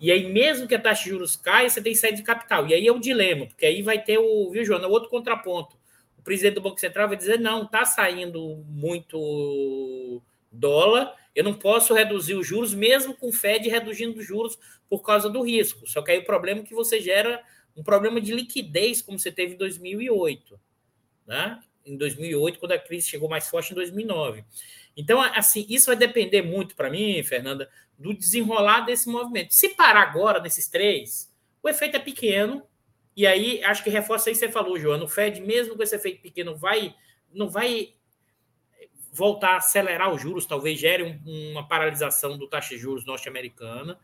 e 0.00 0.10
aí, 0.10 0.32
mesmo 0.32 0.66
que 0.66 0.74
a 0.74 0.80
taxa 0.80 1.04
de 1.04 1.10
juros 1.10 1.36
caia, 1.36 1.68
você 1.68 1.82
tem 1.82 1.94
saída 1.94 2.16
de 2.16 2.22
capital. 2.22 2.66
E 2.66 2.72
aí 2.72 2.86
é 2.86 2.92
o 2.92 2.98
dilema, 2.98 3.46
porque 3.46 3.66
aí 3.66 3.82
vai 3.82 4.02
ter 4.02 4.16
o, 4.16 4.50
viu, 4.50 4.64
Joana, 4.64 4.88
o 4.88 4.90
outro 4.90 5.10
contraponto. 5.10 5.76
O 6.18 6.22
presidente 6.22 6.54
do 6.54 6.62
Banco 6.62 6.80
Central 6.80 7.06
vai 7.06 7.18
dizer: 7.18 7.38
não, 7.38 7.64
está 7.64 7.84
saindo 7.84 8.64
muito 8.66 10.22
dólar, 10.50 11.14
eu 11.34 11.44
não 11.44 11.54
posso 11.54 11.94
reduzir 11.94 12.34
os 12.34 12.46
juros, 12.46 12.74
mesmo 12.74 13.14
com 13.14 13.28
o 13.28 13.32
Fed 13.32 13.68
reduzindo 13.68 14.18
os 14.18 14.26
juros 14.26 14.58
por 14.88 15.02
causa 15.02 15.30
do 15.30 15.42
risco. 15.42 15.86
Só 15.86 16.02
que 16.02 16.10
aí 16.10 16.18
o 16.18 16.24
problema 16.24 16.60
é 16.60 16.64
que 16.64 16.74
você 16.74 17.00
gera 17.00 17.42
um 17.76 17.82
problema 17.82 18.20
de 18.20 18.34
liquidez, 18.34 19.00
como 19.00 19.18
você 19.18 19.30
teve 19.30 19.54
em 19.54 19.56
2008, 19.56 20.60
né? 21.26 21.60
Em 21.86 21.96
2008, 21.96 22.58
quando 22.58 22.72
a 22.72 22.78
crise 22.78 23.08
chegou 23.08 23.28
mais 23.28 23.48
forte 23.48 23.72
em 23.72 23.74
2009. 23.74 24.44
Então, 24.96 25.22
assim, 25.22 25.64
isso 25.68 25.86
vai 25.86 25.96
depender 25.96 26.42
muito 26.42 26.74
para 26.74 26.90
mim, 26.90 27.22
Fernanda, 27.22 27.70
do 27.98 28.12
desenrolar 28.12 28.80
desse 28.80 29.08
movimento. 29.08 29.54
Se 29.54 29.70
parar 29.70 30.02
agora 30.02 30.40
nesses 30.40 30.68
três, 30.68 31.32
o 31.62 31.68
efeito 31.68 31.96
é 31.96 32.00
pequeno. 32.00 32.62
E 33.16 33.26
aí, 33.26 33.62
acho 33.64 33.82
que 33.84 33.90
reforça 33.90 34.28
aí 34.28 34.34
que 34.34 34.40
você 34.40 34.50
falou, 34.50 34.78
Joana. 34.78 35.04
O 35.04 35.08
Fed, 35.08 35.40
mesmo 35.40 35.76
com 35.76 35.82
esse 35.82 35.94
efeito 35.94 36.20
pequeno, 36.20 36.56
vai, 36.56 36.94
não 37.32 37.48
vai 37.48 37.94
voltar 39.12 39.54
a 39.54 39.56
acelerar 39.56 40.12
os 40.12 40.22
juros, 40.22 40.46
talvez 40.46 40.78
gere 40.78 41.02
um, 41.02 41.50
uma 41.50 41.66
paralisação 41.66 42.38
do 42.38 42.48
taxa 42.48 42.74
de 42.74 42.80
juros 42.80 43.04
norte-americana. 43.04 43.98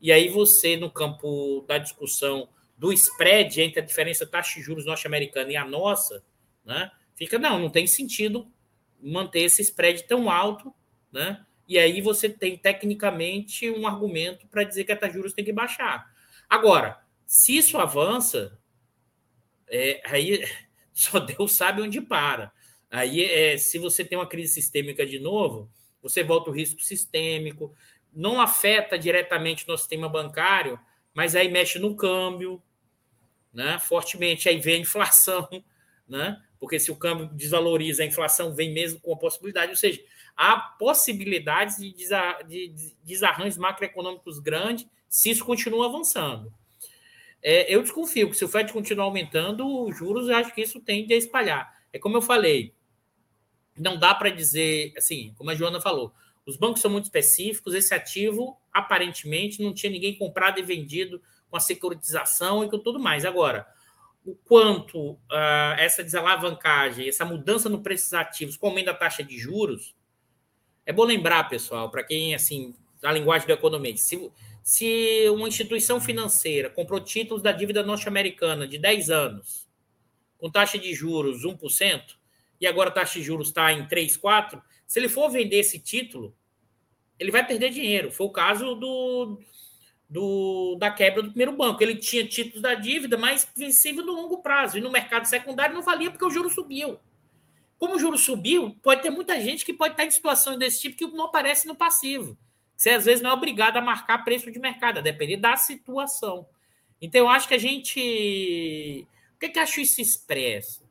E 0.00 0.12
aí 0.12 0.28
você, 0.28 0.76
no 0.76 0.90
campo 0.90 1.64
da 1.66 1.78
discussão 1.78 2.48
do 2.76 2.92
spread 2.92 3.60
entre 3.60 3.80
a 3.80 3.84
diferença 3.84 4.26
taxa 4.26 4.58
de 4.58 4.64
juros 4.64 4.84
norte-americana 4.84 5.52
e 5.52 5.56
a 5.56 5.64
nossa, 5.64 6.24
né, 6.64 6.90
fica, 7.14 7.38
não, 7.38 7.58
não 7.58 7.70
tem 7.70 7.86
sentido 7.86 8.50
manter 9.00 9.40
esse 9.40 9.62
spread 9.62 10.04
tão 10.04 10.30
alto, 10.30 10.72
né? 11.10 11.44
E 11.68 11.78
aí 11.78 12.00
você 12.00 12.28
tem 12.28 12.56
tecnicamente 12.56 13.70
um 13.70 13.86
argumento 13.86 14.46
para 14.46 14.64
dizer 14.64 14.84
que 14.84 14.92
a 14.92 14.96
taxa 14.96 15.12
de 15.12 15.18
juros 15.18 15.32
tem 15.32 15.44
que 15.44 15.52
baixar. 15.52 16.12
Agora, 16.48 17.00
se 17.26 17.56
isso 17.56 17.78
avança, 17.78 18.58
é, 19.68 20.02
aí 20.04 20.44
só 20.92 21.18
Deus 21.18 21.56
sabe 21.56 21.82
onde 21.82 22.00
para. 22.00 22.52
Aí, 22.92 23.24
é, 23.24 23.56
se 23.56 23.78
você 23.78 24.04
tem 24.04 24.18
uma 24.18 24.28
crise 24.28 24.52
sistêmica 24.52 25.06
de 25.06 25.18
novo, 25.18 25.70
você 26.02 26.22
volta 26.22 26.50
o 26.50 26.52
risco 26.52 26.82
sistêmico, 26.82 27.74
não 28.12 28.38
afeta 28.38 28.98
diretamente 28.98 29.64
o 29.64 29.68
nosso 29.68 29.84
sistema 29.84 30.10
bancário, 30.10 30.78
mas 31.14 31.34
aí 31.34 31.50
mexe 31.50 31.78
no 31.78 31.96
câmbio, 31.96 32.62
né? 33.50 33.78
Fortemente, 33.78 34.46
aí 34.46 34.58
vem 34.58 34.74
a 34.74 34.80
inflação, 34.80 35.48
né? 36.06 36.38
Porque 36.60 36.78
se 36.78 36.90
o 36.90 36.96
câmbio 36.96 37.30
desvaloriza, 37.32 38.02
a 38.02 38.06
inflação 38.06 38.54
vem 38.54 38.74
mesmo 38.74 39.00
com 39.00 39.14
a 39.14 39.18
possibilidade, 39.18 39.70
ou 39.70 39.76
seja, 39.76 40.04
há 40.36 40.58
possibilidades 40.58 41.78
de, 41.78 42.94
desarranjos 43.02 43.56
macroeconômicos 43.56 44.38
grandes 44.38 44.86
se 45.08 45.30
isso 45.30 45.46
continua 45.46 45.86
avançando. 45.86 46.52
É, 47.42 47.74
eu 47.74 47.80
desconfio 47.80 48.28
que 48.28 48.36
se 48.36 48.44
o 48.44 48.48
FED 48.48 48.70
continuar 48.70 49.06
aumentando 49.06 49.66
os 49.86 49.96
juros, 49.96 50.28
eu 50.28 50.36
acho 50.36 50.54
que 50.54 50.60
isso 50.60 50.78
tende 50.78 51.14
a 51.14 51.16
espalhar. 51.16 51.82
É 51.90 51.98
como 51.98 52.18
eu 52.18 52.22
falei, 52.22 52.74
não 53.82 53.98
dá 53.98 54.14
para 54.14 54.30
dizer, 54.30 54.92
assim, 54.96 55.34
como 55.36 55.50
a 55.50 55.54
Joana 55.54 55.80
falou, 55.80 56.14
os 56.46 56.56
bancos 56.56 56.80
são 56.80 56.90
muito 56.90 57.04
específicos, 57.04 57.74
esse 57.74 57.94
ativo 57.94 58.58
aparentemente 58.72 59.62
não 59.62 59.72
tinha 59.72 59.92
ninguém 59.92 60.16
comprado 60.16 60.58
e 60.58 60.62
vendido 60.62 61.20
com 61.50 61.56
a 61.56 61.60
securitização 61.60 62.64
e 62.64 62.70
com 62.70 62.78
tudo 62.78 62.98
mais. 62.98 63.24
Agora, 63.24 63.66
o 64.24 64.34
quanto 64.34 65.12
uh, 65.12 65.74
essa 65.78 66.02
desalavancagem, 66.02 67.08
essa 67.08 67.24
mudança 67.24 67.68
no 67.68 67.82
preço 67.82 68.04
dos 68.04 68.14
ativos, 68.14 68.56
com 68.56 68.68
aumento 68.68 68.86
da 68.86 68.94
taxa 68.94 69.22
de 69.22 69.38
juros, 69.38 69.94
é 70.86 70.92
bom 70.92 71.04
lembrar, 71.04 71.48
pessoal, 71.48 71.90
para 71.90 72.02
quem, 72.02 72.34
assim, 72.34 72.74
na 73.02 73.12
linguagem 73.12 73.46
do 73.46 73.52
economista, 73.52 74.06
se, 74.06 74.32
se 74.62 75.28
uma 75.30 75.48
instituição 75.48 76.00
financeira 76.00 76.70
comprou 76.70 77.00
títulos 77.00 77.42
da 77.42 77.52
dívida 77.52 77.82
norte-americana 77.82 78.66
de 78.66 78.78
10 78.78 79.10
anos, 79.10 79.68
com 80.38 80.50
taxa 80.50 80.78
de 80.78 80.92
juros 80.92 81.44
1%, 81.44 82.16
e 82.62 82.66
agora 82.68 82.90
a 82.90 82.92
taxa 82.92 83.18
de 83.18 83.24
juros 83.24 83.48
está 83.48 83.72
em 83.72 83.88
3, 83.88 84.16
4, 84.16 84.62
se 84.86 85.00
ele 85.00 85.08
for 85.08 85.28
vender 85.28 85.56
esse 85.56 85.80
título, 85.80 86.32
ele 87.18 87.32
vai 87.32 87.44
perder 87.44 87.70
dinheiro. 87.70 88.12
Foi 88.12 88.24
o 88.24 88.30
caso 88.30 88.76
do, 88.76 89.40
do, 90.08 90.76
da 90.78 90.88
quebra 90.88 91.24
do 91.24 91.30
primeiro 91.30 91.56
banco. 91.56 91.82
Ele 91.82 91.96
tinha 91.96 92.24
títulos 92.24 92.62
da 92.62 92.74
dívida, 92.74 93.18
mas 93.18 93.50
vencível 93.56 94.06
no 94.06 94.12
longo 94.12 94.38
prazo. 94.42 94.78
E 94.78 94.80
no 94.80 94.92
mercado 94.92 95.24
secundário 95.24 95.74
não 95.74 95.82
valia 95.82 96.08
porque 96.08 96.24
o 96.24 96.30
juro 96.30 96.48
subiu. 96.48 97.00
Como 97.80 97.96
o 97.96 97.98
juro 97.98 98.16
subiu, 98.16 98.76
pode 98.80 99.02
ter 99.02 99.10
muita 99.10 99.40
gente 99.40 99.64
que 99.64 99.74
pode 99.74 99.94
estar 99.94 100.04
em 100.04 100.10
situação 100.12 100.56
desse 100.56 100.82
tipo 100.82 100.96
que 100.96 101.06
não 101.08 101.24
aparece 101.24 101.66
no 101.66 101.74
passivo. 101.74 102.38
Você 102.76 102.90
às 102.90 103.06
vezes 103.06 103.24
não 103.24 103.30
é 103.30 103.34
obrigado 103.34 103.76
a 103.78 103.80
marcar 103.80 104.24
preço 104.24 104.52
de 104.52 104.60
mercado, 104.60 104.98
a 104.98 105.02
depender 105.02 105.36
da 105.36 105.56
situação. 105.56 106.46
Então, 107.00 107.22
eu 107.22 107.28
acho 107.28 107.48
que 107.48 107.54
a 107.54 107.58
gente. 107.58 109.04
O 109.34 109.38
que, 109.40 109.48
que 109.48 109.58
acho 109.58 109.80
isso 109.80 110.00
expressa? 110.00 110.81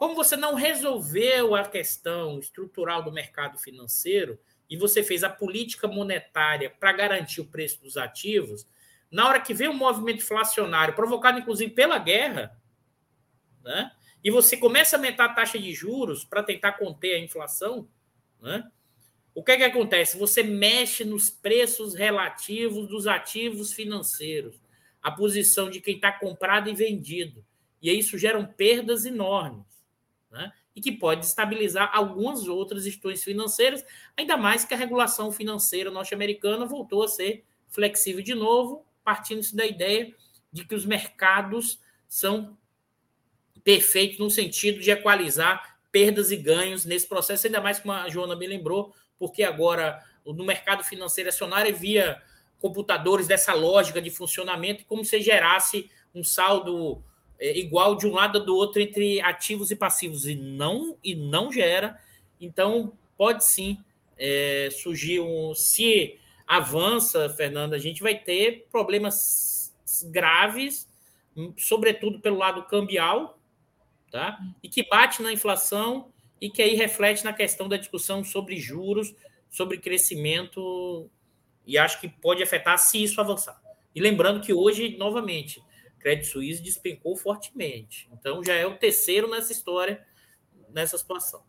Como 0.00 0.14
você 0.14 0.34
não 0.34 0.54
resolveu 0.54 1.54
a 1.54 1.62
questão 1.62 2.38
estrutural 2.38 3.02
do 3.02 3.12
mercado 3.12 3.58
financeiro 3.58 4.40
e 4.66 4.74
você 4.74 5.02
fez 5.02 5.22
a 5.22 5.28
política 5.28 5.86
monetária 5.86 6.70
para 6.70 6.90
garantir 6.90 7.42
o 7.42 7.46
preço 7.46 7.82
dos 7.82 7.98
ativos, 7.98 8.66
na 9.10 9.28
hora 9.28 9.38
que 9.42 9.52
vem 9.52 9.68
um 9.68 9.76
movimento 9.76 10.22
inflacionário, 10.22 10.94
provocado 10.94 11.38
inclusive 11.38 11.72
pela 11.72 11.98
guerra, 11.98 12.58
né? 13.62 13.92
e 14.24 14.30
você 14.30 14.56
começa 14.56 14.96
a 14.96 14.98
aumentar 14.98 15.26
a 15.26 15.34
taxa 15.34 15.58
de 15.58 15.70
juros 15.74 16.24
para 16.24 16.42
tentar 16.42 16.72
conter 16.78 17.16
a 17.16 17.22
inflação, 17.22 17.86
né? 18.40 18.70
o 19.34 19.44
que, 19.44 19.52
é 19.52 19.56
que 19.58 19.64
acontece? 19.64 20.16
Você 20.16 20.42
mexe 20.42 21.04
nos 21.04 21.28
preços 21.28 21.94
relativos 21.94 22.88
dos 22.88 23.06
ativos 23.06 23.70
financeiros, 23.70 24.62
a 25.02 25.10
posição 25.10 25.68
de 25.68 25.78
quem 25.78 25.96
está 25.96 26.10
comprado 26.10 26.70
e 26.70 26.74
vendido. 26.74 27.44
E 27.82 27.92
isso 27.92 28.16
geram 28.16 28.46
perdas 28.46 29.04
enormes 29.04 29.69
né? 30.30 30.52
e 30.74 30.80
que 30.80 30.92
pode 30.92 31.26
estabilizar 31.26 31.90
algumas 31.92 32.46
outras 32.46 32.86
instituições 32.86 33.24
financeiras, 33.24 33.84
ainda 34.16 34.36
mais 34.36 34.64
que 34.64 34.72
a 34.72 34.76
regulação 34.76 35.32
financeira 35.32 35.90
norte-americana 35.90 36.64
voltou 36.64 37.02
a 37.02 37.08
ser 37.08 37.44
flexível 37.68 38.22
de 38.22 38.34
novo, 38.34 38.84
partindo-se 39.04 39.54
da 39.54 39.66
ideia 39.66 40.14
de 40.52 40.64
que 40.64 40.74
os 40.74 40.84
mercados 40.84 41.80
são 42.08 42.56
perfeitos 43.62 44.18
no 44.18 44.30
sentido 44.30 44.80
de 44.80 44.90
equalizar 44.90 45.78
perdas 45.92 46.30
e 46.30 46.36
ganhos 46.36 46.84
nesse 46.84 47.08
processo, 47.08 47.46
ainda 47.46 47.60
mais 47.60 47.80
como 47.80 47.92
a 47.92 48.08
Joana 48.08 48.36
me 48.36 48.46
lembrou, 48.46 48.94
porque 49.18 49.42
agora 49.42 50.02
no 50.24 50.44
mercado 50.44 50.84
financeiro 50.84 51.28
acionário 51.28 51.74
via 51.76 52.22
computadores 52.60 53.26
dessa 53.26 53.54
lógica 53.54 54.00
de 54.00 54.10
funcionamento, 54.10 54.84
como 54.84 55.04
se 55.04 55.20
gerasse 55.20 55.90
um 56.14 56.22
saldo 56.22 57.02
é, 57.40 57.58
igual 57.58 57.96
de 57.96 58.06
um 58.06 58.12
lado 58.12 58.44
do 58.44 58.54
outro 58.54 58.82
entre 58.82 59.20
ativos 59.22 59.70
e 59.70 59.76
passivos 59.76 60.26
e 60.26 60.34
não 60.34 60.96
e 61.02 61.14
não 61.14 61.50
gera. 61.50 61.98
Então 62.38 62.92
pode 63.16 63.44
sim 63.44 63.78
é, 64.18 64.68
surgir 64.70 65.20
um 65.20 65.54
se 65.54 66.18
avança, 66.46 67.28
Fernanda, 67.30 67.76
a 67.76 67.78
gente 67.78 68.02
vai 68.02 68.14
ter 68.14 68.66
problemas 68.70 69.72
graves, 70.10 70.86
sobretudo 71.56 72.20
pelo 72.20 72.36
lado 72.36 72.64
cambial, 72.64 73.38
tá? 74.10 74.38
E 74.62 74.68
que 74.68 74.86
bate 74.86 75.22
na 75.22 75.32
inflação 75.32 76.12
e 76.40 76.50
que 76.50 76.60
aí 76.60 76.74
reflete 76.74 77.24
na 77.24 77.32
questão 77.32 77.68
da 77.68 77.76
discussão 77.76 78.24
sobre 78.24 78.56
juros, 78.56 79.14
sobre 79.48 79.78
crescimento 79.78 81.08
e 81.66 81.78
acho 81.78 82.00
que 82.00 82.08
pode 82.08 82.42
afetar 82.42 82.78
se 82.78 83.02
isso 83.02 83.20
avançar. 83.20 83.60
E 83.94 84.00
lembrando 84.00 84.40
que 84.40 84.52
hoje, 84.52 84.96
novamente, 84.96 85.62
Credit 86.00 86.26
Suisse 86.26 86.62
despencou 86.62 87.14
fortemente. 87.16 88.08
Então 88.12 88.42
já 88.42 88.54
é 88.54 88.66
o 88.66 88.76
terceiro 88.76 89.30
nessa 89.30 89.52
história, 89.52 90.04
nessa 90.70 90.98
situação. 90.98 91.42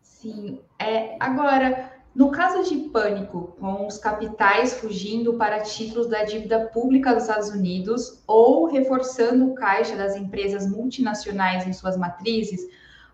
Sim. 0.00 0.60
É, 0.78 1.16
agora, 1.20 1.92
no 2.14 2.30
caso 2.30 2.68
de 2.68 2.88
pânico, 2.88 3.56
com 3.60 3.86
os 3.86 3.98
capitais 3.98 4.74
fugindo 4.74 5.34
para 5.34 5.60
títulos 5.60 6.08
da 6.08 6.24
dívida 6.24 6.66
pública 6.66 7.12
dos 7.12 7.24
Estados 7.24 7.50
Unidos 7.50 8.22
ou 8.26 8.66
reforçando 8.66 9.50
o 9.50 9.54
caixa 9.54 9.94
das 9.96 10.16
empresas 10.16 10.68
multinacionais 10.68 11.66
em 11.66 11.72
suas 11.72 11.96
matrizes, 11.96 12.60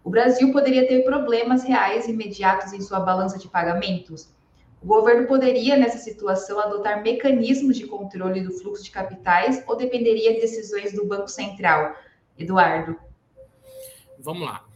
o 0.04 0.10
Brasil 0.10 0.52
poderia 0.52 0.86
ter 0.86 1.04
problemas 1.04 1.64
reais 1.64 2.08
imediatos 2.08 2.72
em 2.72 2.80
sua 2.80 3.00
balança 3.00 3.38
de 3.38 3.48
pagamentos? 3.48 4.28
O 4.82 4.86
governo 4.86 5.28
poderia, 5.28 5.76
nessa 5.76 5.98
situação, 5.98 6.58
adotar 6.58 7.02
mecanismos 7.02 7.76
de 7.76 7.86
controle 7.86 8.40
do 8.40 8.52
fluxo 8.52 8.82
de 8.82 8.90
capitais 8.90 9.62
ou 9.68 9.76
dependeria 9.76 10.34
de 10.34 10.40
decisões 10.40 10.92
do 10.92 11.06
Banco 11.06 11.28
Central? 11.28 11.96
Eduardo. 12.36 12.96
Vamos 14.18 14.42
lá. 14.42 14.66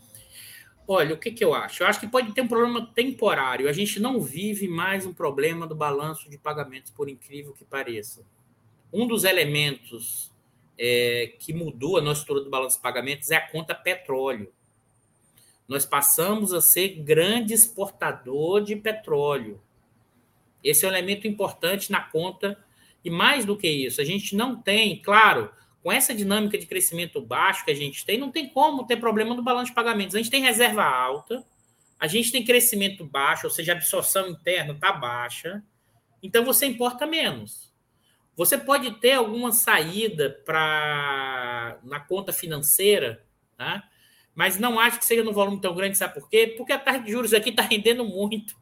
Olha, 0.87 1.15
o 1.15 1.19
que, 1.19 1.33
que 1.33 1.45
eu 1.45 1.53
acho? 1.53 1.83
Eu 1.83 1.89
acho 1.89 1.99
que 1.99 2.07
pode 2.07 2.33
ter 2.33 2.41
um 2.41 2.47
problema 2.47 2.87
temporário. 2.95 3.69
A 3.69 3.73
gente 3.73 3.99
não 3.99 4.21
vive 4.21 4.69
mais 4.69 5.05
um 5.05 5.13
problema 5.13 5.67
do 5.67 5.75
balanço 5.75 6.31
de 6.31 6.39
pagamentos, 6.39 6.93
por 6.93 7.09
incrível 7.09 7.53
que 7.53 7.65
pareça. 7.65 8.25
Um 8.93 9.09
dos 9.09 9.25
elementos 9.25 10.33
é, 10.79 11.33
que 11.41 11.53
mudou 11.53 11.97
a 11.97 12.01
nossa 12.01 12.21
estrutura 12.21 12.45
do 12.45 12.51
balanço 12.51 12.77
de 12.77 12.83
pagamentos 12.83 13.33
é 13.33 13.37
a 13.37 13.49
conta 13.49 13.75
petróleo. 13.75 14.53
Nós 15.67 15.85
passamos 15.85 16.53
a 16.53 16.61
ser 16.61 16.91
grande 17.03 17.53
exportador 17.53 18.63
de 18.63 18.77
petróleo. 18.77 19.61
Esse 20.63 20.85
é 20.85 20.89
um 20.89 20.93
elemento 20.93 21.27
importante 21.27 21.91
na 21.91 22.01
conta. 22.01 22.59
E 23.05 23.11
mais 23.11 23.45
do 23.45 23.57
que 23.57 23.69
isso, 23.69 24.01
a 24.01 24.05
gente 24.05 24.35
não 24.35 24.61
tem, 24.61 25.01
claro, 25.01 25.51
com 25.83 25.93
essa 25.93 26.13
dinâmica 26.13 26.59
de 26.59 26.67
crescimento 26.67 27.21
baixo 27.21 27.65
que 27.65 27.71
a 27.71 27.75
gente 27.77 28.05
tem, 28.05 28.19
não 28.19 28.33
tem 28.33 28.49
como 28.49 28.85
ter 28.85 28.97
problema 28.97 29.35
no 29.35 29.43
balanço 29.43 29.71
de 29.71 29.75
pagamentos. 29.75 30.17
A 30.17 30.19
gente 30.19 30.31
tem 30.31 30.43
reserva 30.43 30.83
alta, 30.83 31.45
a 31.99 32.07
gente 32.09 32.33
tem 32.33 32.45
crescimento 32.45 33.05
baixo, 33.05 33.47
ou 33.47 33.53
seja, 33.53 33.73
a 33.73 33.77
absorção 33.77 34.29
interna 34.29 34.73
está 34.73 34.93
baixa, 34.93 35.63
então 36.23 36.45
você 36.45 36.67
importa 36.67 37.07
menos. 37.07 37.73
Você 38.37 38.59
pode 38.59 39.01
ter 39.01 39.13
alguma 39.13 39.53
saída 39.53 40.43
para 40.45 41.79
na 41.85 42.01
conta 42.01 42.33
financeira, 42.33 43.25
tá? 43.57 43.89
mas 44.35 44.59
não 44.59 44.79
acho 44.79 44.99
que 44.99 45.05
seja 45.07 45.25
no 45.25 45.33
volume 45.33 45.61
tão 45.61 45.75
grande, 45.75 45.97
sabe 45.97 46.15
por 46.15 46.29
quê? 46.29 46.55
Porque 46.57 46.73
a 46.73 46.79
taxa 46.79 46.99
de 46.99 47.11
juros 47.11 47.33
aqui 47.33 47.49
está 47.49 47.63
rendendo 47.65 48.05
muito. 48.05 48.55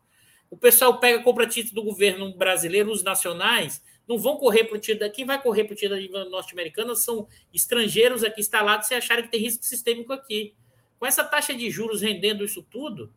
O 0.55 0.57
pessoal 0.57 1.01
pega, 1.01 1.21
compra 1.21 1.49
título 1.49 1.75
do 1.75 1.83
governo 1.83 2.33
brasileiro, 2.33 2.93
os 2.93 3.03
nacionais, 3.03 3.83
não 4.07 4.17
vão 4.17 4.37
correr 4.37 4.63
para 4.63 4.77
o 4.77 4.81
título. 4.81 5.11
Quem 5.11 5.25
vai 5.25 5.43
correr 5.43 5.65
para 5.65 5.73
o 5.73 5.77
título 5.77 6.31
norte-americano 6.31 6.95
são 6.95 7.27
estrangeiros 7.53 8.23
aqui 8.23 8.41
instalados 8.41 8.87
se 8.87 8.95
acharem 8.95 9.25
que 9.25 9.33
tem 9.33 9.41
risco 9.41 9.65
sistêmico 9.65 10.13
aqui. 10.13 10.55
Com 10.97 11.07
essa 11.07 11.25
taxa 11.25 11.53
de 11.53 11.69
juros 11.73 12.03
rendendo 12.03 12.45
isso 12.45 12.63
tudo, 12.63 13.13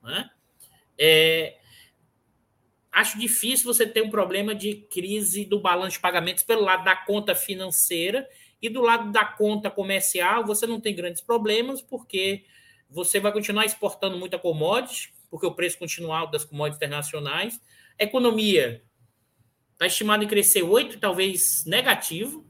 né? 0.00 0.30
É, 0.96 1.56
acho 2.92 3.18
difícil 3.18 3.66
você 3.66 3.84
ter 3.84 4.02
um 4.02 4.10
problema 4.10 4.54
de 4.54 4.76
crise 4.88 5.44
do 5.44 5.58
balanço 5.58 5.96
de 5.96 6.00
pagamentos 6.00 6.44
pelo 6.44 6.62
lado 6.62 6.84
da 6.84 6.94
conta 6.94 7.34
financeira 7.34 8.28
e 8.62 8.68
do 8.68 8.82
lado 8.82 9.10
da 9.10 9.24
conta 9.24 9.68
comercial, 9.68 10.46
você 10.46 10.64
não 10.64 10.80
tem 10.80 10.94
grandes 10.94 11.22
problemas, 11.22 11.82
porque 11.82 12.44
você 12.88 13.18
vai 13.18 13.32
continuar 13.32 13.66
exportando 13.66 14.16
muita 14.16 14.38
commodities, 14.38 15.17
porque 15.30 15.46
o 15.46 15.54
preço 15.54 15.78
continua 15.78 16.18
alto 16.18 16.32
das 16.32 16.44
commodities 16.44 16.76
internacionais. 16.76 17.60
Economia 17.98 18.82
está 19.72 19.86
estimada 19.86 20.24
em 20.24 20.28
crescer 20.28 20.62
8, 20.62 20.98
talvez 20.98 21.64
negativo. 21.64 22.46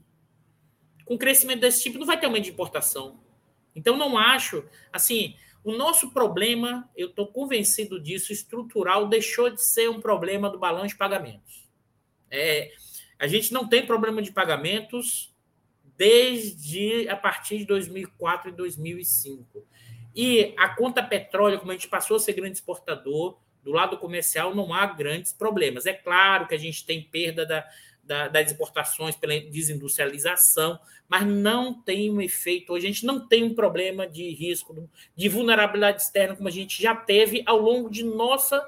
Com 1.05 1.17
crescimento 1.17 1.61
desse 1.61 1.83
tipo, 1.83 1.97
não 1.97 2.05
vai 2.05 2.19
ter 2.19 2.25
aumento 2.25 2.45
de 2.45 2.51
importação. 2.51 3.19
Então, 3.75 3.97
não 3.97 4.17
acho. 4.17 4.63
Assim, 4.91 5.35
o 5.63 5.71
nosso 5.71 6.11
problema, 6.11 6.89
eu 6.95 7.09
estou 7.09 7.27
convencido 7.27 7.99
disso, 7.99 8.31
estrutural, 8.31 9.07
deixou 9.07 9.49
de 9.49 9.63
ser 9.63 9.89
um 9.89 9.99
problema 9.99 10.49
do 10.49 10.59
balanço 10.59 10.89
de 10.89 10.97
pagamentos. 10.97 11.67
É, 12.31 12.71
a 13.17 13.27
gente 13.27 13.51
não 13.51 13.67
tem 13.67 13.85
problema 13.85 14.21
de 14.21 14.31
pagamentos 14.31 15.33
desde 15.97 17.09
a 17.09 17.15
partir 17.15 17.57
de 17.57 17.65
2004 17.65 18.49
e 18.49 18.53
2005. 18.53 19.67
E 20.15 20.53
a 20.57 20.69
conta 20.69 21.03
petróleo, 21.03 21.59
como 21.59 21.71
a 21.71 21.75
gente 21.75 21.87
passou 21.87 22.17
a 22.17 22.19
ser 22.19 22.33
grande 22.33 22.53
exportador, 22.53 23.37
do 23.63 23.71
lado 23.71 23.97
comercial 23.97 24.55
não 24.55 24.73
há 24.73 24.85
grandes 24.85 25.33
problemas. 25.33 25.85
É 25.85 25.93
claro 25.93 26.47
que 26.47 26.55
a 26.55 26.57
gente 26.57 26.85
tem 26.85 27.01
perda 27.03 27.45
da, 27.45 27.67
da, 28.03 28.27
das 28.27 28.51
exportações 28.51 29.15
pela 29.15 29.39
desindustrialização, 29.39 30.79
mas 31.07 31.25
não 31.25 31.73
tem 31.73 32.09
um 32.09 32.21
efeito. 32.21 32.73
A 32.73 32.79
gente 32.79 33.05
não 33.05 33.27
tem 33.27 33.43
um 33.43 33.53
problema 33.53 34.07
de 34.07 34.29
risco, 34.29 34.89
de 35.15 35.29
vulnerabilidade 35.29 36.01
externa, 36.01 36.35
como 36.35 36.47
a 36.47 36.51
gente 36.51 36.81
já 36.81 36.95
teve 36.95 37.43
ao 37.45 37.59
longo 37.59 37.89
de 37.89 38.03
nossa 38.03 38.67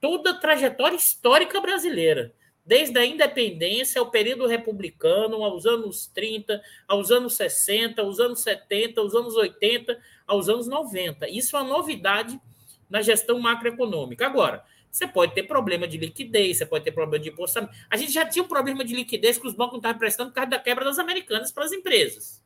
toda 0.00 0.32
a 0.32 0.38
trajetória 0.38 0.96
histórica 0.96 1.60
brasileira 1.60 2.34
desde 2.64 2.98
a 2.98 3.04
independência 3.04 4.00
ao 4.00 4.10
período 4.10 4.46
republicano, 4.46 5.44
aos 5.44 5.66
anos 5.66 6.06
30, 6.06 6.62
aos 6.88 7.10
anos 7.10 7.36
60, 7.36 8.00
aos 8.00 8.18
anos 8.18 8.40
70, 8.40 9.00
aos 9.00 9.14
anos 9.14 9.36
80, 9.36 9.98
aos 10.26 10.48
anos 10.48 10.66
90. 10.66 11.28
Isso 11.28 11.56
é 11.56 11.60
uma 11.60 11.68
novidade 11.68 12.40
na 12.88 13.02
gestão 13.02 13.38
macroeconômica. 13.38 14.26
Agora, 14.26 14.64
você 14.90 15.06
pode 15.06 15.34
ter 15.34 15.42
problema 15.42 15.88
de 15.88 15.98
liquidez, 15.98 16.58
você 16.58 16.66
pode 16.66 16.84
ter 16.84 16.92
problema 16.92 17.22
de 17.22 17.30
imposto. 17.30 17.68
A 17.90 17.96
gente 17.96 18.12
já 18.12 18.24
tinha 18.24 18.44
um 18.44 18.48
problema 18.48 18.84
de 18.84 18.94
liquidez 18.94 19.38
que 19.38 19.46
os 19.46 19.54
bancos 19.54 19.72
não 19.72 19.78
estavam 19.78 19.98
prestando 19.98 20.30
por 20.30 20.36
causa 20.36 20.50
da 20.50 20.58
quebra 20.58 20.84
das 20.84 20.98
americanas 20.98 21.50
para 21.50 21.64
as 21.64 21.72
empresas. 21.72 22.44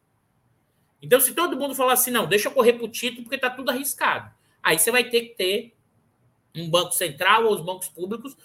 Então, 1.01 1.21
se 1.21 1.35
todo 1.35 1.57
mundo 1.57 1.75
falar 1.75 1.93
assim, 1.93 2.11
não, 2.11 2.27
deixa 2.27 2.49
eu 2.49 2.53
correr 2.53 2.73
para 2.73 2.85
o 2.85 2.89
título 2.89 3.23
porque 3.23 3.37
está 3.37 3.51
tudo 3.51 3.71
arriscado, 3.71 4.35
aí 4.63 4.79
você 4.79 4.91
vai 4.91 5.05
ter 5.05 5.21
que 5.21 5.35
ter 5.35 5.75
um 6.57 6.69
banco 6.69 6.93
central 6.93 7.45
ou 7.45 7.53
os 7.53 7.61
bancos 7.61 7.89
públicos, 7.89 8.37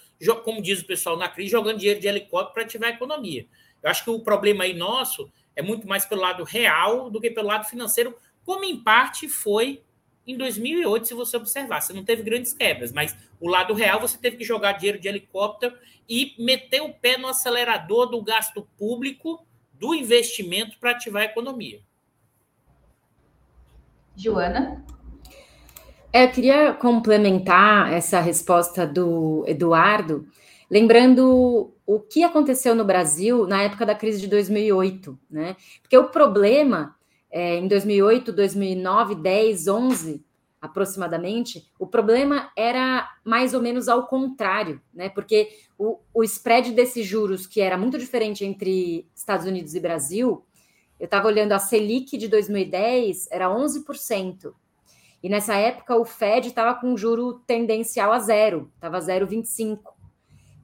como 0.44 0.62
diz 0.62 0.80
o 0.80 0.86
pessoal 0.86 1.16
na 1.16 1.28
crise, 1.28 1.50
jogando 1.50 1.78
dinheiro 1.78 1.98
de 1.98 2.06
helicóptero 2.06 2.52
para 2.54 2.62
ativar 2.62 2.90
a 2.90 2.92
economia. 2.92 3.46
Eu 3.82 3.90
acho 3.90 4.04
que 4.04 4.10
o 4.10 4.20
problema 4.20 4.64
aí 4.64 4.74
nosso 4.74 5.32
é 5.56 5.62
muito 5.62 5.88
mais 5.88 6.04
pelo 6.04 6.20
lado 6.20 6.44
real 6.44 7.10
do 7.10 7.20
que 7.20 7.30
pelo 7.30 7.48
lado 7.48 7.64
financeiro, 7.64 8.16
como 8.44 8.64
em 8.64 8.82
parte 8.82 9.28
foi 9.28 9.82
em 10.26 10.36
2008, 10.36 11.08
se 11.08 11.14
você 11.14 11.36
observar. 11.36 11.80
Você 11.80 11.92
não 11.92 12.04
teve 12.04 12.22
grandes 12.22 12.52
quebras, 12.52 12.92
mas 12.92 13.16
o 13.40 13.48
lado 13.48 13.74
real 13.74 14.00
você 14.00 14.16
teve 14.16 14.36
que 14.36 14.44
jogar 14.44 14.72
dinheiro 14.72 14.98
de 14.98 15.08
helicóptero 15.08 15.76
e 16.08 16.34
meter 16.38 16.82
o 16.82 16.92
pé 16.92 17.16
no 17.16 17.28
acelerador 17.28 18.06
do 18.06 18.22
gasto 18.22 18.66
público, 18.78 19.44
do 19.72 19.94
investimento 19.94 20.78
para 20.78 20.92
ativar 20.92 21.22
a 21.22 21.26
economia. 21.26 21.80
Joana? 24.16 24.84
É, 26.12 26.24
eu 26.24 26.30
queria 26.30 26.72
complementar 26.72 27.92
essa 27.92 28.20
resposta 28.20 28.86
do 28.86 29.44
Eduardo, 29.48 30.26
lembrando 30.70 31.74
o 31.84 31.98
que 31.98 32.22
aconteceu 32.22 32.74
no 32.74 32.84
Brasil 32.84 33.46
na 33.46 33.62
época 33.62 33.84
da 33.84 33.94
crise 33.94 34.20
de 34.20 34.28
2008, 34.28 35.18
né? 35.28 35.56
Porque 35.82 35.98
o 35.98 36.08
problema 36.08 36.94
é, 37.36 37.56
em 37.56 37.66
2008, 37.66 38.30
2009, 38.30 39.16
10, 39.16 39.66
11, 39.66 40.24
aproximadamente, 40.62 41.68
o 41.80 41.84
problema 41.84 42.48
era 42.56 43.10
mais 43.24 43.54
ou 43.54 43.60
menos 43.60 43.88
ao 43.88 44.06
contrário, 44.06 44.80
né? 44.94 45.08
Porque 45.08 45.48
o, 45.76 45.98
o 46.14 46.22
spread 46.22 46.70
desses 46.70 47.04
juros, 47.04 47.44
que 47.44 47.60
era 47.60 47.76
muito 47.76 47.98
diferente 47.98 48.44
entre 48.44 49.08
Estados 49.12 49.46
Unidos 49.46 49.74
e 49.74 49.80
Brasil, 49.80 50.46
eu 50.98 51.06
estava 51.06 51.26
olhando 51.26 51.50
a 51.50 51.58
Selic 51.58 52.16
de 52.16 52.28
2010, 52.28 53.26
era 53.32 53.48
11%. 53.48 54.54
E 55.20 55.28
nessa 55.28 55.56
época 55.56 55.96
o 55.96 56.04
Fed 56.04 56.46
estava 56.46 56.78
com 56.78 56.96
juro 56.96 57.40
tendencial 57.48 58.12
a 58.12 58.20
zero, 58.20 58.70
estava 58.76 59.00
0,25. 59.00 59.80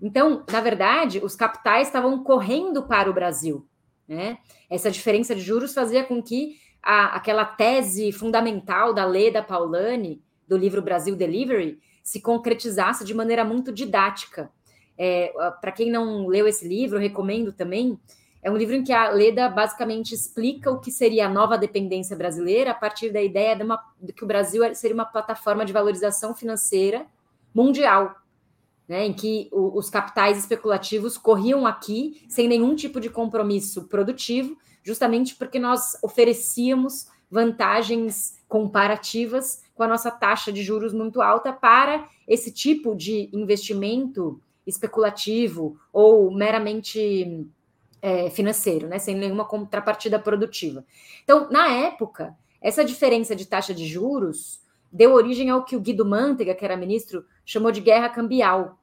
Então, 0.00 0.44
na 0.48 0.60
verdade, 0.60 1.18
os 1.18 1.34
capitais 1.34 1.88
estavam 1.88 2.22
correndo 2.22 2.84
para 2.84 3.10
o 3.10 3.12
Brasil. 3.12 3.66
Né? 4.10 4.38
Essa 4.68 4.90
diferença 4.90 5.36
de 5.36 5.40
juros 5.40 5.72
fazia 5.72 6.02
com 6.02 6.20
que 6.20 6.56
a, 6.82 7.14
aquela 7.14 7.44
tese 7.44 8.10
fundamental 8.10 8.92
da 8.92 9.04
Leda 9.04 9.40
Paulani, 9.40 10.20
do 10.48 10.56
livro 10.56 10.82
Brasil 10.82 11.14
Delivery, 11.14 11.78
se 12.02 12.20
concretizasse 12.20 13.04
de 13.04 13.14
maneira 13.14 13.44
muito 13.44 13.70
didática. 13.70 14.50
É, 14.98 15.32
Para 15.60 15.70
quem 15.70 15.92
não 15.92 16.26
leu 16.26 16.48
esse 16.48 16.66
livro, 16.66 16.98
recomendo 16.98 17.52
também. 17.52 17.96
É 18.42 18.50
um 18.50 18.56
livro 18.56 18.74
em 18.74 18.82
que 18.82 18.92
a 18.92 19.10
Leda 19.10 19.48
basicamente 19.48 20.12
explica 20.12 20.72
o 20.72 20.80
que 20.80 20.90
seria 20.90 21.26
a 21.26 21.28
nova 21.28 21.56
dependência 21.56 22.16
brasileira 22.16 22.72
a 22.72 22.74
partir 22.74 23.12
da 23.12 23.22
ideia 23.22 23.54
de, 23.54 23.62
uma, 23.62 23.80
de 24.02 24.12
que 24.12 24.24
o 24.24 24.26
Brasil 24.26 24.74
seria 24.74 24.94
uma 24.94 25.04
plataforma 25.04 25.64
de 25.64 25.72
valorização 25.72 26.34
financeira 26.34 27.06
mundial, 27.54 28.16
né, 28.90 29.06
em 29.06 29.12
que 29.12 29.48
o, 29.52 29.78
os 29.78 29.88
capitais 29.88 30.36
especulativos 30.36 31.16
corriam 31.16 31.64
aqui 31.64 32.26
sem 32.28 32.48
nenhum 32.48 32.74
tipo 32.74 32.98
de 33.00 33.08
compromisso 33.08 33.84
produtivo, 33.84 34.58
justamente 34.82 35.36
porque 35.36 35.60
nós 35.60 35.96
oferecíamos 36.02 37.06
vantagens 37.30 38.36
comparativas 38.48 39.62
com 39.76 39.84
a 39.84 39.86
nossa 39.86 40.10
taxa 40.10 40.52
de 40.52 40.64
juros 40.64 40.92
muito 40.92 41.22
alta 41.22 41.52
para 41.52 42.08
esse 42.26 42.50
tipo 42.50 42.96
de 42.96 43.30
investimento 43.32 44.42
especulativo 44.66 45.78
ou 45.92 46.28
meramente 46.32 47.46
é, 48.02 48.28
financeiro, 48.28 48.88
né, 48.88 48.98
sem 48.98 49.14
nenhuma 49.14 49.44
contrapartida 49.44 50.18
produtiva. 50.18 50.84
Então, 51.22 51.48
na 51.48 51.68
época, 51.68 52.36
essa 52.60 52.84
diferença 52.84 53.36
de 53.36 53.46
taxa 53.46 53.72
de 53.72 53.86
juros 53.86 54.60
deu 54.90 55.12
origem 55.12 55.48
ao 55.48 55.64
que 55.64 55.76
o 55.76 55.80
Guido 55.80 56.04
Mantega, 56.04 56.56
que 56.56 56.64
era 56.64 56.76
ministro, 56.76 57.24
chamou 57.44 57.70
de 57.70 57.80
guerra 57.80 58.08
cambial, 58.08 58.79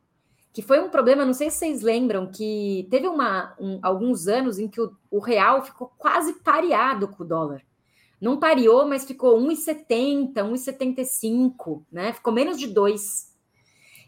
que 0.54 0.62
foi 0.62 0.80
um 0.80 0.90
problema, 0.90 1.26
não 1.26 1.34
sei 1.34 1.50
se 1.50 1.58
vocês 1.58 1.82
lembram, 1.82 2.32
que 2.32 2.88
teve 2.90 3.08
uma, 3.08 3.56
um, 3.60 3.80
alguns 3.82 4.28
anos 4.28 4.58
em 4.58 4.68
que 4.68 4.82
o, 4.82 4.92
o, 5.12 5.20
real 5.20 5.64
ficou 5.64 5.92
quase 5.98 6.34
pareado 6.42 7.08
com 7.08 7.24
o 7.24 7.28
dólar. 7.28 7.62
Não 8.20 8.40
pareou, 8.40 8.88
mas 8.88 9.06
ficou 9.06 9.40
1,70, 9.40 10.34
1,75, 10.34 11.84
né? 11.92 12.14
Ficou 12.14 12.34
menos 12.34 12.58
de 12.58 12.66
2. 12.66 13.32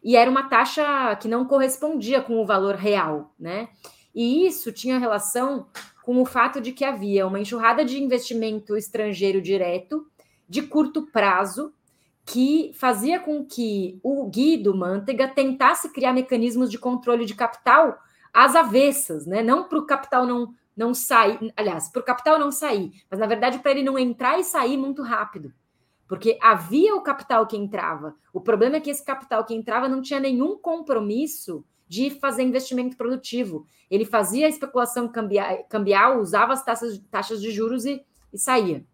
E 0.03 0.15
era 0.15 0.31
uma 0.31 0.49
taxa 0.49 1.15
que 1.17 1.27
não 1.27 1.45
correspondia 1.45 2.21
com 2.21 2.41
o 2.41 2.45
valor 2.45 2.75
real, 2.75 3.33
né? 3.39 3.69
E 4.15 4.47
isso 4.47 4.71
tinha 4.71 4.97
relação 4.97 5.67
com 6.03 6.19
o 6.19 6.25
fato 6.25 6.59
de 6.59 6.71
que 6.71 6.83
havia 6.83 7.27
uma 7.27 7.39
enxurrada 7.39 7.85
de 7.85 8.01
investimento 8.01 8.75
estrangeiro 8.75 9.39
direto, 9.39 10.07
de 10.47 10.63
curto 10.63 11.05
prazo, 11.11 11.71
que 12.29 12.71
fazia 12.75 13.19
com 13.19 13.43
que 13.43 13.99
o 14.03 14.29
Guido 14.29 14.75
Mantega 14.75 15.27
tentasse 15.27 15.91
criar 15.91 16.13
mecanismos 16.13 16.69
de 16.69 16.77
controle 16.77 17.25
de 17.25 17.33
capital 17.33 17.97
às 18.31 18.55
avessas, 18.55 19.25
né? 19.25 19.41
Não 19.41 19.67
para 19.67 19.79
o 19.79 19.85
capital 19.87 20.27
não, 20.27 20.53
não 20.77 20.93
sair, 20.93 21.39
aliás, 21.57 21.89
para 21.89 22.01
o 22.01 22.05
capital 22.05 22.37
não 22.37 22.51
sair, 22.51 22.91
mas 23.09 23.19
na 23.19 23.25
verdade 23.25 23.57
para 23.57 23.71
ele 23.71 23.81
não 23.81 23.97
entrar 23.97 24.39
e 24.39 24.43
sair 24.43 24.77
muito 24.77 25.01
rápido. 25.01 25.51
Porque 26.07 26.37
havia 26.39 26.95
o 26.95 27.01
capital 27.01 27.47
que 27.47 27.57
entrava. 27.57 28.15
O 28.31 28.39
problema 28.39 28.75
é 28.75 28.79
que 28.79 28.91
esse 28.91 29.03
capital 29.03 29.43
que 29.43 29.55
entrava 29.55 29.89
não 29.89 29.99
tinha 29.99 30.19
nenhum 30.19 30.55
compromisso 30.55 31.65
de 31.87 32.11
fazer 32.11 32.43
investimento 32.43 32.95
produtivo. 32.95 33.65
Ele 33.89 34.05
fazia 34.05 34.45
a 34.45 34.49
especulação 34.49 35.07
cambial, 35.07 35.63
cambial 35.67 36.19
usava 36.19 36.53
as 36.53 36.63
taxas, 36.63 36.99
taxas 37.09 37.41
de 37.41 37.49
juros 37.49 37.85
e, 37.85 38.05
e 38.31 38.37
saía. 38.37 38.85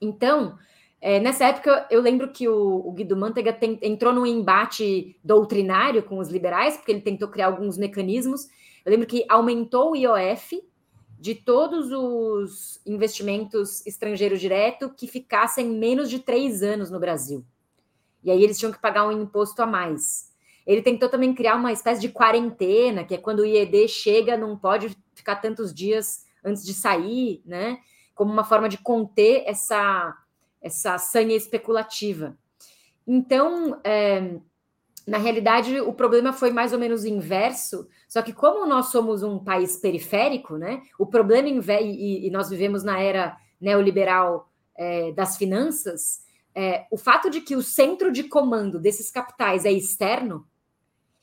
Então, 0.00 0.56
é, 1.00 1.18
nessa 1.18 1.46
época, 1.46 1.86
eu 1.90 2.00
lembro 2.02 2.30
que 2.30 2.46
o, 2.46 2.86
o 2.86 2.92
Guido 2.92 3.16
Mantega 3.16 3.52
tem, 3.52 3.78
entrou 3.82 4.12
num 4.12 4.26
embate 4.26 5.18
doutrinário 5.24 6.02
com 6.02 6.18
os 6.18 6.28
liberais, 6.28 6.76
porque 6.76 6.92
ele 6.92 7.00
tentou 7.00 7.28
criar 7.28 7.46
alguns 7.46 7.78
mecanismos. 7.78 8.48
Eu 8.84 8.90
lembro 8.92 9.06
que 9.06 9.24
aumentou 9.28 9.92
o 9.92 9.96
IOF 9.96 10.62
de 11.18 11.34
todos 11.34 11.90
os 11.90 12.80
investimentos 12.84 13.84
estrangeiros 13.86 14.40
direto 14.40 14.90
que 14.90 15.06
ficassem 15.06 15.68
menos 15.68 16.10
de 16.10 16.18
três 16.18 16.62
anos 16.62 16.90
no 16.90 17.00
Brasil. 17.00 17.44
E 18.22 18.30
aí 18.30 18.42
eles 18.42 18.58
tinham 18.58 18.72
que 18.72 18.80
pagar 18.80 19.06
um 19.06 19.12
imposto 19.12 19.62
a 19.62 19.66
mais. 19.66 20.30
Ele 20.66 20.82
tentou 20.82 21.08
também 21.08 21.34
criar 21.34 21.56
uma 21.56 21.72
espécie 21.72 22.00
de 22.00 22.10
quarentena, 22.10 23.04
que 23.04 23.14
é 23.14 23.18
quando 23.18 23.40
o 23.40 23.46
IED 23.46 23.88
chega, 23.88 24.36
não 24.36 24.56
pode 24.56 24.94
ficar 25.14 25.36
tantos 25.36 25.72
dias 25.74 26.26
antes 26.44 26.64
de 26.64 26.74
sair, 26.74 27.42
né? 27.44 27.78
Como 28.14 28.30
uma 28.30 28.44
forma 28.44 28.68
de 28.68 28.76
conter 28.76 29.44
essa 29.46 30.14
essa 30.60 30.98
sanha 30.98 31.36
especulativa. 31.36 32.36
Então, 33.06 33.80
é, 33.82 34.38
na 35.06 35.18
realidade, 35.18 35.80
o 35.80 35.92
problema 35.92 36.32
foi 36.32 36.50
mais 36.50 36.72
ou 36.72 36.78
menos 36.78 37.04
inverso, 37.04 37.88
só 38.08 38.22
que 38.22 38.32
como 38.32 38.66
nós 38.66 38.86
somos 38.86 39.22
um 39.22 39.38
país 39.38 39.76
periférico, 39.76 40.56
né, 40.56 40.82
o 40.98 41.06
problema, 41.06 41.48
e, 41.48 42.26
e 42.26 42.30
nós 42.30 42.50
vivemos 42.50 42.84
na 42.84 43.00
era 43.00 43.36
neoliberal 43.60 44.48
é, 44.76 45.12
das 45.12 45.36
finanças, 45.36 46.20
é, 46.54 46.86
o 46.90 46.96
fato 46.96 47.30
de 47.30 47.40
que 47.40 47.56
o 47.56 47.62
centro 47.62 48.12
de 48.12 48.24
comando 48.24 48.78
desses 48.78 49.10
capitais 49.10 49.64
é 49.64 49.72
externo, 49.72 50.46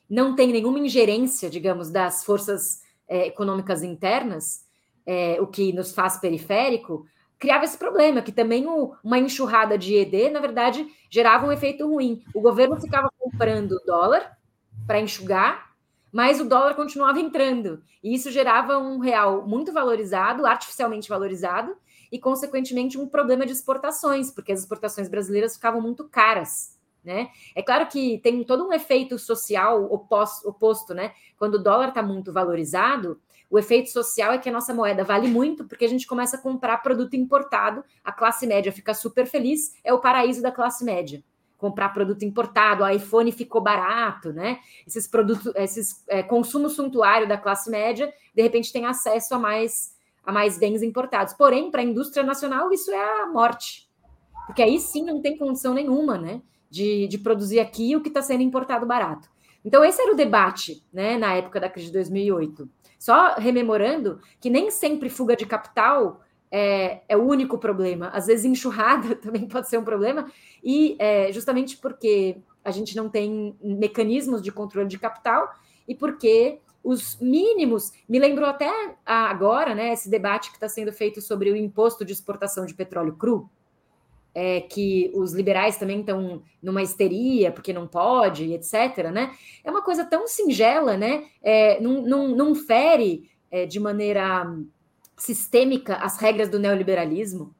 não 0.09 0.35
tem 0.35 0.51
nenhuma 0.51 0.79
ingerência, 0.79 1.49
digamos, 1.49 1.89
das 1.89 2.23
forças 2.23 2.81
é, 3.07 3.27
econômicas 3.27 3.83
internas, 3.83 4.65
é, 5.05 5.39
o 5.41 5.47
que 5.47 5.71
nos 5.73 5.93
faz 5.93 6.17
periférico, 6.17 7.05
criava 7.39 7.65
esse 7.65 7.77
problema, 7.77 8.21
que 8.21 8.31
também 8.31 8.67
o, 8.67 8.93
uma 9.03 9.19
enxurrada 9.19 9.77
de 9.77 9.95
ED, 9.95 10.29
na 10.29 10.39
verdade, 10.39 10.88
gerava 11.09 11.45
um 11.45 11.51
efeito 11.51 11.88
ruim. 11.88 12.23
O 12.33 12.41
governo 12.41 12.79
ficava 12.79 13.09
comprando 13.17 13.81
dólar 13.85 14.38
para 14.85 14.99
enxugar, 14.99 15.71
mas 16.11 16.39
o 16.39 16.45
dólar 16.45 16.73
continuava 16.75 17.19
entrando. 17.19 17.83
E 18.03 18.13
isso 18.13 18.31
gerava 18.31 18.77
um 18.77 18.99
real 18.99 19.45
muito 19.47 19.71
valorizado, 19.71 20.45
artificialmente 20.45 21.09
valorizado, 21.09 21.75
e, 22.11 22.17
consequentemente, 22.17 22.97
um 22.97 23.07
problema 23.07 23.45
de 23.45 23.51
exportações, 23.51 24.31
porque 24.31 24.51
as 24.51 24.61
exportações 24.61 25.09
brasileiras 25.09 25.55
ficavam 25.55 25.81
muito 25.81 26.07
caras. 26.07 26.77
Né? 27.03 27.29
É 27.55 27.61
claro 27.61 27.88
que 27.88 28.17
tem 28.19 28.43
todo 28.43 28.67
um 28.67 28.73
efeito 28.73 29.17
social 29.17 29.85
oposto, 29.85 30.49
oposto 30.49 30.93
né? 30.93 31.13
Quando 31.38 31.55
o 31.55 31.63
dólar 31.63 31.89
está 31.89 32.03
muito 32.03 32.33
valorizado, 32.33 33.21
o 33.49 33.57
efeito 33.57 33.89
social 33.89 34.33
é 34.33 34.37
que 34.37 34.49
a 34.49 34.51
nossa 34.51 34.73
moeda 34.73 35.03
vale 35.03 35.27
muito, 35.27 35.65
porque 35.65 35.85
a 35.85 35.89
gente 35.89 36.05
começa 36.05 36.37
a 36.37 36.41
comprar 36.41 36.77
produto 36.79 37.15
importado, 37.15 37.83
a 38.03 38.11
classe 38.11 38.45
média 38.45 38.71
fica 38.71 38.93
super 38.93 39.25
feliz, 39.25 39.73
é 39.83 39.93
o 39.93 39.99
paraíso 39.99 40.41
da 40.41 40.51
classe 40.51 40.83
média. 40.83 41.23
Comprar 41.57 41.89
produto 41.89 42.23
importado, 42.23 42.83
o 42.83 42.89
iPhone 42.89 43.31
ficou 43.31 43.61
barato, 43.61 44.31
né? 44.31 44.59
Esses 44.85 45.07
produtos, 45.07 45.51
esses 45.55 46.03
é, 46.07 46.21
consumo 46.21 46.69
suntuário 46.69 47.27
da 47.27 47.37
classe 47.37 47.69
média, 47.71 48.13
de 48.35 48.41
repente 48.41 48.71
tem 48.71 48.85
acesso 48.85 49.33
a 49.33 49.39
mais, 49.39 49.95
a 50.23 50.31
mais 50.31 50.59
bens 50.59 50.83
importados. 50.83 51.33
Porém, 51.33 51.71
para 51.71 51.81
a 51.81 51.85
indústria 51.85 52.23
nacional, 52.23 52.71
isso 52.71 52.91
é 52.91 53.21
a 53.23 53.27
morte. 53.27 53.89
Porque 54.45 54.61
aí 54.61 54.79
sim 54.79 55.03
não 55.03 55.19
tem 55.19 55.37
condição 55.37 55.73
nenhuma, 55.73 56.17
né? 56.17 56.41
De, 56.69 57.07
de 57.07 57.17
produzir 57.17 57.59
aqui 57.59 57.95
o 57.95 58.01
que 58.01 58.09
está 58.09 58.21
sendo 58.21 58.43
importado 58.43 58.85
barato. 58.85 59.27
Então, 59.63 59.83
esse 59.83 60.01
era 60.01 60.13
o 60.13 60.15
debate, 60.15 60.83
né, 60.91 61.17
na 61.17 61.33
época 61.33 61.59
da 61.59 61.69
crise 61.69 61.87
de 61.87 61.93
2008. 61.93 62.69
Só 62.99 63.35
rememorando 63.35 64.19
que 64.39 64.49
nem 64.49 64.71
sempre 64.71 65.09
fuga 65.09 65.35
de 65.35 65.45
capital 65.45 66.21
é, 66.49 67.01
é, 67.07 67.17
o 67.17 67.23
único 67.23 67.57
problema. 67.57 68.09
Às 68.09 68.27
vezes, 68.27 68.45
enxurrada 68.45 69.15
também 69.17 69.47
pode 69.47 69.69
ser 69.69 69.77
um 69.77 69.83
problema, 69.83 70.31
e 70.63 70.95
é, 70.99 71.31
justamente 71.31 71.77
porque 71.77 72.37
a 72.63 72.71
gente 72.71 72.95
não 72.95 73.09
tem 73.09 73.55
mecanismos 73.61 74.41
de 74.41 74.51
controle 74.51 74.87
de 74.89 74.99
capital 74.99 75.49
e 75.87 75.95
porque 75.95 76.59
os 76.83 77.17
mínimos. 77.19 77.91
Me 78.07 78.19
lembrou 78.19 78.47
até 78.47 78.69
agora, 79.05 79.75
né, 79.75 79.93
esse 79.93 80.09
debate 80.09 80.49
que 80.49 80.57
está 80.57 80.69
sendo 80.69 80.91
feito 80.93 81.21
sobre 81.21 81.51
o 81.51 81.55
imposto 81.55 82.05
de 82.05 82.13
exportação 82.13 82.65
de 82.65 82.73
petróleo 82.73 83.15
cru 83.15 83.49
é, 84.34 84.61
que 84.61 85.11
os 85.15 85.34
liberais 85.34 85.78
também 85.78 86.01
estão 86.01 86.41
numa 86.61 86.82
histeria 86.82 87.51
porque 87.51 87.73
não 87.73 87.88
pode, 87.88 88.53
etc. 88.53 89.11
Né? 89.11 89.32
É 89.63 89.71
uma 89.71 89.82
coisa 89.82 90.05
tão 90.05 90.28
singela, 90.28 90.95
né? 90.95 91.25
É, 91.41 91.80
não, 91.82 92.01
não, 92.01 92.28
não 92.30 92.55
fere 92.55 93.30
é, 93.51 93.65
de 93.65 93.80
maneira 93.80 94.45
sistêmica 95.17 95.95
as 95.95 96.17
regras 96.19 96.49
do 96.49 96.59
neoliberalismo, 96.59 97.55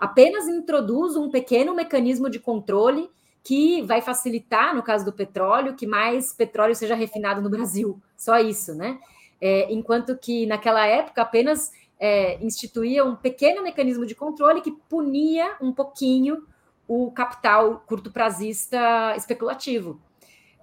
apenas 0.00 0.48
introduz 0.48 1.16
um 1.16 1.30
pequeno 1.30 1.74
mecanismo 1.74 2.28
de 2.28 2.38
controle 2.38 3.08
que 3.42 3.80
vai 3.82 4.00
facilitar, 4.00 4.74
no 4.74 4.82
caso 4.82 5.04
do 5.04 5.12
petróleo, 5.12 5.76
que 5.76 5.86
mais 5.86 6.32
petróleo 6.32 6.74
seja 6.74 6.96
refinado 6.96 7.40
no 7.40 7.48
Brasil. 7.48 8.02
Só 8.16 8.38
isso, 8.40 8.74
né? 8.74 8.98
É, 9.40 9.72
enquanto 9.72 10.16
que 10.16 10.46
naquela 10.46 10.84
época 10.84 11.22
apenas 11.22 11.70
é, 11.98 12.42
instituía 12.44 13.04
um 13.04 13.16
pequeno 13.16 13.62
mecanismo 13.62 14.04
de 14.06 14.14
controle 14.14 14.60
que 14.60 14.72
punia 14.72 15.56
um 15.60 15.72
pouquinho 15.72 16.46
o 16.86 17.10
capital 17.10 17.82
curto-prazista 17.86 19.14
especulativo. 19.16 20.00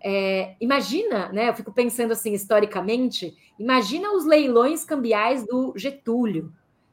É, 0.01 0.55
imagina, 0.59 1.29
né? 1.29 1.49
Eu 1.49 1.53
fico 1.53 1.71
pensando 1.71 2.11
assim 2.11 2.33
historicamente, 2.33 3.37
imagina 3.57 4.11
os 4.13 4.25
leilões 4.25 4.83
cambiais 4.83 5.45
do 5.45 5.73
Getúlio, 5.77 6.51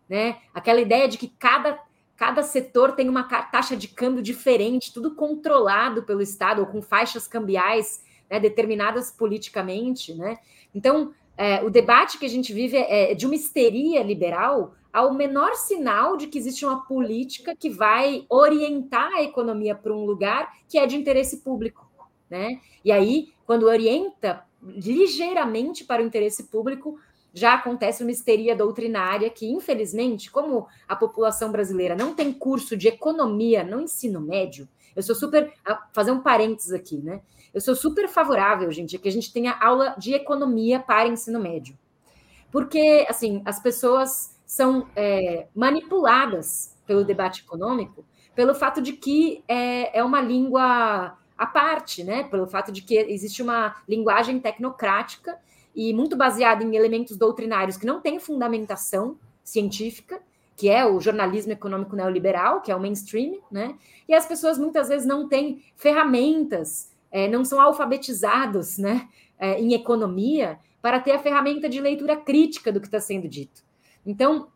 né? 0.09 0.39
Aquela 0.55 0.81
ideia 0.81 1.09
de 1.09 1.19
que 1.19 1.29
cada, 1.29 1.79
cada 2.17 2.43
setor 2.43 2.93
tem 2.93 3.09
uma 3.09 3.25
taxa 3.25 3.77
de 3.77 3.89
câmbio 3.89 4.23
diferente, 4.23 4.93
tudo 4.93 5.15
controlado 5.15 6.05
pelo 6.05 6.23
Estado, 6.23 6.61
ou 6.61 6.67
com 6.67 6.81
faixas 6.81 7.27
cambiais 7.27 8.05
né, 8.31 8.39
determinadas 8.39 9.11
politicamente, 9.11 10.15
né? 10.15 10.39
Então, 10.73 11.13
é, 11.41 11.65
o 11.65 11.71
debate 11.71 12.19
que 12.19 12.27
a 12.27 12.29
gente 12.29 12.53
vive 12.53 12.77
é, 12.77 13.13
é 13.13 13.15
de 13.15 13.25
uma 13.25 13.35
histeria 13.35 14.03
liberal 14.03 14.75
ao 14.93 15.15
menor 15.15 15.55
sinal 15.55 16.19
de 16.19 16.27
que 16.27 16.37
existe 16.37 16.67
uma 16.67 16.85
política 16.85 17.57
que 17.57 17.71
vai 17.71 18.27
orientar 18.29 19.11
a 19.15 19.23
economia 19.23 19.75
para 19.75 19.91
um 19.91 20.05
lugar 20.05 20.53
que 20.69 20.79
é 20.79 20.87
de 20.87 20.97
interesse 20.97 21.39
público. 21.39 21.91
Né? 22.29 22.61
E 22.85 22.93
aí, 22.93 23.33
quando 23.47 23.63
orienta 23.63 24.45
ligeiramente 24.63 25.83
para 25.83 26.03
o 26.03 26.07
interesse 26.07 26.43
público, 26.45 26.99
já 27.33 27.55
acontece 27.55 28.03
uma 28.03 28.13
histeria 28.13 28.55
doutrinária 28.55 29.31
que, 29.31 29.51
infelizmente, 29.51 30.31
como 30.31 30.67
a 30.87 30.95
população 30.95 31.51
brasileira 31.51 31.97
não 31.97 32.15
tem 32.15 32.35
curso 32.35 32.77
de 32.77 32.89
economia 32.89 33.65
no 33.65 33.81
ensino 33.81 34.21
médio, 34.21 34.69
eu 34.95 35.03
sou 35.03 35.15
super. 35.15 35.51
Fazer 35.95 36.11
um 36.11 36.21
parênteses 36.21 36.73
aqui, 36.73 36.99
né? 36.99 37.23
Eu 37.53 37.61
sou 37.61 37.75
super 37.75 38.09
favorável, 38.09 38.71
gente, 38.71 38.99
que 38.99 39.09
a 39.09 39.13
gente 39.13 39.33
tenha 39.33 39.57
aula 39.61 39.95
de 39.99 40.15
economia 40.15 40.81
para 40.81 41.09
ensino 41.09 41.41
médio. 41.41 41.77
Porque, 42.51 43.07
assim, 43.09 43.43
as 43.45 43.61
pessoas 43.61 44.37
são 44.45 44.89
é, 44.97 45.47
manipuladas 45.55 46.77
pelo 46.87 47.05
debate 47.05 47.43
econômico 47.43 48.05
pelo 48.35 48.55
fato 48.55 48.81
de 48.81 48.95
que 48.95 49.45
é, 49.47 49.99
é 49.99 50.03
uma 50.03 50.21
língua 50.21 51.17
à 51.37 51.47
parte, 51.47 52.05
né? 52.05 52.25
Pelo 52.25 52.47
fato 52.47 52.73
de 52.73 52.83
que 52.83 52.97
existe 52.97 53.43
uma 53.43 53.77
linguagem 53.89 54.39
tecnocrática 54.41 55.39
e 55.75 55.93
muito 55.93 56.17
baseada 56.17 56.65
em 56.65 56.75
elementos 56.75 57.17
doutrinários 57.17 57.77
que 57.77 57.87
não 57.87 58.01
têm 58.01 58.19
fundamentação 58.19 59.19
científica, 59.43 60.21
que 60.57 60.69
é 60.69 60.87
o 60.87 61.01
jornalismo 61.01 61.53
econômico 61.53 61.97
neoliberal, 61.97 62.61
que 62.61 62.71
é 62.71 62.77
o 62.77 62.81
mainstream, 62.81 63.41
né? 63.51 63.77
E 64.09 64.15
as 64.15 64.27
pessoas 64.27 64.59
muitas 64.59 64.89
vezes 64.89 65.07
não 65.07 65.29
têm 65.29 65.63
ferramentas 65.77 66.90
é, 67.11 67.29
não 67.29 67.45
são 67.45 67.61
alfabetizados 67.61 68.79
né, 68.79 69.09
é, 69.39 69.61
em 69.61 69.75
economia 69.75 70.59
para 70.81 71.01
ter 71.01 71.13
a 71.13 71.19
ferramenta 71.19 71.69
de 71.69 71.81
leitura 71.81 72.17
crítica 72.17 72.73
do 72.73 72.81
que 72.81 72.87
está 72.87 73.01
sendo 73.01 73.29
dito. 73.29 73.63
Então, 74.05 74.49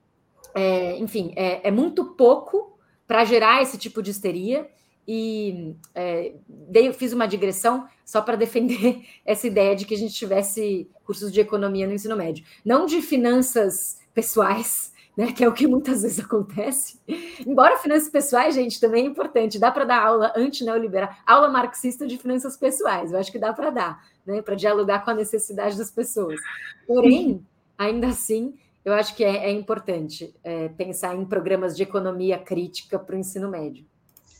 é, 0.55 0.97
enfim, 0.99 1.33
é, 1.37 1.69
é, 1.69 1.71
muito 1.71 2.05
pouco 2.05 2.79
para 3.07 3.25
gerar 3.25 3.63
esse 3.63 3.77
tipo 3.77 4.03
de 4.03 4.11
histeria. 4.11 4.69
E 5.07 5.77
é, 5.95 6.33
dei, 6.49 6.91
fiz 6.95 7.13
uma 7.13 7.27
digressão 7.27 7.87
só 8.07 8.23
para 8.23 8.37
defender 8.37 9.05
essa 9.27 9.47
ideia 9.47 9.77
de 9.77 9.85
que 9.85 9.95
a 9.95 9.99
gente 9.99 10.15
tivesse 10.15 10.89
cursos 11.05 11.31
de 11.31 11.41
economia 11.41 11.87
no 11.87 11.93
ensino 11.93 12.17
médio. 12.17 12.45
Não 12.65 12.87
de 12.87 13.03
finanças 13.03 13.99
pessoais, 14.15 14.94
né? 15.17 15.33
Que 15.33 15.45
é 15.45 15.49
o 15.49 15.53
que 15.53 15.67
muitas 15.67 16.03
vezes 16.03 16.25
acontece. 16.25 17.01
Embora 17.47 17.79
finanças 17.79 18.09
pessoais, 18.09 18.55
gente, 18.55 18.81
também 18.81 19.05
é 19.05 19.09
importante. 19.09 19.59
Dá 19.59 19.71
para 19.71 19.85
dar 19.85 20.05
aula 20.05 20.33
anti-neoliberal, 20.37 21.11
aula 21.27 21.49
marxista 21.49 22.07
de 22.07 22.19
finanças 22.19 22.57
pessoais. 22.57 23.13
Eu 23.13 23.19
acho 23.19 23.31
que 23.31 23.39
dá 23.39 23.53
para 23.53 23.71
dar, 23.71 24.05
né? 24.27 24.43
Para 24.43 24.55
dialogar 24.55 25.05
com 25.05 25.11
a 25.11 25.15
necessidade 25.15 25.77
das 25.79 25.91
pessoas. 25.91 26.41
Porém, 26.87 27.45
ainda 27.79 28.09
assim, 28.09 28.55
eu 28.85 28.93
acho 28.93 29.15
que 29.17 29.25
é, 29.25 29.47
é 29.47 29.51
importante 29.51 30.35
é, 30.45 30.69
pensar 30.69 31.15
em 31.15 31.25
programas 31.25 31.77
de 31.77 31.83
economia 31.83 32.39
crítica 32.39 32.99
para 32.99 33.17
o 33.17 33.19
ensino 33.19 33.49
médio. 33.49 33.85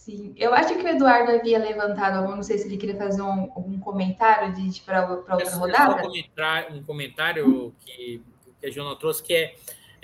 Sim, 0.05 0.35
eu 0.37 0.53
acho 0.53 0.75
que 0.75 0.85
o 0.85 0.87
Eduardo 0.89 1.33
havia 1.33 1.59
levantado, 1.59 2.29
não 2.29 2.43
sei 2.43 2.59
se 2.59 2.67
ele 2.67 2.77
queria 2.77 2.95
fazer 2.95 3.23
um, 3.23 3.51
um 3.57 3.81
comentário 3.81 4.53
de 4.53 4.83
para 4.83 5.11
outra 5.11 5.57
rodada. 5.57 5.97
Um 5.97 6.03
comentário, 6.03 6.77
um 6.77 6.83
comentário 6.83 7.75
que, 7.81 8.21
que 8.61 8.67
a 8.67 8.71
Joana 8.71 8.97
trouxe, 8.97 9.23
que 9.23 9.33
é, 9.33 9.55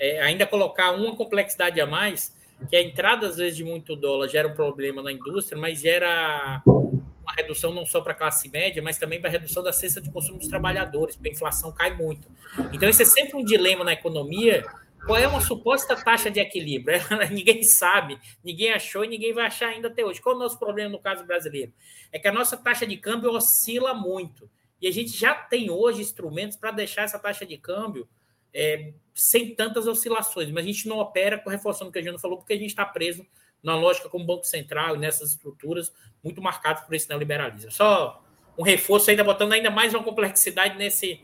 é, 0.01 0.19
ainda 0.19 0.47
colocar 0.47 0.91
uma 0.91 1.15
complexidade 1.15 1.79
a 1.79 1.85
mais, 1.85 2.35
que 2.67 2.75
a 2.75 2.81
entrada, 2.81 3.27
às 3.27 3.37
vezes, 3.37 3.55
de 3.55 3.63
muito 3.63 3.95
dólar 3.95 4.27
gera 4.27 4.47
um 4.47 4.53
problema 4.53 5.03
na 5.03 5.11
indústria, 5.11 5.59
mas 5.59 5.79
gera 5.79 6.61
uma 6.65 7.33
redução 7.37 7.71
não 7.71 7.85
só 7.85 8.01
para 8.01 8.13
a 8.13 8.15
classe 8.15 8.49
média, 8.49 8.81
mas 8.81 8.97
também 8.97 9.21
para 9.21 9.29
a 9.29 9.31
redução 9.31 9.61
da 9.61 9.71
cesta 9.71 10.01
de 10.01 10.11
consumo 10.11 10.39
dos 10.39 10.47
trabalhadores, 10.47 11.15
porque 11.15 11.29
a 11.29 11.31
inflação 11.31 11.71
cai 11.71 11.95
muito. 11.95 12.27
Então, 12.73 12.89
isso 12.89 13.03
é 13.03 13.05
sempre 13.05 13.37
um 13.37 13.43
dilema 13.43 13.83
na 13.83 13.93
economia, 13.93 14.65
qual 15.05 15.17
é 15.17 15.27
uma 15.27 15.39
suposta 15.39 15.95
taxa 15.95 16.31
de 16.31 16.39
equilíbrio? 16.39 16.99
ninguém 17.31 17.61
sabe, 17.61 18.19
ninguém 18.43 18.71
achou 18.71 19.05
e 19.05 19.07
ninguém 19.07 19.33
vai 19.33 19.45
achar 19.45 19.67
ainda 19.67 19.87
até 19.87 20.03
hoje. 20.03 20.19
Qual 20.19 20.33
é 20.33 20.35
o 20.35 20.41
nosso 20.41 20.57
problema 20.57 20.89
no 20.89 20.99
caso 20.99 21.23
brasileiro? 21.25 21.71
É 22.11 22.17
que 22.17 22.27
a 22.27 22.31
nossa 22.31 22.57
taxa 22.57 22.87
de 22.87 22.97
câmbio 22.97 23.31
oscila 23.31 23.93
muito. 23.93 24.49
E 24.81 24.87
a 24.87 24.91
gente 24.91 25.11
já 25.15 25.35
tem 25.35 25.69
hoje 25.69 26.01
instrumentos 26.01 26.57
para 26.57 26.71
deixar 26.71 27.03
essa 27.03 27.19
taxa 27.19 27.45
de 27.45 27.55
câmbio 27.55 28.07
é, 28.53 28.93
sem 29.13 29.53
tantas 29.55 29.87
oscilações, 29.87 30.49
mas 30.51 30.63
a 30.63 30.67
gente 30.67 30.87
não 30.87 30.99
opera 30.99 31.37
com 31.37 31.49
reforçando 31.49 31.89
o 31.89 31.93
que 31.93 31.99
a 31.99 32.01
Jana 32.01 32.19
falou, 32.19 32.37
porque 32.37 32.53
a 32.53 32.57
gente 32.57 32.69
está 32.69 32.85
preso 32.85 33.25
na 33.61 33.75
lógica 33.75 34.09
como 34.09 34.25
Banco 34.25 34.45
Central 34.45 34.95
e 34.95 34.99
nessas 34.99 35.31
estruturas 35.31 35.93
muito 36.23 36.41
marcadas 36.41 36.83
por 36.83 36.93
esse 36.95 37.07
neoliberalismo. 37.07 37.71
Só 37.71 38.23
um 38.57 38.63
reforço 38.63 39.09
ainda 39.09 39.23
botando 39.23 39.53
ainda 39.53 39.69
mais 39.69 39.93
uma 39.93 40.03
complexidade 40.03 40.77
nesse, 40.77 41.21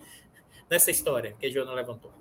nessa 0.70 0.92
história 0.92 1.36
que 1.40 1.48
a 1.48 1.50
Joana 1.50 1.74
levantou. 1.74 2.12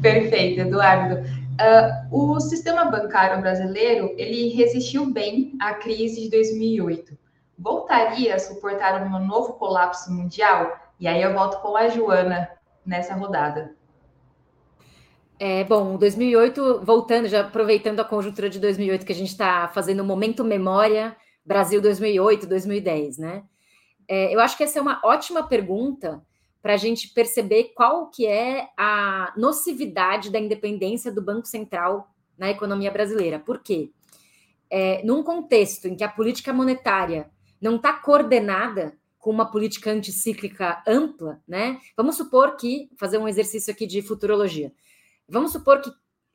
Perfeito, 0.00 0.60
Eduardo. 0.60 1.16
Uh, 1.60 2.34
o 2.36 2.40
sistema 2.40 2.84
bancário 2.84 3.40
brasileiro 3.40 4.14
ele 4.16 4.50
resistiu 4.50 5.06
bem 5.06 5.56
à 5.60 5.74
crise 5.74 6.22
de 6.22 6.30
2008. 6.30 7.18
Voltaria 7.58 8.36
a 8.36 8.38
suportar 8.38 9.02
um 9.02 9.26
novo 9.26 9.54
colapso 9.54 10.12
mundial? 10.12 10.78
E 11.00 11.08
aí 11.08 11.20
eu 11.20 11.32
volto 11.34 11.60
com 11.60 11.76
a 11.76 11.88
Joana 11.88 12.48
nessa 12.84 13.14
rodada. 13.14 13.76
É, 15.38 15.62
bom, 15.62 15.96
2008, 15.96 16.80
voltando, 16.82 17.28
já 17.28 17.42
aproveitando 17.42 18.00
a 18.00 18.04
conjuntura 18.04 18.50
de 18.50 18.58
2008 18.58 19.06
que 19.06 19.12
a 19.12 19.14
gente 19.14 19.30
está 19.30 19.68
fazendo 19.68 20.00
o 20.00 20.04
momento 20.04 20.42
memória 20.42 21.16
Brasil 21.44 21.80
2008, 21.80 22.46
2010, 22.46 23.18
né? 23.18 23.44
É, 24.08 24.34
eu 24.34 24.40
acho 24.40 24.56
que 24.56 24.64
essa 24.64 24.78
é 24.78 24.82
uma 24.82 25.00
ótima 25.04 25.46
pergunta 25.46 26.22
para 26.60 26.74
a 26.74 26.76
gente 26.76 27.08
perceber 27.08 27.72
qual 27.74 28.10
que 28.10 28.26
é 28.26 28.68
a 28.76 29.32
nocividade 29.36 30.30
da 30.30 30.40
independência 30.40 31.12
do 31.12 31.22
Banco 31.22 31.46
Central 31.46 32.08
na 32.36 32.50
economia 32.50 32.90
brasileira. 32.90 33.38
Por 33.38 33.62
quê? 33.62 33.90
É, 34.70 35.02
num 35.04 35.22
contexto 35.22 35.86
em 35.86 35.94
que 35.94 36.04
a 36.04 36.08
política 36.08 36.52
monetária 36.52 37.30
não 37.60 37.76
está 37.76 37.92
coordenada 37.92 38.96
com 39.18 39.30
uma 39.30 39.50
política 39.50 39.90
anticíclica 39.90 40.82
ampla, 40.86 41.42
né? 41.46 41.78
Vamos 41.96 42.16
supor 42.16 42.56
que, 42.56 42.88
fazer 42.96 43.18
um 43.18 43.28
exercício 43.28 43.72
aqui 43.72 43.86
de 43.86 44.00
futurologia, 44.00 44.72
vamos 45.28 45.52
supor 45.52 45.80
que 45.80 45.90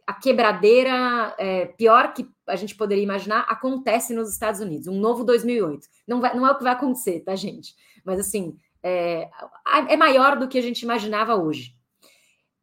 a 0.06 0.14
quebradeira 0.14 1.34
é, 1.38 1.66
pior 1.66 2.14
que 2.14 2.28
a 2.46 2.56
gente 2.58 2.76
poderia 2.76 3.04
imaginar 3.04 3.46
acontece 3.50 4.14
nos 4.14 4.30
Estados 4.32 4.60
Unidos, 4.60 4.88
um 4.88 5.00
novo 5.00 5.24
2008. 5.24 5.88
Não, 6.06 6.20
vai, 6.20 6.36
não 6.36 6.46
é 6.46 6.52
o 6.52 6.58
que 6.58 6.64
vai 6.64 6.74
acontecer, 6.74 7.22
tá, 7.22 7.36
gente? 7.36 7.74
Mas 8.04 8.20
assim, 8.20 8.58
é, 8.84 9.30
é 9.88 9.96
maior 9.96 10.38
do 10.38 10.48
que 10.48 10.58
a 10.58 10.62
gente 10.62 10.82
imaginava 10.82 11.36
hoje. 11.36 11.74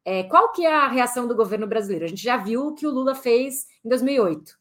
É, 0.04 0.24
qual 0.24 0.52
que 0.52 0.64
é 0.64 0.72
a 0.72 0.88
reação 0.88 1.26
do 1.26 1.34
governo 1.34 1.66
brasileiro? 1.66 2.04
A 2.04 2.08
gente 2.08 2.22
já 2.22 2.36
viu 2.36 2.68
o 2.68 2.74
que 2.74 2.86
o 2.86 2.90
Lula 2.90 3.14
fez 3.14 3.66
em 3.84 3.88
2008. 3.88 4.52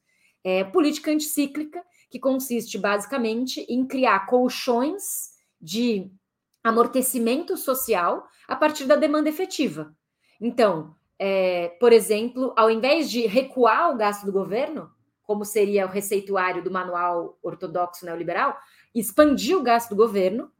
É, 0.44 0.64
política 0.64 1.12
anticíclica, 1.12 1.84
que 2.10 2.20
consiste 2.20 2.78
basicamente 2.78 3.62
em 3.70 3.86
criar 3.86 4.26
colchões 4.26 5.29
de 5.62 6.12
amortecimento 6.64 7.58
social 7.58 8.28
a 8.48 8.56
partir 8.56 8.86
da 8.86 8.96
demanda 8.96 9.30
efetiva. 9.30 9.96
Então, 10.40 10.96
é, 11.18 11.70
por 11.80 11.92
exemplo, 11.92 12.54
ao 12.56 12.70
invés 12.70 13.10
de 13.10 13.28
recuar 13.28 13.92
o 13.92 13.98
gasto 13.98 14.26
do 14.26 14.32
governo, 14.32 14.90
como 15.24 15.46
seria 15.46 15.86
o 15.86 15.90
receituário 15.90 16.64
do 16.64 16.72
manual 16.72 17.38
ortodoxo 17.44 18.06
neoliberal, 18.06 18.58
expandir 18.96 19.58
o 19.58 19.64
gasto 19.64 19.90
do 19.90 19.96
governo 19.96 20.52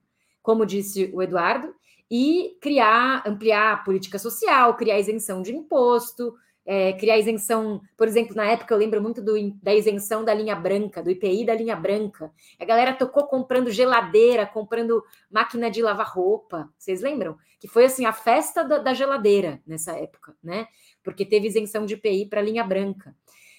como 0.42 0.66
disse 0.66 1.12
o 1.14 1.22
Eduardo, 1.22 1.74
e 2.10 2.58
criar, 2.60 3.22
ampliar 3.24 3.74
a 3.74 3.78
política 3.78 4.18
social, 4.18 4.76
criar 4.76 4.98
isenção 4.98 5.44
de 5.44 5.54
imposto, 5.54 6.34
é, 6.72 6.94
criar 6.94 7.18
isenção, 7.18 7.82
por 7.98 8.08
exemplo, 8.08 8.36
na 8.36 8.46
época 8.46 8.72
eu 8.72 8.78
lembro 8.78 9.02
muito 9.02 9.24
do, 9.24 9.34
da 9.54 9.74
isenção 9.74 10.24
da 10.24 10.36
linha 10.36 10.56
branca, 10.56 11.02
do 11.02 11.10
IPI 11.10 11.44
da 11.44 11.56
linha 11.56 11.76
branca. 11.76 12.32
A 12.60 12.64
galera 12.64 12.94
tocou 12.94 13.26
comprando 13.26 13.72
geladeira, 13.72 14.46
comprando 14.46 15.04
máquina 15.32 15.72
de 15.72 15.82
lavar 15.82 16.06
roupa. 16.06 16.72
Vocês 16.78 17.02
lembram? 17.02 17.36
Que 17.60 17.68
foi 17.68 17.86
assim 17.86 18.06
a 18.06 18.14
festa 18.14 18.64
da, 18.64 18.78
da 18.78 18.94
geladeira 18.94 19.60
nessa 19.66 19.94
época, 19.94 20.36
né? 20.44 20.68
Porque 21.04 21.26
teve 21.26 21.48
isenção 21.48 21.88
de 21.88 21.96
IPI 21.96 22.28
para 22.28 22.40
linha 22.40 22.64
branca. 22.64 23.16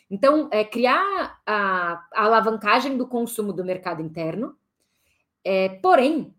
Então, 0.08 0.48
é, 0.52 0.62
criar 0.62 1.40
a, 1.44 2.06
a 2.14 2.24
alavancagem 2.24 2.96
do 2.96 3.08
consumo 3.08 3.52
do 3.52 3.64
mercado 3.64 4.00
interno, 4.00 4.54
é, 5.42 5.68
porém, 5.68 6.32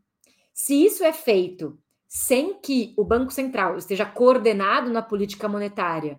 se 0.53 0.85
isso 0.85 1.03
é 1.03 1.11
feito 1.11 1.77
sem 2.07 2.53
que 2.53 2.93
o 2.95 3.03
Banco 3.03 3.33
Central 3.33 3.75
esteja 3.75 4.05
coordenado 4.05 4.89
na 4.89 5.01
política 5.01 5.49
monetária, 5.49 6.17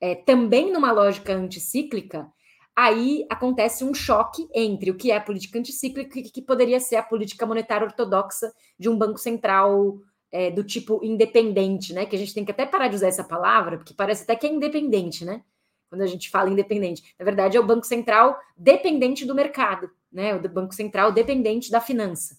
é, 0.00 0.14
também 0.14 0.72
numa 0.72 0.92
lógica 0.92 1.32
anticíclica, 1.34 2.28
aí 2.74 3.24
acontece 3.30 3.84
um 3.84 3.94
choque 3.94 4.48
entre 4.54 4.90
o 4.90 4.96
que 4.96 5.10
é 5.10 5.16
a 5.16 5.20
política 5.20 5.58
anticíclica 5.58 6.18
e 6.18 6.22
que 6.24 6.42
poderia 6.42 6.80
ser 6.80 6.96
a 6.96 7.02
política 7.02 7.46
monetária 7.46 7.86
ortodoxa 7.86 8.52
de 8.78 8.88
um 8.88 8.98
Banco 8.98 9.18
Central 9.18 9.98
é, 10.32 10.50
do 10.50 10.64
tipo 10.64 11.00
independente, 11.04 11.92
né? 11.92 12.04
Que 12.06 12.16
a 12.16 12.18
gente 12.18 12.34
tem 12.34 12.44
que 12.44 12.50
até 12.50 12.66
parar 12.66 12.88
de 12.88 12.96
usar 12.96 13.06
essa 13.06 13.22
palavra, 13.22 13.76
porque 13.76 13.94
parece 13.94 14.24
até 14.24 14.34
que 14.34 14.46
é 14.46 14.52
independente, 14.52 15.24
né? 15.24 15.42
Quando 15.88 16.02
a 16.02 16.06
gente 16.06 16.28
fala 16.28 16.50
independente. 16.50 17.14
Na 17.16 17.24
verdade, 17.24 17.56
é 17.56 17.60
o 17.60 17.66
Banco 17.66 17.86
Central 17.86 18.36
dependente 18.56 19.24
do 19.24 19.34
mercado, 19.34 19.88
né? 20.10 20.34
O 20.34 20.48
Banco 20.48 20.74
Central 20.74 21.12
dependente 21.12 21.70
da 21.70 21.80
finança. 21.80 22.36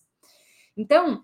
Então, 0.75 1.23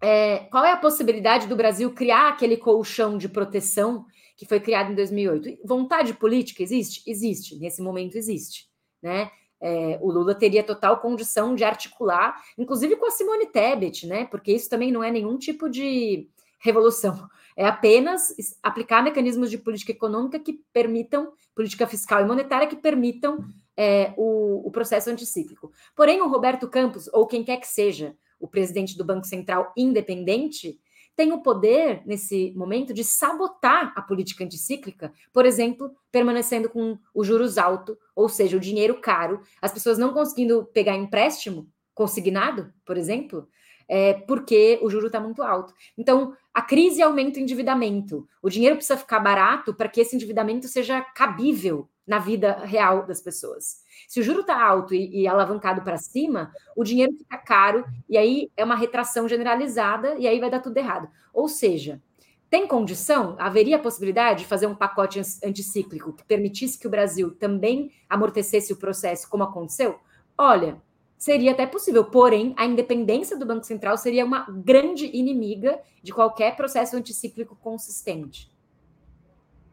é, 0.00 0.40
qual 0.50 0.64
é 0.64 0.70
a 0.70 0.76
possibilidade 0.76 1.48
do 1.48 1.56
Brasil 1.56 1.92
criar 1.92 2.28
aquele 2.28 2.56
colchão 2.56 3.18
de 3.18 3.28
proteção 3.28 4.06
que 4.36 4.46
foi 4.46 4.60
criado 4.60 4.92
em 4.92 4.94
2008? 4.94 5.58
Vontade 5.64 6.14
política 6.14 6.62
existe? 6.62 7.02
Existe, 7.06 7.56
nesse 7.56 7.82
momento 7.82 8.16
existe, 8.16 8.68
né? 9.02 9.30
É, 9.58 9.98
o 10.02 10.12
Lula 10.12 10.34
teria 10.34 10.62
total 10.62 11.00
condição 11.00 11.54
de 11.54 11.64
articular, 11.64 12.36
inclusive 12.58 12.96
com 12.96 13.06
a 13.06 13.10
Simone 13.10 13.46
Tebet, 13.46 14.06
né? 14.06 14.26
Porque 14.26 14.52
isso 14.52 14.68
também 14.68 14.92
não 14.92 15.02
é 15.02 15.10
nenhum 15.10 15.38
tipo 15.38 15.68
de 15.68 16.28
revolução, 16.58 17.28
é 17.56 17.64
apenas 17.64 18.34
aplicar 18.62 19.02
mecanismos 19.02 19.50
de 19.50 19.56
política 19.56 19.92
econômica 19.92 20.38
que 20.38 20.60
permitam, 20.72 21.32
política 21.54 21.86
fiscal 21.86 22.20
e 22.20 22.24
monetária 22.24 22.66
que 22.66 22.76
permitam 22.76 23.38
é, 23.76 24.12
o, 24.16 24.66
o 24.66 24.70
processo 24.70 25.08
anticíclico. 25.10 25.72
Porém, 25.94 26.20
o 26.20 26.28
Roberto 26.28 26.68
Campos, 26.68 27.08
ou 27.12 27.26
quem 27.26 27.42
quer 27.42 27.58
que 27.58 27.66
seja, 27.68 28.16
o 28.38 28.46
presidente 28.46 28.96
do 28.96 29.04
Banco 29.04 29.26
Central 29.26 29.72
independente, 29.76 30.78
tem 31.16 31.32
o 31.32 31.40
poder, 31.40 32.02
nesse 32.04 32.52
momento, 32.54 32.92
de 32.92 33.02
sabotar 33.02 33.92
a 33.96 34.02
política 34.02 34.44
anticíclica, 34.44 35.12
por 35.32 35.46
exemplo, 35.46 35.90
permanecendo 36.12 36.68
com 36.68 36.98
os 37.14 37.26
juros 37.26 37.56
altos, 37.56 37.96
ou 38.14 38.28
seja, 38.28 38.56
o 38.56 38.60
dinheiro 38.60 39.00
caro, 39.00 39.40
as 39.60 39.72
pessoas 39.72 39.96
não 39.96 40.12
conseguindo 40.12 40.66
pegar 40.74 40.94
empréstimo 40.94 41.68
consignado, 41.94 42.70
por 42.84 42.98
exemplo, 42.98 43.48
é, 43.88 44.12
porque 44.12 44.78
o 44.82 44.90
juro 44.90 45.06
está 45.06 45.18
muito 45.18 45.42
alto. 45.42 45.72
Então, 45.96 46.34
a 46.52 46.60
crise 46.60 47.00
aumenta 47.00 47.38
o 47.38 47.42
endividamento. 47.42 48.28
O 48.42 48.50
dinheiro 48.50 48.76
precisa 48.76 48.98
ficar 48.98 49.20
barato 49.20 49.72
para 49.72 49.88
que 49.88 50.00
esse 50.00 50.14
endividamento 50.14 50.68
seja 50.68 51.00
cabível 51.00 51.88
na 52.06 52.18
vida 52.18 52.58
real 52.64 53.04
das 53.04 53.20
pessoas. 53.20 53.82
Se 54.06 54.20
o 54.20 54.22
juro 54.22 54.40
está 54.40 54.62
alto 54.62 54.94
e, 54.94 55.22
e 55.22 55.26
alavancado 55.26 55.82
para 55.82 55.96
cima, 55.96 56.52
o 56.76 56.84
dinheiro 56.84 57.12
fica 57.16 57.36
caro 57.38 57.84
e 58.08 58.16
aí 58.16 58.50
é 58.56 58.64
uma 58.64 58.76
retração 58.76 59.28
generalizada 59.28 60.14
e 60.16 60.26
aí 60.26 60.38
vai 60.38 60.50
dar 60.50 60.60
tudo 60.60 60.76
errado. 60.76 61.08
Ou 61.34 61.48
seja, 61.48 62.00
tem 62.48 62.66
condição? 62.66 63.34
Haveria 63.38 63.76
a 63.76 63.80
possibilidade 63.80 64.40
de 64.40 64.46
fazer 64.46 64.66
um 64.66 64.74
pacote 64.74 65.20
anticíclico 65.44 66.12
que 66.12 66.24
permitisse 66.24 66.78
que 66.78 66.86
o 66.86 66.90
Brasil 66.90 67.34
também 67.34 67.90
amortecesse 68.08 68.72
o 68.72 68.76
processo, 68.76 69.28
como 69.28 69.42
aconteceu? 69.42 69.98
Olha, 70.38 70.80
seria 71.18 71.50
até 71.50 71.66
possível, 71.66 72.04
porém, 72.04 72.54
a 72.56 72.64
independência 72.64 73.36
do 73.36 73.44
Banco 73.44 73.64
Central 73.64 73.96
seria 73.96 74.24
uma 74.24 74.46
grande 74.48 75.06
inimiga 75.06 75.80
de 76.02 76.12
qualquer 76.12 76.54
processo 76.54 76.96
anticíclico 76.96 77.56
consistente. 77.56 78.48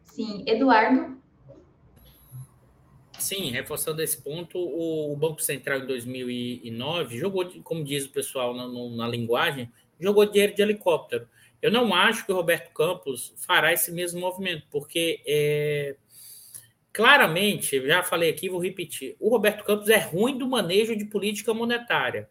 Sim, 0.02 0.44
Eduardo? 0.46 1.23
Sim, 3.24 3.50
reforçando 3.50 4.02
esse 4.02 4.20
ponto, 4.20 4.58
o 4.58 5.16
Banco 5.16 5.40
Central 5.40 5.78
em 5.78 5.86
2009 5.86 7.18
jogou, 7.18 7.50
como 7.62 7.82
diz 7.82 8.04
o 8.04 8.10
pessoal 8.10 8.54
na, 8.54 8.68
na 8.68 9.08
linguagem, 9.08 9.72
jogou 9.98 10.26
dinheiro 10.26 10.54
de 10.54 10.60
helicóptero. 10.60 11.26
Eu 11.62 11.72
não 11.72 11.94
acho 11.94 12.26
que 12.26 12.32
o 12.32 12.34
Roberto 12.34 12.70
Campos 12.74 13.32
fará 13.38 13.72
esse 13.72 13.90
mesmo 13.90 14.20
movimento, 14.20 14.66
porque 14.70 15.22
é, 15.26 15.96
claramente, 16.92 17.80
já 17.86 18.02
falei 18.02 18.28
aqui, 18.28 18.50
vou 18.50 18.62
repetir, 18.62 19.16
o 19.18 19.30
Roberto 19.30 19.64
Campos 19.64 19.88
é 19.88 19.96
ruim 19.96 20.36
do 20.36 20.46
manejo 20.46 20.94
de 20.94 21.06
política 21.06 21.54
monetária. 21.54 22.28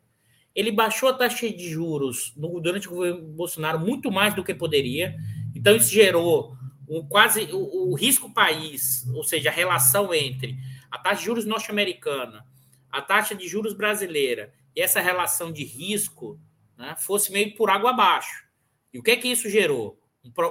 Ele 0.53 0.71
baixou 0.71 1.09
a 1.09 1.13
taxa 1.13 1.49
de 1.49 1.69
juros 1.71 2.31
durante 2.37 2.87
o 2.87 2.91
governo 2.91 3.23
Bolsonaro 3.29 3.79
muito 3.79 4.11
mais 4.11 4.35
do 4.35 4.43
que 4.43 4.53
poderia, 4.53 5.15
então 5.55 5.75
isso 5.75 5.91
gerou 5.91 6.55
o 6.87 7.03
quase 7.03 7.45
o, 7.51 7.89
o, 7.89 7.95
risco 7.95 8.31
país, 8.31 9.09
ou 9.15 9.23
seja, 9.23 9.49
a 9.49 9.53
relação 9.53 10.13
entre 10.13 10.55
a 10.93 10.99
taxa 10.99 11.21
de 11.21 11.25
juros 11.25 11.45
norte-americana, 11.45 12.45
a 12.91 13.01
taxa 13.01 13.33
de 13.33 13.47
juros 13.47 13.73
brasileira 13.73 14.53
e 14.75 14.79
essa 14.79 15.01
relação 15.01 15.51
de 15.51 15.63
risco 15.63 16.39
né, 16.77 16.95
fosse 16.99 17.31
meio 17.31 17.55
por 17.55 17.71
água 17.71 17.89
abaixo. 17.89 18.45
E 18.93 18.99
o 18.99 19.01
que 19.01 19.09
é 19.09 19.15
que 19.15 19.27
isso 19.27 19.49
gerou? 19.49 19.99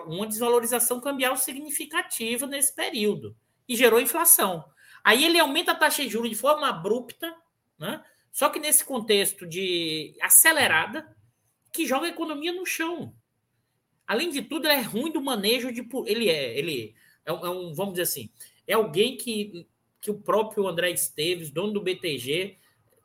Uma 0.04 0.26
desvalorização 0.26 1.00
cambial 1.00 1.36
significativa 1.36 2.44
nesse 2.44 2.74
período 2.74 3.36
e 3.68 3.76
gerou 3.76 4.00
inflação. 4.00 4.64
Aí 5.04 5.24
ele 5.24 5.38
aumenta 5.38 5.70
a 5.70 5.76
taxa 5.76 6.02
de 6.02 6.08
juros 6.08 6.28
de 6.28 6.34
forma 6.34 6.68
abrupta, 6.68 7.32
né? 7.78 8.04
só 8.32 8.48
que 8.48 8.58
nesse 8.58 8.84
contexto 8.84 9.46
de 9.46 10.16
acelerada, 10.20 11.16
que 11.72 11.86
joga 11.86 12.06
a 12.06 12.10
economia 12.10 12.52
no 12.52 12.66
chão. 12.66 13.14
Além 14.08 14.28
de 14.28 14.42
tudo, 14.42 14.66
é 14.66 14.80
ruim 14.80 15.12
do 15.12 15.22
manejo 15.22 15.72
de. 15.72 15.88
Ele 16.06 16.28
é, 16.28 16.58
ele 16.58 16.96
é 17.24 17.30
é 17.30 17.32
um 17.32 17.72
vamos 17.72 17.92
dizer 17.92 18.02
assim, 18.02 18.28
é 18.66 18.74
alguém 18.74 19.16
que, 19.16 19.66
que 20.02 20.10
o 20.10 20.18
próprio 20.18 20.66
André 20.66 20.90
Esteves, 20.90 21.48
dono 21.48 21.72
do 21.72 21.80
BTG, 21.80 22.58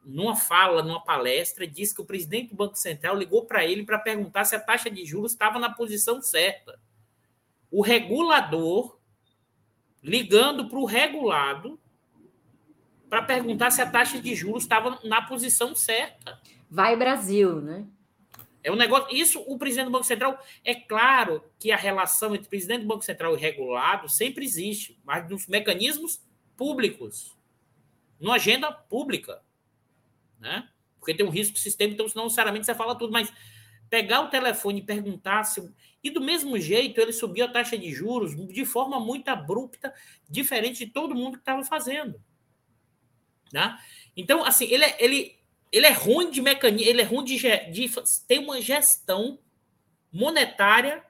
numa 0.03 0.35
fala, 0.35 0.81
numa 0.81 0.99
palestra, 0.99 1.67
disse 1.67 1.93
que 1.93 2.01
o 2.01 2.05
presidente 2.05 2.49
do 2.49 2.55
Banco 2.55 2.75
Central 2.75 3.15
ligou 3.15 3.45
para 3.45 3.63
ele 3.63 3.85
para 3.85 3.99
perguntar 3.99 4.45
se 4.45 4.55
a 4.55 4.59
taxa 4.59 4.89
de 4.89 5.05
juros 5.05 5.31
estava 5.31 5.59
na 5.59 5.69
posição 5.69 6.19
certa. 6.21 6.79
O 7.69 7.83
regulador 7.83 8.97
ligando 10.01 10.67
para 10.67 10.79
o 10.79 10.85
regulado 10.85 11.79
para 13.07 13.21
perguntar 13.21 13.69
se 13.69 13.81
a 13.81 13.89
taxa 13.89 14.19
de 14.19 14.33
juros 14.33 14.63
estava 14.63 14.99
na 15.03 15.21
posição 15.21 15.75
certa. 15.75 16.41
Vai 16.69 16.95
Brasil, 16.95 17.61
né? 17.61 17.85
É 18.63 18.71
um 18.71 18.75
negócio. 18.75 19.15
Isso, 19.15 19.39
o 19.47 19.57
presidente 19.57 19.85
do 19.85 19.91
Banco 19.91 20.03
Central. 20.03 20.37
É 20.63 20.73
claro 20.73 21.43
que 21.59 21.71
a 21.71 21.77
relação 21.77 22.33
entre 22.33 22.47
o 22.47 22.49
presidente 22.49 22.81
do 22.81 22.87
Banco 22.87 23.05
Central 23.05 23.35
e 23.35 23.39
regulado 23.39 24.09
sempre 24.09 24.43
existe, 24.43 24.99
mas 25.05 25.29
nos 25.29 25.47
mecanismos 25.47 26.26
públicos, 26.57 27.37
numa 28.19 28.35
agenda 28.35 28.71
pública. 28.71 29.41
Né? 30.39 30.67
Porque 30.99 31.13
tem 31.13 31.25
um 31.25 31.29
risco 31.29 31.57
sistêmico, 31.57 32.01
então, 32.01 32.13
não 32.15 32.23
necessariamente 32.25 32.65
você 32.65 32.75
fala 32.75 32.95
tudo, 32.95 33.13
mas 33.13 33.31
pegar 33.89 34.21
o 34.21 34.29
telefone 34.29 34.79
e 34.79 34.83
perguntar 34.83 35.43
se. 35.43 35.73
E 36.03 36.09
do 36.09 36.21
mesmo 36.21 36.59
jeito, 36.59 36.99
ele 36.99 37.13
subiu 37.13 37.45
a 37.45 37.47
taxa 37.47 37.77
de 37.77 37.91
juros 37.91 38.35
de 38.35 38.65
forma 38.65 38.99
muito 38.99 39.29
abrupta, 39.29 39.93
diferente 40.29 40.85
de 40.85 40.91
todo 40.91 41.15
mundo 41.15 41.33
que 41.33 41.41
estava 41.41 41.63
fazendo. 41.63 42.21
Né? 43.51 43.79
Então, 44.15 44.43
assim, 44.43 44.65
ele, 44.65 44.83
é, 44.83 44.97
ele, 45.03 45.37
ele 45.71 45.85
é 45.85 45.91
ruim 45.91 46.29
de 46.29 46.41
mecanismo, 46.41 46.89
ele 46.89 47.01
é 47.01 47.05
ruim 47.05 47.23
de, 47.23 47.37
de 47.37 47.89
ter 48.27 48.39
uma 48.39 48.61
gestão 48.61 49.39
monetária 50.11 51.03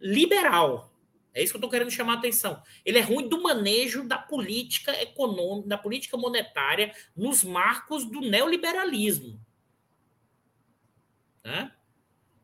liberal. 0.00 0.91
É 1.34 1.42
isso 1.42 1.52
que 1.52 1.56
eu 1.56 1.58
estou 1.58 1.70
querendo 1.70 1.90
chamar 1.90 2.14
a 2.14 2.18
atenção. 2.18 2.62
Ele 2.84 2.98
é 2.98 3.00
ruim 3.00 3.28
do 3.28 3.42
manejo 3.42 4.04
da 4.04 4.18
política 4.18 4.92
econômica, 5.00 5.68
da 5.68 5.78
política 5.78 6.16
monetária 6.16 6.94
nos 7.16 7.42
marcos 7.42 8.04
do 8.04 8.20
neoliberalismo. 8.20 9.40
Né? 11.44 11.72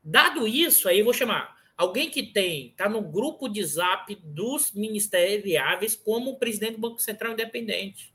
Dado 0.03 0.47
isso, 0.47 0.89
aí 0.89 1.01
eu 1.01 1.05
vou 1.05 1.15
chamar 1.15 1.57
alguém 1.77 2.11
que 2.11 2.23
tem, 2.23 2.69
está 2.69 2.89
no 2.89 3.03
grupo 3.03 3.49
de 3.49 3.63
zap 3.63 4.15
dos 4.25 4.73
ministeriáveis 4.73 5.95
como 5.95 6.39
presidente 6.39 6.73
do 6.73 6.81
Banco 6.81 6.99
Central 6.99 7.33
Independente 7.33 8.13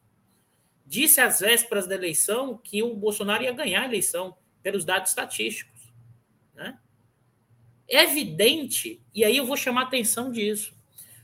disse 0.86 1.22
às 1.22 1.40
vésperas 1.40 1.88
da 1.88 1.96
eleição 1.96 2.58
que 2.58 2.84
o 2.84 2.96
Bolsonaro 2.96 3.44
ia 3.44 3.52
ganhar 3.52 3.82
a 3.82 3.86
eleição 3.86 4.36
pelos 4.62 4.86
dados 4.86 5.10
estatísticos. 5.10 5.73
É 7.94 8.04
evidente, 8.04 9.02
e 9.14 9.24
aí 9.24 9.38
eu 9.38 9.46
vou 9.46 9.56
chamar 9.56 9.82
a 9.82 9.86
atenção 9.86 10.32
disso. 10.32 10.74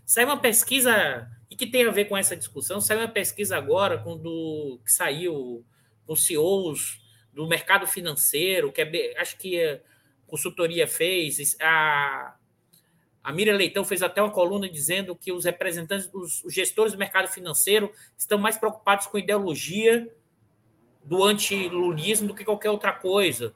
Saiu 0.06 0.28
uma 0.28 0.40
pesquisa, 0.40 1.28
e 1.50 1.56
que 1.56 1.68
tem 1.68 1.86
a 1.86 1.92
ver 1.92 2.06
com 2.06 2.16
essa 2.16 2.36
discussão, 2.36 2.80
saiu 2.80 3.00
uma 3.00 3.08
pesquisa 3.08 3.58
agora 3.58 3.98
quando 3.98 4.80
que 4.86 4.92
saiu 4.92 5.66
com 6.06 6.16
CEOs 6.16 7.02
do 7.34 7.48
mercado 7.48 7.88
financeiro, 7.88 8.72
que 8.72 8.82
é, 8.82 9.20
acho 9.20 9.38
que 9.38 9.64
a 9.64 9.80
consultoria 10.28 10.88
fez, 10.88 11.56
a 11.62 12.36
a 13.22 13.34
Miriam 13.34 13.56
Leitão 13.58 13.84
fez 13.84 14.02
até 14.02 14.22
uma 14.22 14.32
coluna 14.32 14.70
dizendo 14.70 15.16
que 15.16 15.32
os 15.32 15.46
representantes, 15.46 16.10
os, 16.14 16.44
os 16.44 16.54
gestores 16.54 16.94
do 16.94 17.00
mercado 17.00 17.28
financeiro 17.28 17.92
estão 18.18 18.38
mais 18.38 18.58
preocupados 18.58 19.08
com 19.08 19.18
ideologia 19.18 20.12
do 21.04 21.24
antilulismo 21.24 22.30
do 22.30 22.34
que 22.34 22.46
qualquer 22.46 22.70
outra 22.70 22.94
coisa. 22.94 23.54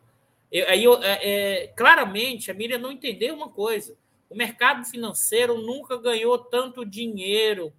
Eu, 0.53 0.69
aí, 0.69 0.83
eu, 0.83 1.01
é, 1.01 1.19
é, 1.63 1.67
claramente, 1.69 2.51
a 2.51 2.53
Miriam 2.53 2.77
não 2.77 2.91
entendeu 2.91 3.33
uma 3.33 3.49
coisa. 3.49 3.97
O 4.29 4.35
mercado 4.35 4.85
financeiro 4.85 5.59
nunca 5.59 5.97
ganhou 5.97 6.37
tanto 6.37 6.85
dinheiro 6.85 7.73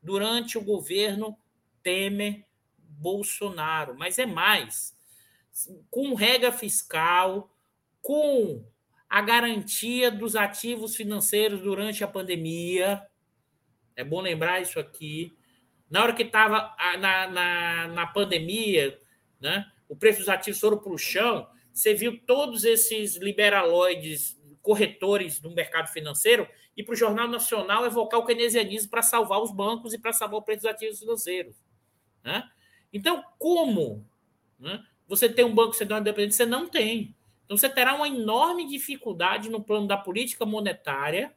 durante 0.00 0.56
o 0.56 0.62
governo 0.62 1.36
Temer 1.82 2.44
Bolsonaro, 2.78 3.96
mas 3.98 4.16
é 4.16 4.26
mais. 4.26 4.96
Com 5.90 6.14
regra 6.14 6.52
fiscal, 6.52 7.52
com 8.00 8.64
a 9.10 9.20
garantia 9.20 10.08
dos 10.08 10.36
ativos 10.36 10.94
financeiros 10.94 11.60
durante 11.60 12.04
a 12.04 12.08
pandemia. 12.08 13.04
É 13.96 14.04
bom 14.04 14.20
lembrar 14.20 14.62
isso 14.62 14.78
aqui. 14.78 15.36
Na 15.90 16.04
hora 16.04 16.14
que 16.14 16.22
estava 16.22 16.76
na, 17.00 17.26
na, 17.26 17.88
na 17.88 18.06
pandemia, 18.06 19.00
né, 19.40 19.68
o 19.88 19.96
preço 19.96 20.20
dos 20.20 20.28
ativos 20.28 20.60
foram 20.60 20.78
para 20.78 20.92
o 20.92 20.98
chão, 20.98 21.48
você 21.78 21.94
viu 21.94 22.18
todos 22.26 22.64
esses 22.64 23.16
liberaloides, 23.16 24.36
corretores 24.60 25.38
do 25.38 25.50
mercado 25.50 25.88
financeiro, 25.88 26.48
e 26.76 26.82
para 26.82 26.92
o 26.92 26.96
Jornal 26.96 27.28
Nacional 27.28 27.86
evocar 27.86 28.18
o 28.18 28.26
keynesianismo 28.26 28.90
para 28.90 29.00
salvar 29.00 29.40
os 29.40 29.52
bancos 29.52 29.94
e 29.94 29.98
para 29.98 30.12
salvar 30.12 30.40
o 30.40 30.42
preço 30.42 30.62
dos 30.62 30.70
ativos 30.70 30.98
financeiros. 30.98 31.56
Né? 32.22 32.42
Então, 32.92 33.24
como 33.38 34.04
né, 34.58 34.84
você 35.06 35.28
tem 35.28 35.44
um 35.44 35.54
banco 35.54 35.72
central 35.72 36.00
independente? 36.00 36.34
Você 36.34 36.44
não 36.44 36.68
tem. 36.68 37.14
Então, 37.44 37.56
você 37.56 37.68
terá 37.68 37.94
uma 37.94 38.08
enorme 38.08 38.66
dificuldade 38.66 39.48
no 39.48 39.62
plano 39.62 39.86
da 39.86 39.96
política 39.96 40.44
monetária 40.44 41.32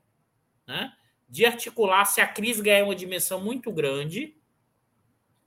né, 0.65 0.91
de 1.29 1.45
articular, 1.45 2.05
se 2.05 2.19
a 2.19 2.27
crise 2.27 2.63
ganhar 2.63 2.83
uma 2.83 2.95
dimensão 2.95 3.39
muito 3.39 3.71
grande, 3.71 4.35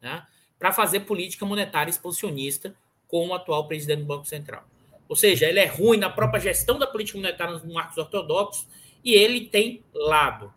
né, 0.00 0.24
para 0.56 0.72
fazer 0.72 1.00
política 1.00 1.44
monetária 1.44 1.90
expansionista 1.90 2.76
com 3.08 3.28
o 3.28 3.34
atual 3.34 3.66
presidente 3.66 4.00
do 4.00 4.06
Banco 4.06 4.24
Central. 4.24 4.64
Ou 5.14 5.16
seja, 5.16 5.46
ele 5.46 5.60
é 5.60 5.66
ruim 5.66 5.96
na 5.96 6.10
própria 6.10 6.40
gestão 6.40 6.76
da 6.76 6.88
política 6.88 7.16
monetária 7.16 7.52
nos 7.54 7.64
marcos 7.64 7.96
ortodoxos 7.96 8.66
e 9.04 9.14
ele 9.14 9.46
tem 9.46 9.84
lado. 9.94 10.52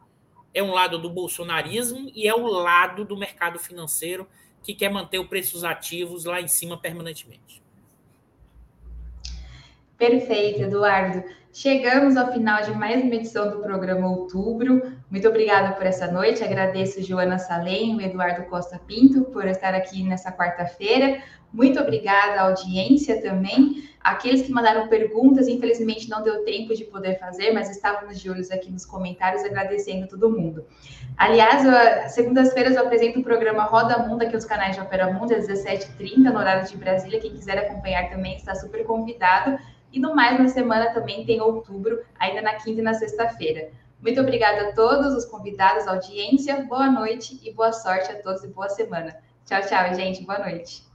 É 0.52 0.64
um 0.64 0.72
lado 0.72 0.98
do 0.98 1.12
bolsonarismo 1.12 2.12
e 2.16 2.28
é 2.28 2.34
o 2.34 2.48
lado 2.48 3.06
do 3.06 3.16
mercado 3.16 3.60
financeiro 3.60 4.28
que 4.64 4.74
quer 4.74 4.90
manter 4.90 5.20
o 5.20 5.28
preço 5.28 5.54
dos 5.54 5.64
ativos 5.64 6.26
lá 6.26 6.42
em 6.42 6.48
cima 6.48 6.76
permanentemente. 6.76 7.62
Perfeito, 9.96 10.64
Eduardo. 10.64 11.24
Chegamos 11.52 12.16
ao 12.18 12.32
final 12.32 12.62
de 12.62 12.72
mais 12.72 13.02
uma 13.02 13.16
edição 13.16 13.50
do 13.50 13.60
programa 13.60 14.08
Outubro. 14.08 14.96
Muito 15.10 15.28
obrigada 15.28 15.74
por 15.74 15.86
essa 15.86 16.12
noite. 16.12 16.44
Agradeço 16.44 17.02
Joana 17.02 17.40
Salem 17.40 18.00
e 18.00 18.06
Eduardo 18.06 18.44
Costa 18.44 18.78
Pinto 18.78 19.24
por 19.26 19.48
estar 19.48 19.74
aqui 19.74 20.04
nessa 20.04 20.32
quarta-feira. 20.32 21.22
Muito 21.52 21.80
obrigada 21.80 22.42
à 22.42 22.44
audiência 22.44 23.22
também. 23.22 23.90
Aqueles 24.02 24.44
que 24.44 24.52
mandaram 24.52 24.88
perguntas, 24.88 25.48
infelizmente 25.48 26.10
não 26.10 26.22
deu 26.22 26.44
tempo 26.46 26.76
de 26.76 26.84
poder 26.84 27.18
fazer, 27.18 27.52
mas 27.52 27.70
estávamos 27.70 28.20
de 28.20 28.30
olhos 28.30 28.52
aqui 28.52 28.72
nos 28.72 28.86
comentários, 28.86 29.44
agradecendo 29.44 30.08
todo 30.08 30.30
mundo. 30.30 30.66
Aliás, 31.18 32.14
segundas-feiras 32.14 32.76
eu 32.76 32.84
apresento 32.84 33.20
o 33.20 33.24
programa 33.24 33.64
Roda 33.64 33.98
Mundo 34.00 34.22
aqui 34.22 34.34
nos 34.34 34.46
canais 34.46 34.76
de 34.76 34.82
Opera 34.82 35.12
Mundo, 35.12 35.34
às 35.34 35.48
17h30, 35.48 36.18
no 36.18 36.38
horário 36.38 36.68
de 36.70 36.78
Brasília. 36.78 37.20
Quem 37.20 37.32
quiser 37.32 37.58
acompanhar 37.58 38.10
também 38.10 38.36
está 38.36 38.54
super 38.54 38.86
convidado. 38.86 39.58
E 39.92 40.00
no 40.00 40.14
mais, 40.14 40.38
na 40.38 40.50
semana 40.50 40.94
também 40.94 41.26
tem 41.26 41.37
outubro, 41.40 42.04
ainda 42.20 42.42
na 42.42 42.56
quinta 42.56 42.82
e 42.82 42.84
na 42.84 42.94
sexta-feira. 42.94 43.72
Muito 44.02 44.22
obrigada 44.22 44.70
a 44.70 44.74
todos 44.74 45.14
os 45.14 45.26
convidados, 45.26 45.88
audiência, 45.88 46.64
boa 46.66 46.90
noite 46.90 47.40
e 47.44 47.52
boa 47.52 47.74
sorte 47.74 48.12
a 48.12 48.22
todos 48.22 48.44
e 48.44 48.48
boa 48.48 48.70
semana. 48.70 49.18
Tchau, 49.46 49.62
tchau, 49.62 49.94
gente. 49.96 50.24
Boa 50.24 50.40
noite. 50.40 50.87